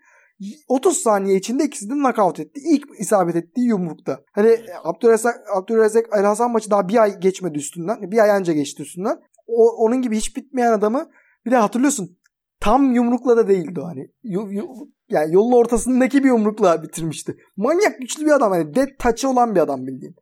[0.69, 2.61] 30 saniye içinde ikisini de knockout etti.
[2.65, 4.21] İlk isabet ettiği yumrukta.
[4.33, 8.11] Hani Abdülrazak, Abdülrazak El Hasan maçı daha bir ay geçmedi üstünden.
[8.11, 9.17] Bir ay önce geçti üstünden.
[9.47, 11.11] O, onun gibi hiç bitmeyen adamı
[11.47, 12.19] bir de hatırlıyorsun
[12.61, 14.11] tam yumrukla da değildi hani.
[15.11, 17.37] Yani yolun ortasındaki bir yumrukla bitirmişti.
[17.57, 18.53] Manyak güçlü bir adam.
[18.53, 20.15] Hani dead touch'ı olan bir adam bildiğin.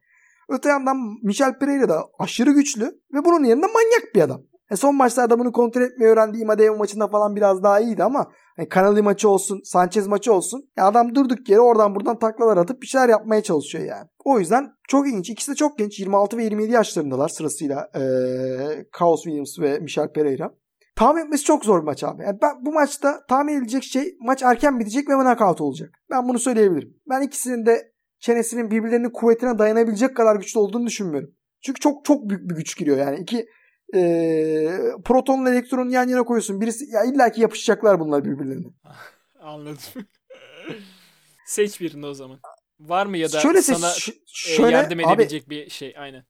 [0.48, 2.84] Öte yandan Michel Pereira da aşırı güçlü
[3.14, 4.42] ve bunun yanında manyak bir adam.
[4.70, 8.68] E son maçlarda bunu kontrol etmeyi öğrendiği Imadev maçında falan biraz daha iyiydi ama hani
[8.74, 10.70] Canali maçı olsun, Sanchez maçı olsun.
[10.76, 14.08] Ya adam durduk yere oradan buradan taklalar atıp bir şeyler yapmaya çalışıyor yani.
[14.24, 15.30] O yüzden çok ilginç.
[15.30, 16.00] İkisi de çok genç.
[16.00, 20.50] 26 ve 27 yaşlarındalar sırasıyla eee Chaos Williams ve Michel Pereira.
[20.98, 22.22] Tahmin etmesi çok zor maç abi.
[22.22, 25.90] Yani ben bu maçta tahmin edilecek şey maç erken bitecek ve knockout olacak.
[26.10, 26.96] Ben bunu söyleyebilirim.
[27.08, 31.30] Ben ikisinin de çenesinin birbirlerinin kuvvetine dayanabilecek kadar güçlü olduğunu düşünmüyorum.
[31.60, 33.18] Çünkü çok çok büyük bir güç giriyor yani.
[33.20, 33.46] İki
[33.94, 36.60] eee protonla elektronu yan yana koyuyorsun.
[36.60, 38.66] Birisi ya illaki yapışacaklar bunlar birbirlerine.
[39.40, 39.78] Anladım.
[41.46, 42.38] Seç birini o zaman.
[42.80, 45.94] Var mı ya da şöyle seç- sana e, şöyle yardım abi, edebilecek bir şey?
[45.98, 46.24] Aynen.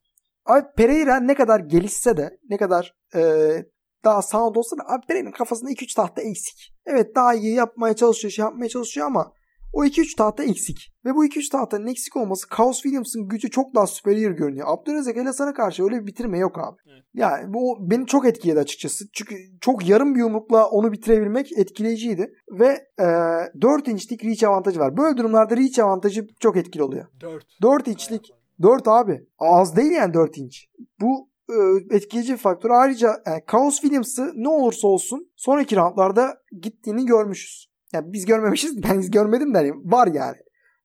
[0.46, 3.66] abi Pereira ne kadar gelişse de ne kadar eee,
[4.04, 6.74] daha sound olsa da abi Pereira'nın kafasında 2-3 tahta eksik.
[6.86, 9.32] Evet daha iyi yapmaya çalışıyor, şey yapmaya çalışıyor ama
[9.72, 10.76] o 2-3 tahta eksik.
[11.04, 14.66] Ve bu 2-3 tahtanın eksik olması Chaos Williams'ın gücü çok daha superior görünüyor.
[14.70, 16.76] Abdülrezzak El Hasan'a karşı öyle bir bitirme yok abi.
[16.92, 17.02] Evet.
[17.14, 19.04] Yani bu beni çok etkiledi açıkçası.
[19.12, 22.32] Çünkü çok yarım bir yumrukla onu bitirebilmek etkileyiciydi.
[22.60, 22.66] Ve
[23.00, 23.06] e,
[23.60, 24.96] 4 inçlik reach avantajı var.
[24.96, 27.06] Böyle durumlarda reach avantajı çok etkili oluyor.
[27.20, 27.44] 4.
[27.62, 29.20] 4 inçlik 4 abi.
[29.38, 30.66] Az değil yani 4 inç.
[31.00, 31.28] Bu
[31.90, 32.70] etkileyici bir faktör.
[32.70, 37.68] Ayrıca yani Chaos Williams'ı ne olursa olsun sonraki roundlarda gittiğini görmüşüz.
[37.92, 38.82] Yani biz görmemişiz.
[38.88, 40.36] Ben biz görmedim de hani var yani.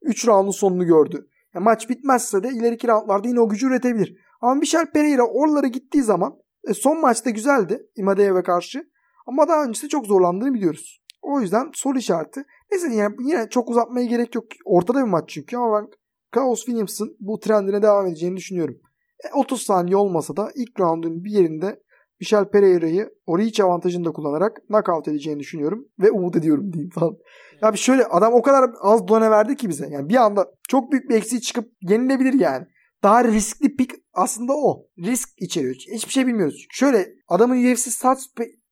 [0.02, 1.27] 3 roundun sonunu gördü.
[1.56, 4.18] Yani maç bitmezse de ileriki roundlarda yine o gücü üretebilir.
[4.41, 6.35] Ama Michel Pereira oralara gittiği zaman
[6.68, 8.84] e, son maçta güzeldi Imadeyev'e karşı.
[9.27, 11.03] Ama daha öncesinde çok zorlandığını biliyoruz.
[11.22, 12.44] O yüzden soru işareti.
[12.72, 14.45] Neyse yani yine çok uzatmaya gerek yok.
[14.65, 15.88] Ortada bir maç çünkü ama ben
[16.35, 18.76] Chaos Williams'ın bu trendine devam edeceğini düşünüyorum.
[19.24, 21.80] E, 30 saniye olmasa da ilk roundun bir yerinde
[22.20, 25.86] Michel Pereira'yı o reach avantajını da kullanarak knockout edeceğini düşünüyorum.
[26.00, 27.18] Ve umut ediyorum diyeyim falan.
[27.62, 29.88] Ya bir şöyle adam o kadar az done verdi ki bize.
[29.90, 32.66] Yani bir anda çok büyük bir eksiği çıkıp yenilebilir yani.
[33.04, 34.86] Daha riskli pick aslında o.
[34.98, 35.76] Risk içeriyor.
[35.76, 36.66] Hiçbir şey bilmiyoruz.
[36.72, 38.26] Şöyle adamın UFC stats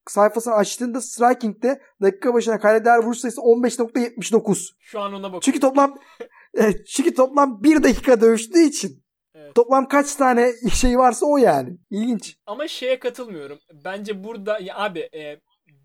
[0.07, 4.67] sayfasını açtığında Striking'de dakika başına kale değer vuruş sayısı 15.79.
[4.79, 5.39] Şu an ona bakıyorum.
[5.39, 5.95] Çünkü toplam
[6.53, 9.00] Evet, çünkü toplam bir dakika dövüştüğü için
[9.35, 9.55] Evet.
[9.55, 11.77] toplam kaç tane şey varsa o yani.
[11.89, 12.35] İlginç.
[12.45, 13.59] Ama şeye katılmıyorum.
[13.73, 15.39] Bence burada ya abi e,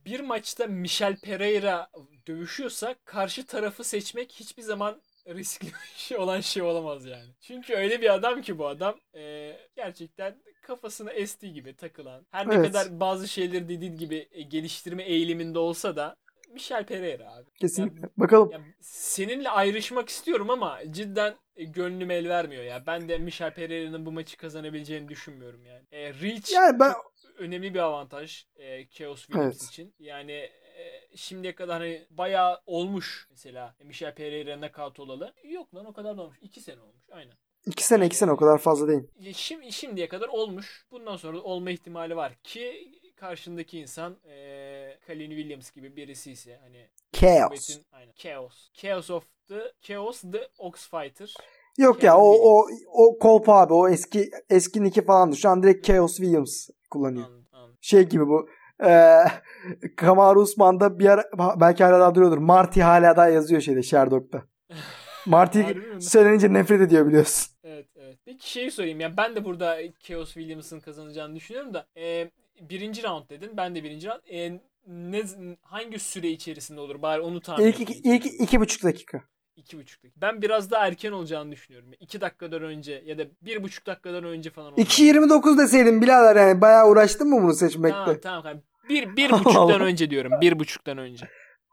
[0.07, 1.89] bir maçta Michel Pereira
[2.27, 7.31] dövüşüyorsa karşı tarafı seçmek hiçbir zaman riskli şey olan şey olamaz yani.
[7.41, 12.27] Çünkü öyle bir adam ki bu adam e, gerçekten kafasına estiği gibi takılan.
[12.31, 12.67] Her ne Evet.
[12.67, 16.17] kadar bazı şeyleri dediğin gibi e, geliştirme eğiliminde olsa da
[16.53, 17.51] Michel Pereira abi.
[17.61, 18.09] Kesinlikle.
[18.17, 18.51] Bakalım.
[18.51, 22.87] Ya seninle ayrışmak istiyorum ama cidden e, gönlüm el vermiyor ya.
[22.87, 25.85] Ben de Michel Pereira'nın bu maçı kazanabileceğini düşünmüyorum yani.
[25.93, 26.93] E, reach Yani ben
[27.39, 29.63] önemli bir avantaj e, Chaos Williams Evet.
[29.63, 29.95] için.
[29.99, 35.35] Yani e, şimdiye kadar hani bayağı olmuş mesela Michel Pereira knockout olalı.
[35.45, 36.39] Yok lan o kadar da olmuş.
[36.41, 37.03] 2 sene olmuş.
[37.13, 37.35] Aynen.
[37.67, 39.03] iki sene iki sene o kadar fazla değil.
[39.19, 40.87] Ya Şimdi, şimdiye kadar olmuş.
[40.91, 46.89] Bundan sonra olma ihtimali var ki karşındaki insan e, Colin Williams gibi birisi ise hani
[47.13, 47.53] Chaos.
[47.53, 48.13] Kuvvetin- aynen.
[48.13, 48.69] Chaos.
[48.75, 51.35] Chaos of the Chaos the Ox Fighter.
[51.79, 55.37] Yok ya o o o kolpa abi o eski eski Nick'i falandı.
[55.37, 57.27] Şu an direkt Chaos Williams kullanıyor.
[57.27, 57.79] Anladım, anladım.
[57.81, 58.49] Şey gibi bu.
[58.85, 59.25] Ee,
[59.97, 61.25] Kamaru Usman'da bir ara
[61.61, 62.39] belki hala daha duruyordur.
[62.39, 64.43] Marty hala daha yazıyor şeyde Sherdog'da.
[65.27, 65.61] Marty
[66.01, 67.53] söylenince nefret ediyor biliyorsun.
[67.65, 68.19] Evet evet.
[68.25, 72.31] Peki şeyi sorayım ya ben de burada Chaos Williams'ın kazanacağını düşünüyorum da e,
[72.61, 73.51] birinci round dedin.
[73.57, 74.21] Ben de birinci round.
[74.31, 75.23] E, ne
[75.63, 77.03] hangi süre içerisinde olur?
[77.03, 79.23] Bari onu tahmin İlk iki, ilk iki buçuk dakika.
[79.57, 80.21] İki buçuk dakika.
[80.21, 81.91] Ben biraz daha erken olacağını düşünüyorum.
[82.01, 84.75] İki dakikadan önce ya da bir buçuk dakikadan önce falan.
[84.75, 87.99] 2.29 deseydim birader yani bayağı uğraştın mı bunu seçmekte?
[87.99, 88.43] Tamam tamam.
[88.43, 88.63] tamam.
[88.89, 90.33] Bir, bir buçuktan önce diyorum.
[90.41, 91.29] Bir buçuktan önce.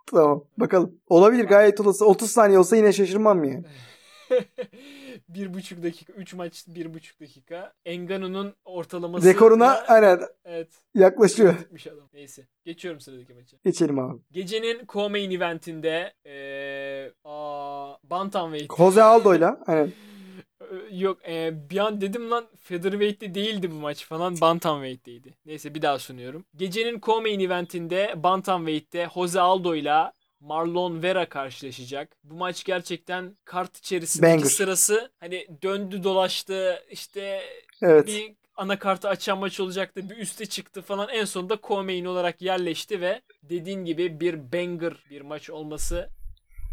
[0.05, 0.99] Tamam bakalım.
[1.07, 2.05] Olabilir gayet olası.
[2.05, 3.63] 30 saniye olsa yine şaşırmam yani.
[5.35, 6.13] bir buçuk dakika.
[6.13, 7.73] Üç maç bir buçuk dakika.
[7.85, 9.27] Enganu'nun ortalaması.
[9.27, 10.19] Rekoruna aynen.
[10.45, 10.69] Evet.
[10.95, 11.55] Yaklaşıyor.
[11.87, 12.09] Adam.
[12.13, 12.47] Neyse.
[12.65, 13.57] Geçiyorum sıradaki maça.
[13.65, 14.19] Geçelim abi.
[14.31, 18.77] Gecenin co-main eventinde ee, aa, Bantamweight.
[18.77, 19.59] Jose Aldo'yla.
[19.67, 19.91] Aynen.
[20.91, 25.33] Yok e, bir an dedim lan Featherweight'te değildi bu maç falan Bantamweight'teydi.
[25.45, 26.45] Neyse bir daha sunuyorum.
[26.55, 30.11] Gecenin co-main eventinde Bantamweight'te Jose Aldo ile
[30.43, 32.17] Marlon Vera karşılaşacak.
[32.23, 34.49] Bu maç gerçekten kart içerisindeki Banger.
[34.49, 37.43] sırası hani döndü dolaştı işte
[37.81, 38.07] evet.
[38.07, 40.09] bir anakartı açan maç olacaktı.
[40.09, 41.09] Bir üste çıktı falan.
[41.09, 46.09] En sonunda co-main olarak yerleşti ve dediğin gibi bir banger bir maç olması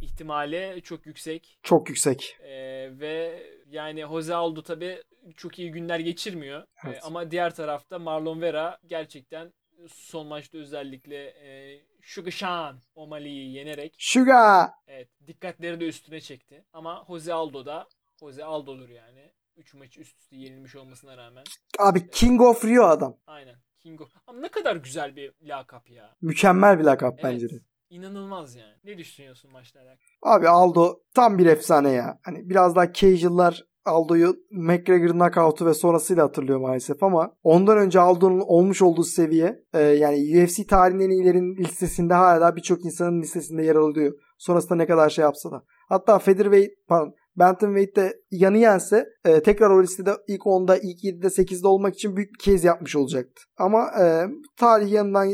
[0.02, 1.58] ihtimali çok yüksek.
[1.62, 2.36] Çok yüksek.
[2.42, 5.02] Ee, ve yani Jose Aldo tabi
[5.36, 6.64] çok iyi günler geçirmiyor.
[6.86, 6.96] Evet.
[6.96, 9.52] Ee, ama diğer tarafta Marlon Vera gerçekten
[9.88, 16.64] son maçta özellikle e, Sugar O'Malley'i yenerek Sugar evet, dikkatleri de üstüne çekti.
[16.72, 17.88] Ama Jose Aldo da
[18.20, 19.32] Jose Aldo'dur yani.
[19.56, 21.44] 3 maç üst üste yenilmiş olmasına rağmen.
[21.78, 23.16] Abi King of Rio adam.
[23.26, 23.56] Aynen.
[23.78, 24.08] King of.
[24.26, 26.16] Ama ne kadar güzel bir lakap ya.
[26.22, 27.24] Mükemmel bir lakap evet.
[27.24, 27.54] bence de.
[27.90, 28.74] İnanılmaz yani.
[28.84, 29.98] Ne düşünüyorsun maçla alakalı?
[30.22, 32.18] Abi Aldo tam bir efsane ya.
[32.22, 38.40] Hani biraz daha casual'lar Aldo'yu McGregor knockout'u ve sonrasıyla hatırlıyor maalesef ama ondan önce Aldo'nun
[38.40, 43.76] olmuş olduğu seviye e, yani UFC tarihinin en iyilerin listesinde hala birçok insanın listesinde yer
[43.76, 44.12] alıyor.
[44.38, 45.62] Sonrasında ne kadar şey yapsa da.
[45.88, 51.68] Hatta featherweight pardon Bantamweight'te yanı yense e, tekrar o listede ilk 10'da, ilk 7'de, 8'de
[51.68, 53.42] olmak için büyük bir kez yapmış olacaktı.
[53.58, 54.26] Ama e,
[54.56, 55.28] tarih yanından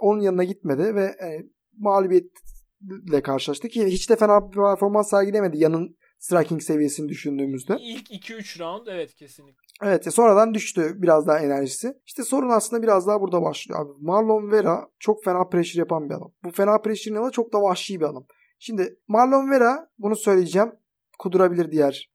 [0.00, 1.46] onun yanına gitmedi ve e,
[1.78, 7.76] mağlubiyetle karşılaştı ki hiç de fena bir performans sergilemedi yanın striking seviyesini düşündüğümüzde.
[7.80, 9.66] İlk 2-3 round evet kesinlikle.
[9.82, 11.94] Evet sonradan düştü biraz daha enerjisi.
[12.06, 13.92] İşte sorun aslında biraz daha burada başlıyor abi.
[14.00, 16.32] Marlon Vera çok fena pressure yapan bir adam.
[16.44, 18.26] Bu fena pressure'ın yanında çok da vahşi bir adam.
[18.58, 20.72] Şimdi Marlon Vera bunu söyleyeceğim
[21.18, 22.10] kudurabilir diğer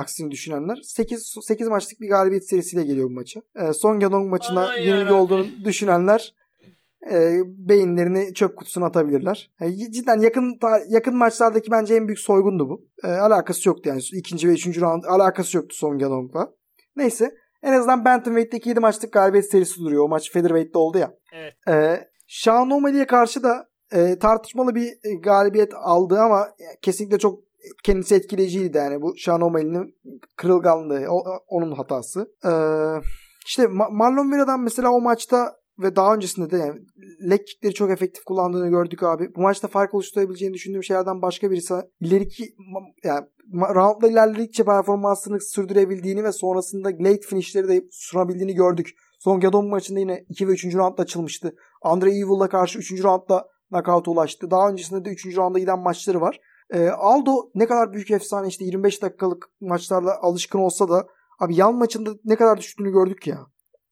[0.00, 0.78] aksini düşünenler.
[0.82, 3.40] 8 8 maçlık bir galibiyet serisiyle geliyor bu maça.
[3.56, 6.34] E, son Gadong maçına yenilgi olduğunu düşünenler
[7.10, 9.50] e, beyinlerini çöp kutusuna atabilirler.
[9.60, 10.58] Yani cidden yakın
[10.88, 12.86] yakın maçlardaki bence en büyük soygundu bu.
[13.04, 16.52] E, alakası yoktu yani ikinci ve üçüncü round alakası yoktu son Gadong'la.
[16.96, 20.04] Neyse en azından Bantamweight'teki 7 maçlık galibiyet serisi duruyor.
[20.04, 21.14] O maç Featherweight'te oldu ya.
[21.32, 21.54] Evet.
[21.68, 26.48] E, Sean O'Malley'e karşı da e, tartışmalı bir e, galibiyet aldı ama
[26.82, 27.48] kesinlikle çok
[27.84, 29.94] kendisi etkileyiciydi yani bu Sean O'Malley'nin
[30.36, 32.32] kırılganlığı o, onun hatası.
[32.44, 32.50] Ee,
[33.46, 36.80] işte Marlon Vera'dan mesela o maçta ve daha öncesinde de yani
[37.30, 39.34] leg kickleri çok efektif kullandığını gördük abi.
[39.34, 42.44] Bu maçta fark oluşturabileceğini düşündüğüm şeylerden başka birisi ileriki
[43.04, 48.90] yani roundla ilerledikçe performansını sürdürebildiğini ve sonrasında late finishleri de sunabildiğini gördük.
[49.18, 50.74] Son Gadon maçında yine 2 ve 3.
[50.74, 51.54] roundda açılmıştı.
[51.82, 53.04] Andre Evil'la karşı 3.
[53.04, 54.50] roundda knockout ulaştı.
[54.50, 55.36] Daha öncesinde de 3.
[55.36, 56.40] rounda giden maçları var.
[56.70, 61.06] E, Aldo ne kadar büyük efsane işte 25 dakikalık maçlarla alışkın olsa da
[61.38, 63.38] abi yan maçında ne kadar düştüğünü gördük ya.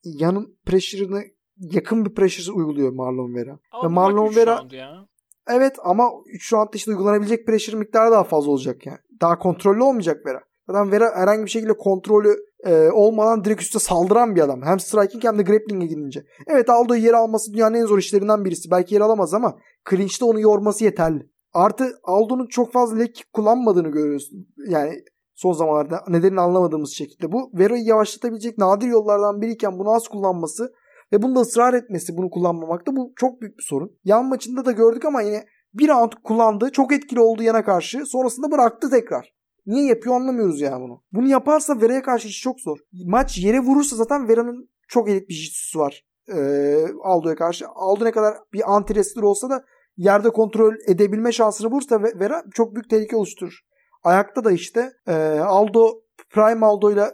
[0.05, 1.23] Yanın pressure'ını
[1.59, 3.59] yakın bir pressure uyguluyor Marlon Vera.
[3.73, 5.07] Ama Ve Marlon Vera ya.
[5.49, 8.99] Evet ama 3 roundda işte uygulanabilecek pressure miktarı daha fazla olacak yani.
[9.21, 10.41] Daha kontrollü olmayacak Vera.
[10.67, 14.63] Zaten Vera herhangi bir şekilde kontrolü e, olmadan direkt üstte saldıran bir adam.
[14.63, 16.25] Hem striking hem de grappling'e gidince.
[16.47, 18.71] Evet Aldo'yu yer alması dünyanın en zor işlerinden birisi.
[18.71, 19.59] Belki yer alamaz ama
[19.91, 21.31] clinch'te onu yorması yeterli.
[21.53, 24.31] Artı Aldo'nun çok fazla lek kullanmadığını görüyoruz.
[24.69, 24.93] Yani
[25.35, 27.33] son zamanlarda nedenini anlamadığımız şekilde.
[27.33, 30.73] Bu Vera'yı yavaşlatabilecek nadir yollardan biriyken bunu az kullanması
[31.13, 33.99] ve bunda ısrar etmesi bunu kullanmamakta bu çok büyük bir sorun.
[34.05, 36.71] Yan maçında da gördük ama yine bir round kullandı.
[36.73, 38.07] Çok etkili oldu yana karşı.
[38.07, 39.37] Sonrasında bıraktı tekrar.
[39.67, 41.03] Niye yapıyor anlamıyoruz yani bunu.
[41.13, 42.79] Bunu yaparsa Vera'ya karşı iş çok zor.
[43.07, 46.05] Maç yere vurursa zaten Vera'nın çok elit bir jitsusu var.
[46.35, 47.67] Ee, Aldo'ya karşı.
[47.75, 49.65] Aldo ne kadar bir anti olsa da
[49.97, 53.61] yerde kontrol edebilme şansını bulursa Vera çok büyük tehlike oluşturur.
[54.05, 55.93] Ayakta da işte e, Aldo
[56.31, 57.11] Prime Aldo ile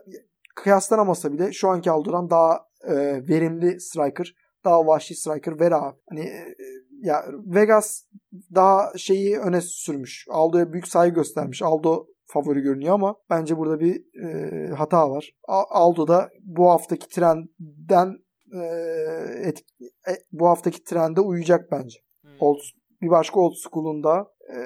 [0.56, 2.95] kıyaslanamasa bile şu anki Aldo'dan daha e,
[3.29, 4.35] verimli striker,
[4.65, 5.97] daha vahşi striker Vera.
[6.09, 6.55] Hani e,
[7.03, 8.05] ya Vegas
[8.55, 10.27] daha şeyi öne sürmüş.
[10.31, 11.63] Aldo'ya büyük saygı göstermiş.
[11.63, 15.31] Aldo favori görünüyor ama bence burada bir e, hata var.
[15.49, 18.19] Aldo da bu haftaki trenden
[18.55, 18.61] e,
[19.43, 19.65] et,
[20.09, 21.99] e, bu haftaki trende uyacak bence.
[22.23, 22.31] Hmm.
[22.41, 22.59] Old,
[23.03, 24.59] bir başka old school'unda e,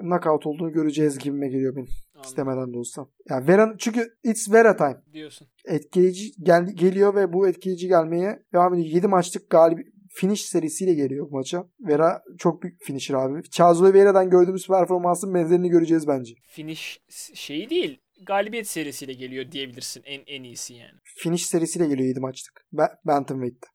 [0.00, 1.88] knockout olduğunu göreceğiz gibime geliyor benim.
[2.26, 2.52] Anladım.
[2.52, 3.06] istemeden de olsa.
[3.30, 5.02] Yani Vera, çünkü it's Vera time.
[5.12, 5.48] Diyorsun.
[5.64, 8.88] Etkileyici gel, geliyor ve bu etkileyici gelmeye devam ediyor.
[8.88, 9.78] 7 maçlık galip
[10.08, 11.68] finish serisiyle geliyor bu maça.
[11.80, 13.42] Vera çok büyük finisher abi.
[13.50, 16.34] Charles Oliveira'dan gördüğümüz performansın benzerini göreceğiz bence.
[16.48, 17.00] Finish
[17.34, 17.98] şeyi değil.
[18.26, 20.02] Galibiyet serisiyle geliyor diyebilirsin.
[20.04, 20.98] En en iyisi yani.
[21.02, 22.64] Finish serisiyle geliyor 7 maçlık.
[22.72, 23.68] Ba- Bantamweight'te.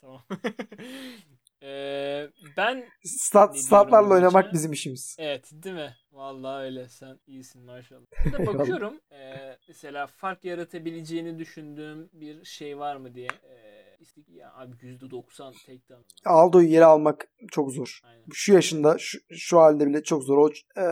[0.00, 0.22] Tamam.
[1.62, 5.16] Ee, ben Stat, statlarla oynamak bizim işimiz.
[5.18, 5.96] Evet değil mi?
[6.12, 6.88] Vallahi öyle.
[6.88, 8.06] Sen iyisin maşallah.
[8.24, 9.00] Burada bakıyorum.
[9.10, 13.28] eee, mesela fark yaratabileceğini düşündüğüm bir şey var mı diye.
[14.00, 16.02] İstik ya abi %90 takedown.
[16.24, 18.00] Aldo'yu yere almak çok zor.
[18.04, 18.24] Aynen.
[18.32, 20.38] Şu yaşında şu, şu halde bile çok zor.
[20.38, 20.50] O,
[20.80, 20.84] e,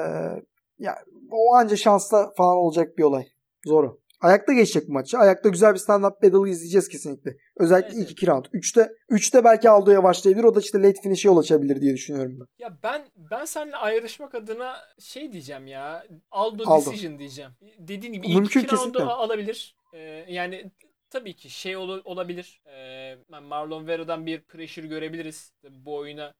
[0.78, 0.96] ya,
[1.30, 3.24] o anca şansla falan olacak bir olay.
[3.66, 3.98] Zor o.
[4.24, 5.18] Ayakta geçecek bu maçı.
[5.18, 7.36] Ayakta güzel bir stand-up battle izleyeceğiz kesinlikle.
[7.56, 8.44] Özellikle Evet, ilk iki round.
[8.52, 10.44] Üçte, üçte belki Aldo'ya başlayabilir.
[10.44, 12.46] O da işte late finish'e yol açabilir diye düşünüyorum ben.
[12.58, 16.06] Ya ben ben seninle ayrışmak adına şey diyeceğim ya.
[16.30, 16.90] Aldo, Aldo.
[16.90, 17.50] decision diyeceğim.
[17.78, 19.04] Dediğin gibi ilk Mümkün, iki roundu kesinlikle.
[19.04, 19.76] a- alabilir.
[19.94, 20.70] Eee, yani
[21.10, 22.62] tabii ki şey ol- olabilir.
[22.66, 25.52] Eee, Marlon Vero'dan bir pressure görebiliriz.
[25.70, 26.34] Bu oyuna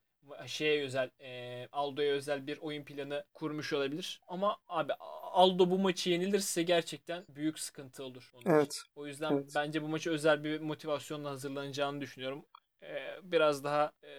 [0.46, 4.20] şeye özel, eee, Aldo'ya özel bir oyun planı kurmuş olabilir.
[4.28, 4.92] Ama abi
[5.32, 8.30] Aldo bu maçı yenilirse gerçekten büyük sıkıntı olur.
[8.34, 8.50] onun için.
[8.50, 8.82] Evet.
[8.96, 9.52] O yüzden Evet.
[9.54, 12.44] bence bu maça özel bir motivasyonla hazırlanacağını düşünüyorum.
[12.82, 14.10] Ee, biraz daha e,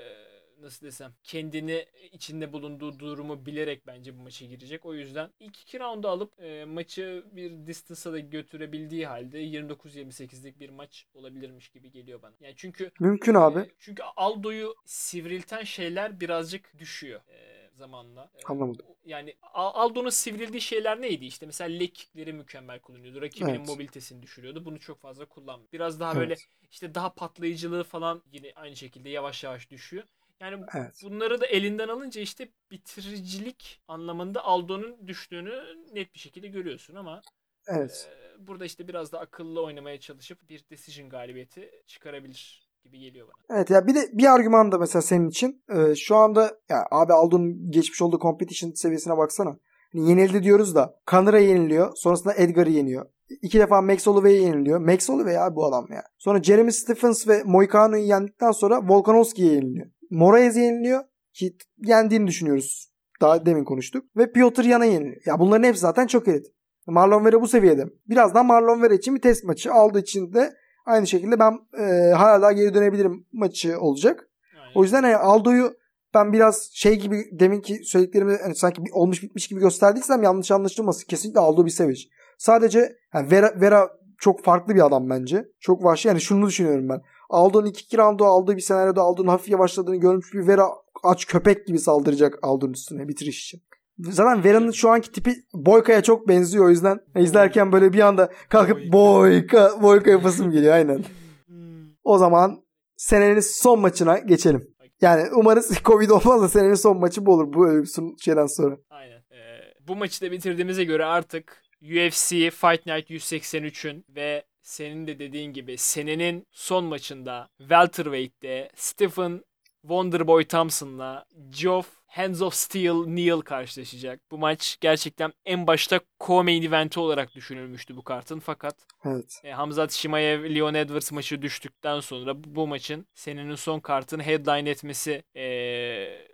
[0.65, 4.85] nasıl desem kendini içinde bulunduğu durumu bilerek bence bu maça girecek.
[4.85, 10.69] O yüzden ilk iki roundu alıp e, maçı bir distance'a da götürebildiği halde 29-28'lik bir
[10.69, 12.33] maç olabilirmiş gibi geliyor bana.
[12.41, 13.59] Yani çünkü Mümkün abi.
[13.59, 18.31] e, çünkü Aldo'yu sivrilten şeyler birazcık düşüyor e, zamanla.
[18.35, 18.85] E, Anlamadım.
[19.05, 21.25] Yani Al- Aldo'nun sivrildiği şeyler neydi?
[21.25, 23.21] İşte mesela leg kickleri mükemmel kullanıyordu.
[23.21, 23.67] Rakibinin Evet.
[23.67, 24.65] mobilitesini düşürüyordu.
[24.65, 25.71] Bunu çok fazla kullanmıyor.
[25.73, 26.21] Biraz daha Evet.
[26.21, 26.35] böyle
[26.71, 30.03] işte daha patlayıcılığı falan yine aynı şekilde yavaş yavaş düşüyor.
[30.41, 31.01] Yani Evet.
[31.03, 35.53] bunları da elinden alınca işte bitiricilik anlamında Aldo'nun düştüğünü
[35.93, 37.21] net bir şekilde görüyorsun ama
[37.67, 38.09] Evet.
[38.11, 43.57] e, burada işte biraz da akıllı oynamaya çalışıp bir decision galibiyeti çıkarabilir gibi geliyor bana.
[43.57, 45.63] Evet ya bir de bir argüman da mesela senin için.
[45.69, 49.57] Ee, şu anda ya abi Aldo'nun geçmiş olduğu competition seviyesine baksana.
[49.93, 51.91] Hani yenildi diyoruz da Connor'a yeniliyor.
[51.95, 53.05] Sonrasında Edgar'ı yeniyor.
[53.41, 54.79] İki defa Max Holloway'e yeniliyor.
[54.79, 56.03] Max Holloway abi bu adam ya.
[56.17, 59.87] Sonra Jeremy Stephens ve Moicano'yu yendikten sonra Volkanovski'ye yeniliyor.
[60.09, 61.03] Moraes'e yeniliyor
[61.33, 62.91] ki yendiğini düşünüyoruz.
[63.21, 64.05] Daha demin konuştuk.
[64.17, 65.21] Ve Piotr Yan'a yeniliyor.
[65.25, 66.45] Ya bunların hepsi zaten çok elit.
[66.87, 67.85] Marlon Vera bu seviyede.
[68.09, 69.73] Birazdan Marlon Vera için bir test maçı.
[69.73, 70.53] Aldığı için de
[70.85, 74.29] aynı şekilde ben e, hala daha geri dönebilirim maçı olacak.
[74.55, 74.71] Aynen.
[74.75, 75.73] O yüzden hani Aldo'yu
[76.13, 81.05] ben biraz şey gibi deminki söylediklerimi hani sanki bir olmuş bitmiş gibi gösterdiysem yanlış anlaşılmasın.
[81.07, 81.99] Kesinlikle Aldo bir savage.
[82.37, 85.45] Sadece yani Vera, Vera çok farklı bir adam bence.
[85.59, 86.07] Çok vahşi.
[86.07, 87.01] Yani şunu düşünüyorum ben.
[87.29, 90.67] Aldo'nun 2 roundu aldığı bir senaryoda Aldo'nun hafif yavaşladığını görmüş bir Vera
[91.03, 93.61] aç köpek gibi saldıracak Aldo'nun üstüne bitiriş için.
[93.99, 98.93] Zaten Vera'nın şu anki tipi Boyka'ya çok benziyor o yüzden izlerken böyle bir anda kalkıp
[98.93, 101.03] Boyka Boyka yapasım geliyor aynen.
[101.45, 101.85] Hmm.
[102.03, 102.59] O zaman
[102.97, 104.75] senenin son maçına geçelim.
[105.01, 108.77] Yani umarız Covid olmaz da senenin son maçı bu olur bu sun- şeyden sonra.
[108.89, 109.17] Aynen.
[109.17, 115.53] Ee, bu maçı da bitirdiğimize göre artık UFC Fight Night 183'ün ve senin de dediğin
[115.53, 119.43] gibi senenin son maçında welterweight'te Stephen
[119.81, 124.19] Wonderboy Thompson'la Geoff Hands of Steel Neal karşılaşacak.
[124.31, 128.75] Bu maç gerçekten en başta co-main eventi olarak düşünülmüştü bu kartın fakat
[129.05, 129.41] Evet.
[129.43, 134.69] e, Hamzat Shimaev Leon Edwards maçı düştükten sonra bu, bu maçın senenin son kartını headline
[134.69, 135.45] etmesi e,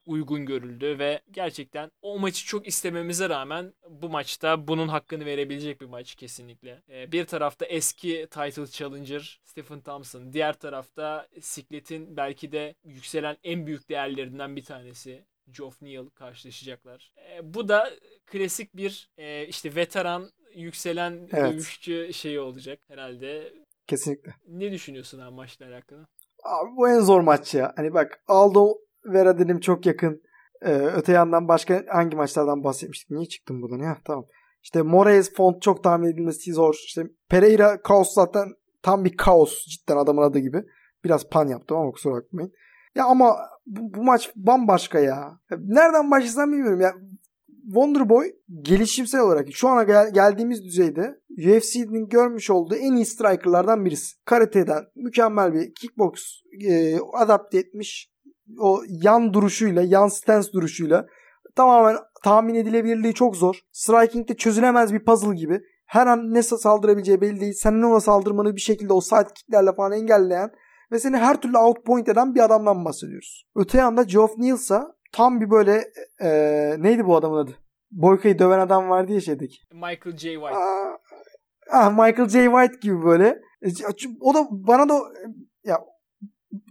[0.06, 5.86] uygun görüldü ve gerçekten o maçı çok istememize rağmen bu maçta bunun hakkını verebilecek bir
[5.86, 6.82] maç kesinlikle.
[6.90, 13.68] E, bir tarafta eski title challenger Stephen Thompson, diğer tarafta Siklet'in belki de yükselen en
[13.68, 15.26] büyük değerlerinden bir tanesi
[15.58, 17.14] Geoff Neal karşılaşacaklar.
[17.36, 17.90] E, bu da
[18.26, 21.54] klasik bir e, işte veteran yükselen Evet.
[21.54, 23.54] dövüşçü şeyi olacak herhalde.
[23.88, 24.36] Kesinlikle.
[24.48, 26.08] Ne düşünüyorsun abi maçla alakalı?
[26.44, 27.74] Abi bu en zor maç ya.
[27.76, 28.74] Hani bak Aldo
[29.06, 30.22] Vera dedim çok yakın.
[30.62, 33.10] Ee, öte yandan başka hangi maçlardan bahsetmiştik?
[33.10, 33.98] Niye çıktım buradan ya?
[34.06, 34.26] Tamam.
[34.64, 36.74] İşte Moraes Font çok tahmin edilmesi zor.
[36.86, 40.64] İşte Pereira Kaos zaten tam bir kaos cidden adamın adı gibi.
[41.04, 42.52] Biraz pan yaptım ama kusura bakmayın.
[42.96, 45.40] Ya ama bu, bu maç bambaşka ya.
[45.60, 46.94] Nereden başlasam bilmiyorum ya.
[47.66, 48.32] Wonderboy
[48.62, 54.16] gelişimsel olarak şu ana gel- geldiğimiz düzeyde UFC'nin görmüş olduğu en iyi strikerlardan birisi.
[54.26, 56.12] Karate'den mükemmel bir kickbox
[56.70, 58.12] e, adapte etmiş.
[58.60, 61.08] O yan duruşuyla, yan stance duruşuyla
[61.56, 63.60] tamamen tahmin edilebilirliği çok zor.
[63.72, 65.62] Striking'de çözülemez bir puzzle gibi.
[65.86, 67.54] Her an ne saldırabileceği belli değil.
[67.54, 70.52] Senin ona saldırmanı bir şekilde o side kicklerle falan engelleyen
[70.92, 73.46] ve seni her türlü outpoint eden bir adamdan bahsediyoruz.
[73.56, 75.84] Öte yanda Geoff Neal'sa tam bir böyle
[76.22, 76.30] e,
[76.80, 77.52] neydi bu adamın adı?
[77.92, 79.58] Boyka'yı döven adam vardı ya şeydeki.
[79.74, 80.34] Michael J.
[80.34, 80.56] White.
[80.56, 80.98] Aa,
[81.72, 82.46] ah, Michael J.
[82.46, 83.28] White gibi böyle.
[83.62, 83.68] E,
[84.20, 85.00] o da bana da
[85.64, 85.80] ya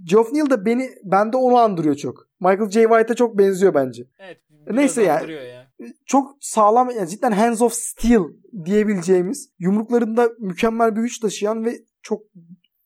[0.05, 2.27] Geoff Neal da beni bende onu andırıyor çok.
[2.41, 2.83] Michael J.
[2.83, 4.03] White'a çok benziyor bence.
[4.19, 4.39] Evet.
[4.71, 5.33] Neyse yani.
[5.33, 5.71] Ya.
[6.07, 8.23] Çok sağlam yani cidden hands of steel
[8.65, 12.23] diyebileceğimiz yumruklarında mükemmel bir güç taşıyan ve çok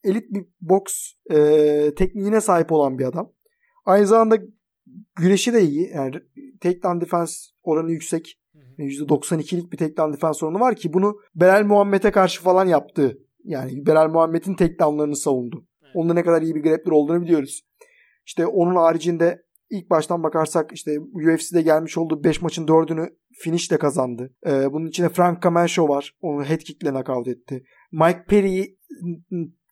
[0.05, 3.33] elit bir boks e, tekniğine sahip olan bir adam.
[3.85, 4.39] Aynı zamanda
[5.17, 5.91] güreşi de iyi.
[5.95, 6.15] Yani
[6.61, 8.41] takedown defense oranı yüksek.
[8.79, 13.19] %92'lik bir takedown defense oranı var ki bunu Belal Muhammed'e karşı falan yaptı.
[13.45, 15.67] Yani Belal Muhammed'in takedownlarını savundu.
[15.83, 15.93] Evet.
[15.97, 17.63] Onun ne kadar iyi bir grappler olduğunu biliyoruz.
[18.27, 23.09] İşte onun haricinde ilk baştan bakarsak işte UFC'de gelmiş olduğu 5 maçın 4'ünü
[23.39, 24.35] finishle kazandı.
[24.47, 26.15] Ee, bunun içinde Frank Camacho var.
[26.21, 27.65] Onu head kick'le knockout etti.
[27.93, 28.79] Mike Perry'i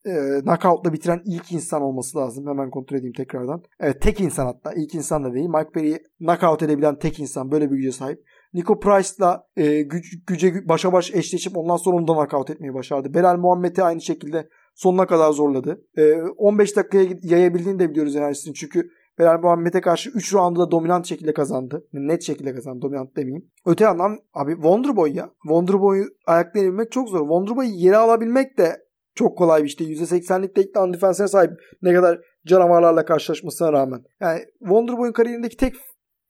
[0.06, 2.46] e, knockout'la bitiren ilk insan olması lazım.
[2.46, 3.62] Hemen kontrol edeyim tekrardan.
[3.80, 4.72] Evet tek insan hatta.
[4.72, 5.48] ilk insan da değil.
[5.48, 7.50] Mike Perry'i knockout edebilen tek insan.
[7.50, 8.18] Böyle bir güce sahip.
[8.54, 13.14] Nico Price'la e, güç, güce başa baş eşleşip ondan sonra onu da knockout etmeyi başardı.
[13.14, 15.84] Belal Muhammed'i aynı şekilde sonuna kadar zorladı.
[15.96, 18.54] E, 15 dakikaya yayabildiğini de biliyoruz enerjisini.
[18.54, 18.88] Çünkü
[19.18, 21.86] Belal Muhammed'e karşı 3 roundu da dominant şekilde kazandı.
[21.92, 22.82] Net şekilde kazandı.
[22.82, 23.50] Dominant demeyeyim.
[23.66, 25.30] Öte yandan abi Wonderboy ya.
[25.42, 27.20] Wonderboy'u ayaklayabilmek çok zor.
[27.20, 28.76] Wonderboy'u yere alabilmek de
[29.14, 29.84] çok kolay bir işte.
[29.84, 31.50] %80'lik takedown defensine sahip
[31.82, 34.02] ne kadar canavarlarla karşılaşmasına rağmen.
[34.20, 35.74] Yani Wonderboy'un kariyerindeki tek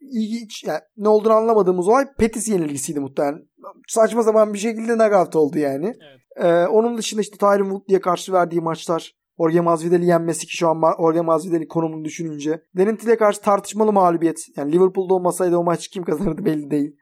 [0.01, 3.43] ilginç yani ne olduğunu anlamadığımız olay Pettis yenilgisiydi muhtemelen.
[3.89, 5.87] Saçma zaman bir şekilde knockout oldu yani.
[5.87, 6.21] Evet.
[6.37, 10.83] Ee, onun dışında işte Tyron Woodley'e karşı verdiği maçlar Jorge Masvidal'i yenmesi ki şu an
[11.01, 12.63] Jorge Masvidal'in konumunu düşününce.
[12.77, 14.45] Denentil'e karşı tartışmalı mağlubiyet.
[14.57, 16.97] Yani Liverpool'da olmasaydı o maç kim kazanırdı belli değil.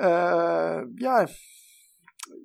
[0.00, 0.08] Ee,
[1.00, 1.28] yani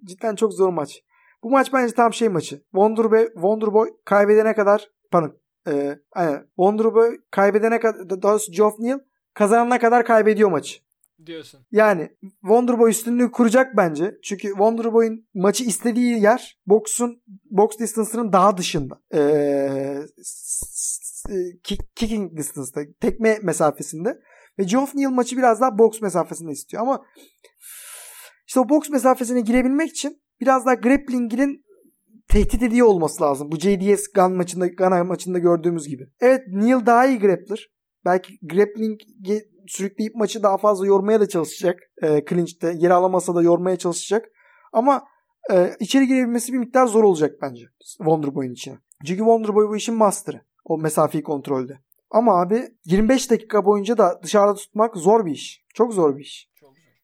[0.08, 1.02] cidden çok zor maç.
[1.48, 2.62] Bu maç bence tam şey maçı.
[2.72, 5.38] Wonderboy, Wonderboy kaybedene kadar pardon.
[5.68, 6.46] E, aynen.
[6.56, 9.00] Wonderboy kaybedene kadar daha doğrusu Geoff Neal
[9.34, 10.80] kazanana kadar kaybediyor maçı.
[11.26, 11.66] Diyorsun.
[11.72, 12.10] Yani
[12.42, 14.18] Wonderboy üstünlüğü kuracak bence.
[14.24, 19.02] Çünkü Wonderboy'un maçı istediği yer boksun box distance'ının daha dışında.
[19.14, 20.02] Ee,
[21.96, 22.82] kicking distance'da.
[23.02, 24.20] Tekme mesafesinde.
[24.60, 26.84] Ve Geoff Neal maçı biraz daha box mesafesinde istiyor.
[26.84, 27.06] Ama
[28.48, 31.66] işte o box mesafesine girebilmek için biraz daha grappling'in
[32.28, 33.52] tehdit ediyor olması lazım.
[33.52, 36.08] Bu JDS Gun maçında, Gun maçında gördüğümüz gibi.
[36.20, 37.70] Evet Neil daha iyi grappler.
[38.06, 39.00] Belki grappling
[39.68, 41.80] sürükleyip maçı daha fazla yormaya da çalışacak.
[42.04, 44.26] E, clinch'te yer alamasa da yormaya çalışacak.
[44.74, 45.04] Ama
[45.54, 48.78] e, içeri girebilmesi bir miktar zor olacak bence Wonderboy'un içine.
[49.06, 50.42] Çünkü Wonderboy bu işin master'ı.
[50.66, 51.80] O mesafeyi kontrolde.
[52.12, 55.66] Ama abi 25 dakika boyunca da dışarıda tutmak zor bir iş.
[55.74, 56.50] Çok zor bir iş.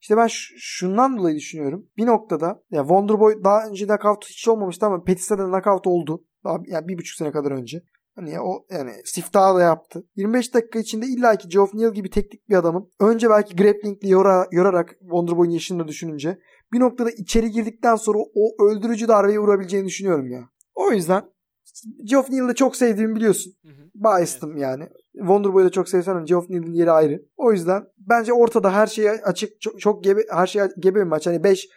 [0.03, 0.27] İşte ben
[0.57, 1.88] şundan dolayı düşünüyorum.
[1.97, 6.25] Bir noktada ya Wonderboy daha önce knockout hiç olmamıştı ama Pettis'te de knockout oldu.
[6.43, 7.81] Daha yani bir buçuk sene kadar önce.
[8.15, 10.07] Hani o yani siftahı da yaptı.
[10.15, 14.89] 25 dakika içinde illaki Geoff Neal gibi teknik bir adamın önce belki grapplingle yora, yorarak
[14.99, 16.39] Wonderboy'un yaşını düşününce
[16.73, 20.49] bir noktada içeri girdikten sonra o öldürücü darbeyi vurabileceğini düşünüyorum ya.
[20.75, 21.23] O yüzden
[22.03, 23.53] Geoff Neal'ı çok sevdiğimi biliyorsun.
[23.95, 24.61] Biased'ım evet.
[24.61, 24.89] yani.
[25.13, 27.21] Wonderboy'u da çok sevsem Geoff Neal'ın yeri ayrı.
[27.37, 31.27] O yüzden bence ortada her şey açık çok, çok gebe her şey gebe bir maç.
[31.27, 31.67] Hani 5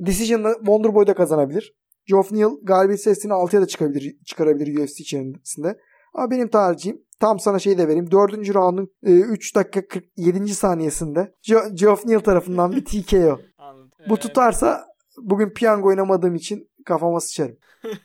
[0.00, 1.74] decision'la Wonderboy da kazanabilir.
[2.06, 5.78] Geoff Neal galibiyet sesini 6'ya da çıkabilir, çıkarabilir UFC içerisinde.
[6.14, 8.10] Ama benim tercihim tam sana şey de vereyim.
[8.10, 8.54] 4.
[8.54, 10.54] roundun 3 e, dakika 47.
[10.54, 13.40] saniyesinde jo- Geoff Neal tarafından bir TKO.
[13.58, 13.90] Anladım.
[14.08, 14.86] Bu tutarsa
[15.22, 17.56] bugün piyango oynamadığım için kafama sıçarım.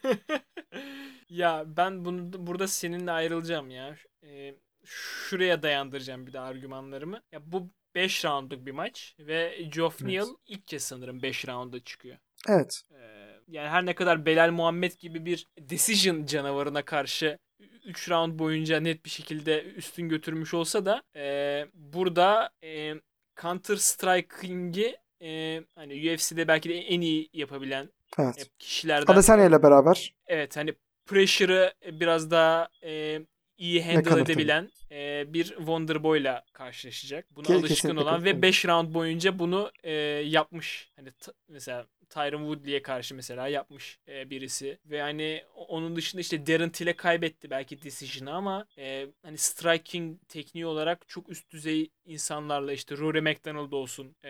[1.32, 3.96] ya ben bunu burada seninle ayrılacağım ya.
[4.24, 4.56] Ee,
[4.86, 7.22] şuraya dayandıracağım bir de argümanlarımı.
[7.32, 10.12] Ya bu 5 roundluk bir maç ve Geoff evet.
[10.12, 12.18] Neal ilk kez sanırım 5 rounda çıkıyor.
[12.50, 12.82] Evet.
[12.92, 17.38] Ee, yani her ne kadar Belal Muhammed gibi bir decision canavarına karşı
[17.86, 22.94] 3 round boyunca net bir şekilde üstün götürmüş olsa da e, burada e,
[23.42, 27.90] Counter Striking'i e, hani UFC'de belki de en iyi yapabilen
[28.20, 28.50] evet.
[28.60, 29.14] kişilerden.
[29.14, 30.14] Adesanya ile beraber.
[30.28, 30.74] Evet hani
[31.06, 33.22] pressure'ı biraz daha e,
[33.58, 37.36] iyi handle edebilen e, bir Wonderboy'la karşılaşacak.
[37.36, 39.92] Buna Ke- alışkın olan ve 5 round boyunca bunu e,
[40.26, 40.90] yapmış.
[40.96, 44.80] Hani t- mesela Tyron Woodley'e karşı mesela yapmış e, birisi.
[44.86, 50.66] Ve hani onun dışında işte Darren Till'e kaybetti belki decision'ı ama e, hani striking tekniği
[50.66, 54.30] olarak çok üst düzey insanlarla işte Rory McDonald olsun, e,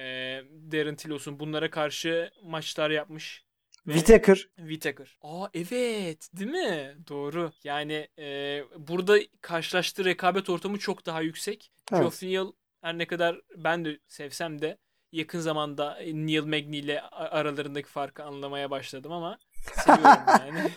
[0.72, 3.43] Darren Till olsun bunlara karşı maçlar yapmış.
[3.86, 4.49] Whittaker.
[4.58, 5.18] Whittaker.
[5.22, 6.98] Aa evet değil mi?
[7.10, 7.52] Doğru.
[7.64, 11.72] Yani e, burada karşılaştığı rekabet ortamı çok daha yüksek.
[11.91, 12.02] Evet.
[12.02, 12.52] Geoff Neal
[12.82, 14.78] her ne kadar ben de sevsem de
[15.12, 20.72] yakın zamanda Neil Magny ile aralarındaki farkı anlamaya başladım ama Seviyorum yani.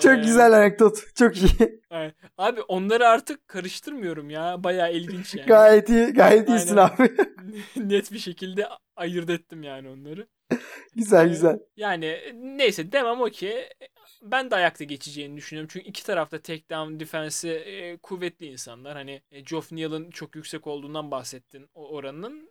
[0.00, 1.14] Çok güzel anekdot.
[1.14, 1.80] Çok iyi.
[1.90, 2.14] Evet.
[2.38, 4.64] Abi onları artık karıştırmıyorum ya.
[4.64, 5.46] Bayağı ilginç yani.
[5.46, 6.06] Gayet iyi.
[6.06, 7.16] Gayet iyisin abi.
[7.76, 10.26] Net bir şekilde ayırt ettim yani onları.
[10.96, 11.60] güzel Ee, güzel.
[11.76, 13.68] Yani neyse demem o ki
[14.22, 15.68] ben de ayakta geçeceğini düşünüyorum.
[15.72, 18.96] Çünkü iki tarafta takedown defense'i e, kuvvetli insanlar.
[18.96, 22.50] Hani e, Geoff Neal'ın çok yüksek olduğundan bahsettin o oranının.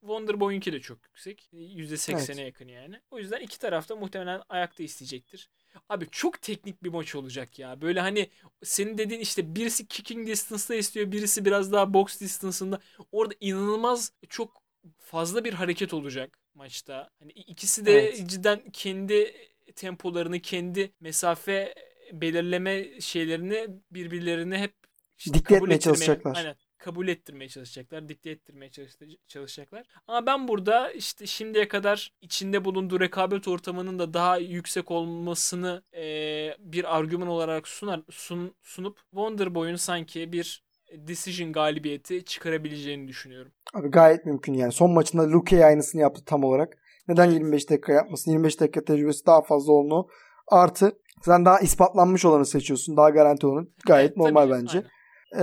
[0.00, 1.48] Wonderboy'unki de çok yüksek.
[1.52, 2.46] %80'e Evet.
[2.46, 3.00] yakın yani.
[3.10, 5.50] O yüzden iki tarafta muhtemelen ayakta isteyecektir.
[5.88, 7.80] Abi çok teknik bir maç olacak ya.
[7.80, 8.30] Böyle hani
[8.62, 12.80] senin dediğin işte birisi kicking distance'da istiyor, birisi biraz daha box distance'ında.
[13.12, 14.62] Orada inanılmaz çok
[14.98, 17.10] fazla bir hareket olacak maçta.
[17.18, 18.28] Hani ikisi de Evet.
[18.30, 19.34] cidden kendi
[19.76, 21.74] tempolarını, kendi mesafe
[22.12, 24.74] belirleme şeylerini birbirlerine hep
[25.18, 26.36] işte Dikte etmeye çalışacaklar.
[26.36, 26.56] Aynen.
[26.78, 28.96] Kabul ettirmeye çalışacaklar, dikte ettirmeye çalış-
[29.28, 29.86] çalışacaklar.
[30.06, 36.56] Ama ben burada işte şimdiye kadar içinde bulunduğu rekabet ortamının da daha yüksek olmasını eee,
[36.58, 40.62] bir argüman olarak sunar sun, sunup Wonderboy'un sanki bir
[41.06, 43.52] decision galibiyeti çıkarabileceğini düşünüyorum.
[43.74, 44.72] Abi gayet mümkün yani.
[44.72, 46.78] Son maçında Luke aynısını yaptı tam olarak.
[47.08, 47.34] Neden Evet.
[47.34, 48.30] 25 dakika yapmasın?
[48.30, 50.06] 25 dakika tecrübesi daha fazla olduğunu
[50.48, 50.92] artı
[51.24, 52.96] sen daha ispatlanmış olanı seçiyorsun.
[52.96, 53.66] Daha garanti olanı.
[53.86, 54.78] Gayet Evet, normal tabii bence.
[54.78, 54.90] aynen.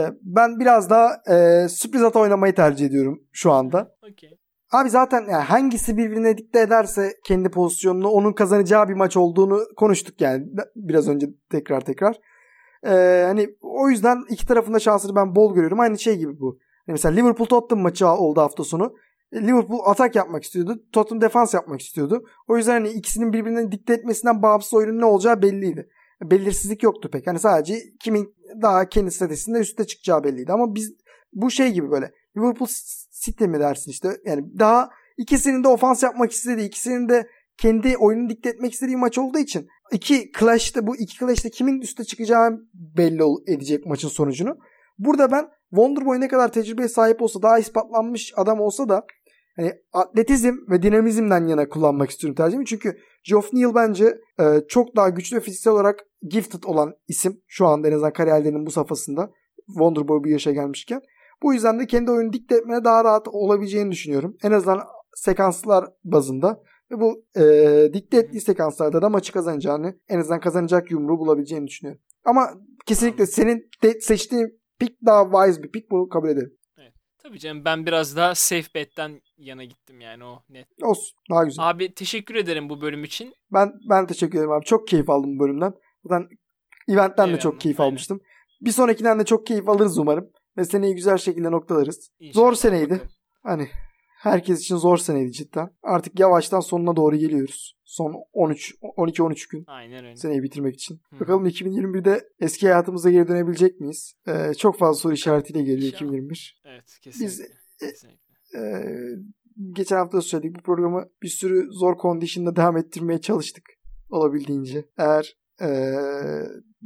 [0.10, 3.96] Ee, ben biraz daha e, sürpriz ata oynamayı tercih ediyorum şu anda.
[4.12, 4.38] Okey.
[4.72, 10.22] Abi zaten yani hangisi birbirine dikte ederse kendi pozisyonunu onun kazanacağı bir maç olduğunu konuştuk
[10.22, 12.16] yani biraz önce tekrar tekrar.
[12.86, 15.80] Ee, hani o yüzden iki tarafında şansını ben bol görüyorum.
[15.80, 16.60] Aynı şey gibi bu.
[16.88, 18.96] Yani mesela Liverpool Tottenham maçı oldu hafta sonu.
[19.32, 20.84] E, Liverpool atak yapmak istiyordu.
[20.92, 22.24] Tottenham defans yapmak istiyordu.
[22.48, 25.90] O yüzden hani ikisinin birbirine dikte etmesinden bağımsız oyunun ne olacağı belliydi.
[26.24, 27.28] Belirsizlik yoktu pek.
[27.28, 30.52] Hani sadece kimin daha kendi stratejisinde üste çıkacağı belliydi.
[30.52, 30.94] Ama biz
[31.34, 32.70] bu şey gibi böyle Liverpool
[33.26, 34.10] City mi dersin işte.
[34.26, 37.28] Yani daha ikisinin de ofans yapmak istediği, ikisinin de
[37.58, 42.04] kendi oyununu dikte etmek istediği maç olduğu için iki clash'te bu iki clash'te kimin üste
[42.04, 44.58] çıkacağı belli edecek maçın sonucunu.
[44.98, 49.06] Burada ben Wonderboy ne kadar tecrübeye sahip olsa daha ispatlanmış adam olsa da
[49.56, 52.66] hani atletizm ve dinamizmden yana kullanmak istiyorum tercihimi.
[52.66, 56.00] Çünkü Geoff Neal bence e, çok daha güçlü ve fiziksel olarak
[56.30, 57.42] gifted olan isim.
[57.48, 59.32] Şu anda en azından kariyerlerinin bu safhasında.
[59.68, 61.02] Wonderboy bu yaşa gelmişken.
[61.44, 64.38] Bu yüzden de kendi oyunu dikte etmeye daha rahat olabileceğini düşünüyorum.
[64.44, 64.82] En azından
[65.16, 66.64] sekanslar bazında.
[66.94, 72.02] Ve bu e, dikte ettiği sekanslarda da maçı kazanacağını, en azından kazanacak yumruğu bulabileceğini düşünüyorum.
[72.26, 72.50] Ama
[72.86, 76.58] kesinlikle senin de seçtiğin pick daha wise bir pick bunu kabul ederim.
[77.24, 80.68] Tabii canım ben biraz daha safe bet'ten yana gittim yani o net.
[80.82, 81.18] Olsun.
[81.30, 81.70] Daha güzel.
[81.70, 83.34] Abi teşekkür ederim bu bölüm için.
[83.54, 84.66] Ben ben teşekkür ederim abi.
[84.66, 85.74] Çok keyif aldım bu bölümden.
[86.06, 86.28] Zaten
[86.88, 87.90] eventten de Eyvallah, çok keyif aynen.
[87.90, 88.22] almıştım.
[88.62, 90.30] Bir sonrakinden de çok keyif alırız umarım.
[90.58, 92.10] Ve seneyi güzel şekilde noktalarız.
[92.20, 92.46] İnşallah.
[92.46, 92.94] Zor seneydi.
[92.94, 93.10] Bakalım.
[93.44, 93.70] Hani
[94.24, 95.70] herkes için zor seneydi cidden.
[95.84, 97.78] Artık yavaştan sonuna doğru geliyoruz.
[97.84, 100.16] Son 13 12-13 gün Aynen öyle.
[100.16, 101.02] seneyi bitirmek için.
[101.10, 101.20] Hı.
[101.20, 104.14] Bakalım 2021'de eski hayatımıza geri dönebilecek miyiz?
[104.28, 105.96] Ee, çok fazla soru işaretiyle geliyor İnşallah.
[105.96, 106.62] 2021.
[106.66, 107.26] Evet kesinlikle.
[107.26, 107.46] Biz- e,
[107.80, 108.20] kesinlikle.
[108.58, 108.86] Ee,
[109.72, 113.64] geçen hafta da söyledik bu programı bir sürü zor condition'da devam ettirmeye çalıştık
[114.10, 114.86] olabildiğince.
[114.98, 115.94] Eğer ee,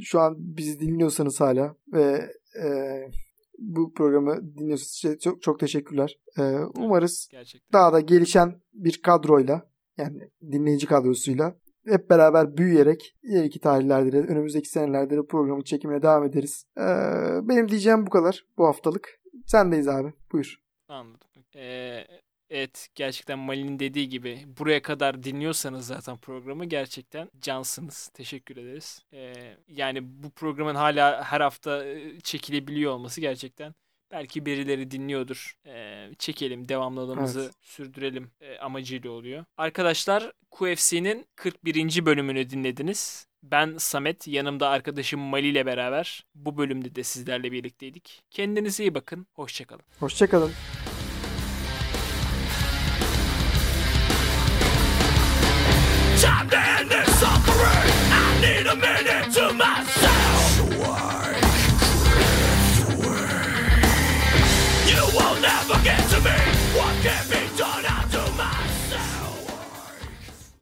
[0.03, 2.31] şu an bizi dinliyorsanız hala ve
[2.64, 3.07] ee,
[3.57, 6.17] bu programı dinliyorsanız size çok, çok teşekkürler.
[6.39, 6.41] Ee,
[6.75, 7.79] umarız Gerçekten.
[7.79, 11.55] daha da gelişen bir kadroyla yani dinleyici kadrosuyla
[11.88, 16.65] hep beraber büyüyerek ileriki tarihlerde de önümüzdeki senelerde de programın çekimine devam ederiz.
[16.77, 16.81] Ee,
[17.47, 19.19] benim diyeceğim bu kadar bu haftalık.
[19.45, 20.13] Sendeyiz abi.
[20.31, 20.55] Buyur.
[20.88, 21.27] Anladım.
[21.55, 22.03] Ee,
[22.49, 28.07] evet gerçekten Mali'nin dediği gibi buraya kadar dinliyorsanız zaten programı gerçekten cansınız.
[28.14, 29.02] Teşekkür ederiz.
[29.14, 29.34] Ee,
[29.68, 33.76] yani bu programın hala her hafta e, çekilebiliyor olması gerçekten
[34.11, 35.53] belki birileri dinliyordur.
[35.65, 37.53] Ee, çekelim, devamlılığımızı Evet.
[37.61, 39.45] sürdürelim e, amacıyla oluyor.
[39.57, 42.06] Arkadaşlar QFC'nin 41.
[42.06, 43.28] bölümünü dinlediniz.
[43.44, 48.24] Ben Samet, yanımda arkadaşım Mali ile beraber bu bölümde de sizlerle birlikteydik.
[48.32, 49.84] Kendinize iyi bakın, hoşçakalın.
[49.99, 50.52] Hoşçakalın.
[56.22, 57.91] time to end this suffering.
[58.11, 60.41] I need a minute to myself.
[60.57, 61.38] So I.
[64.88, 66.38] You will never get to me.
[66.76, 67.47] What can be?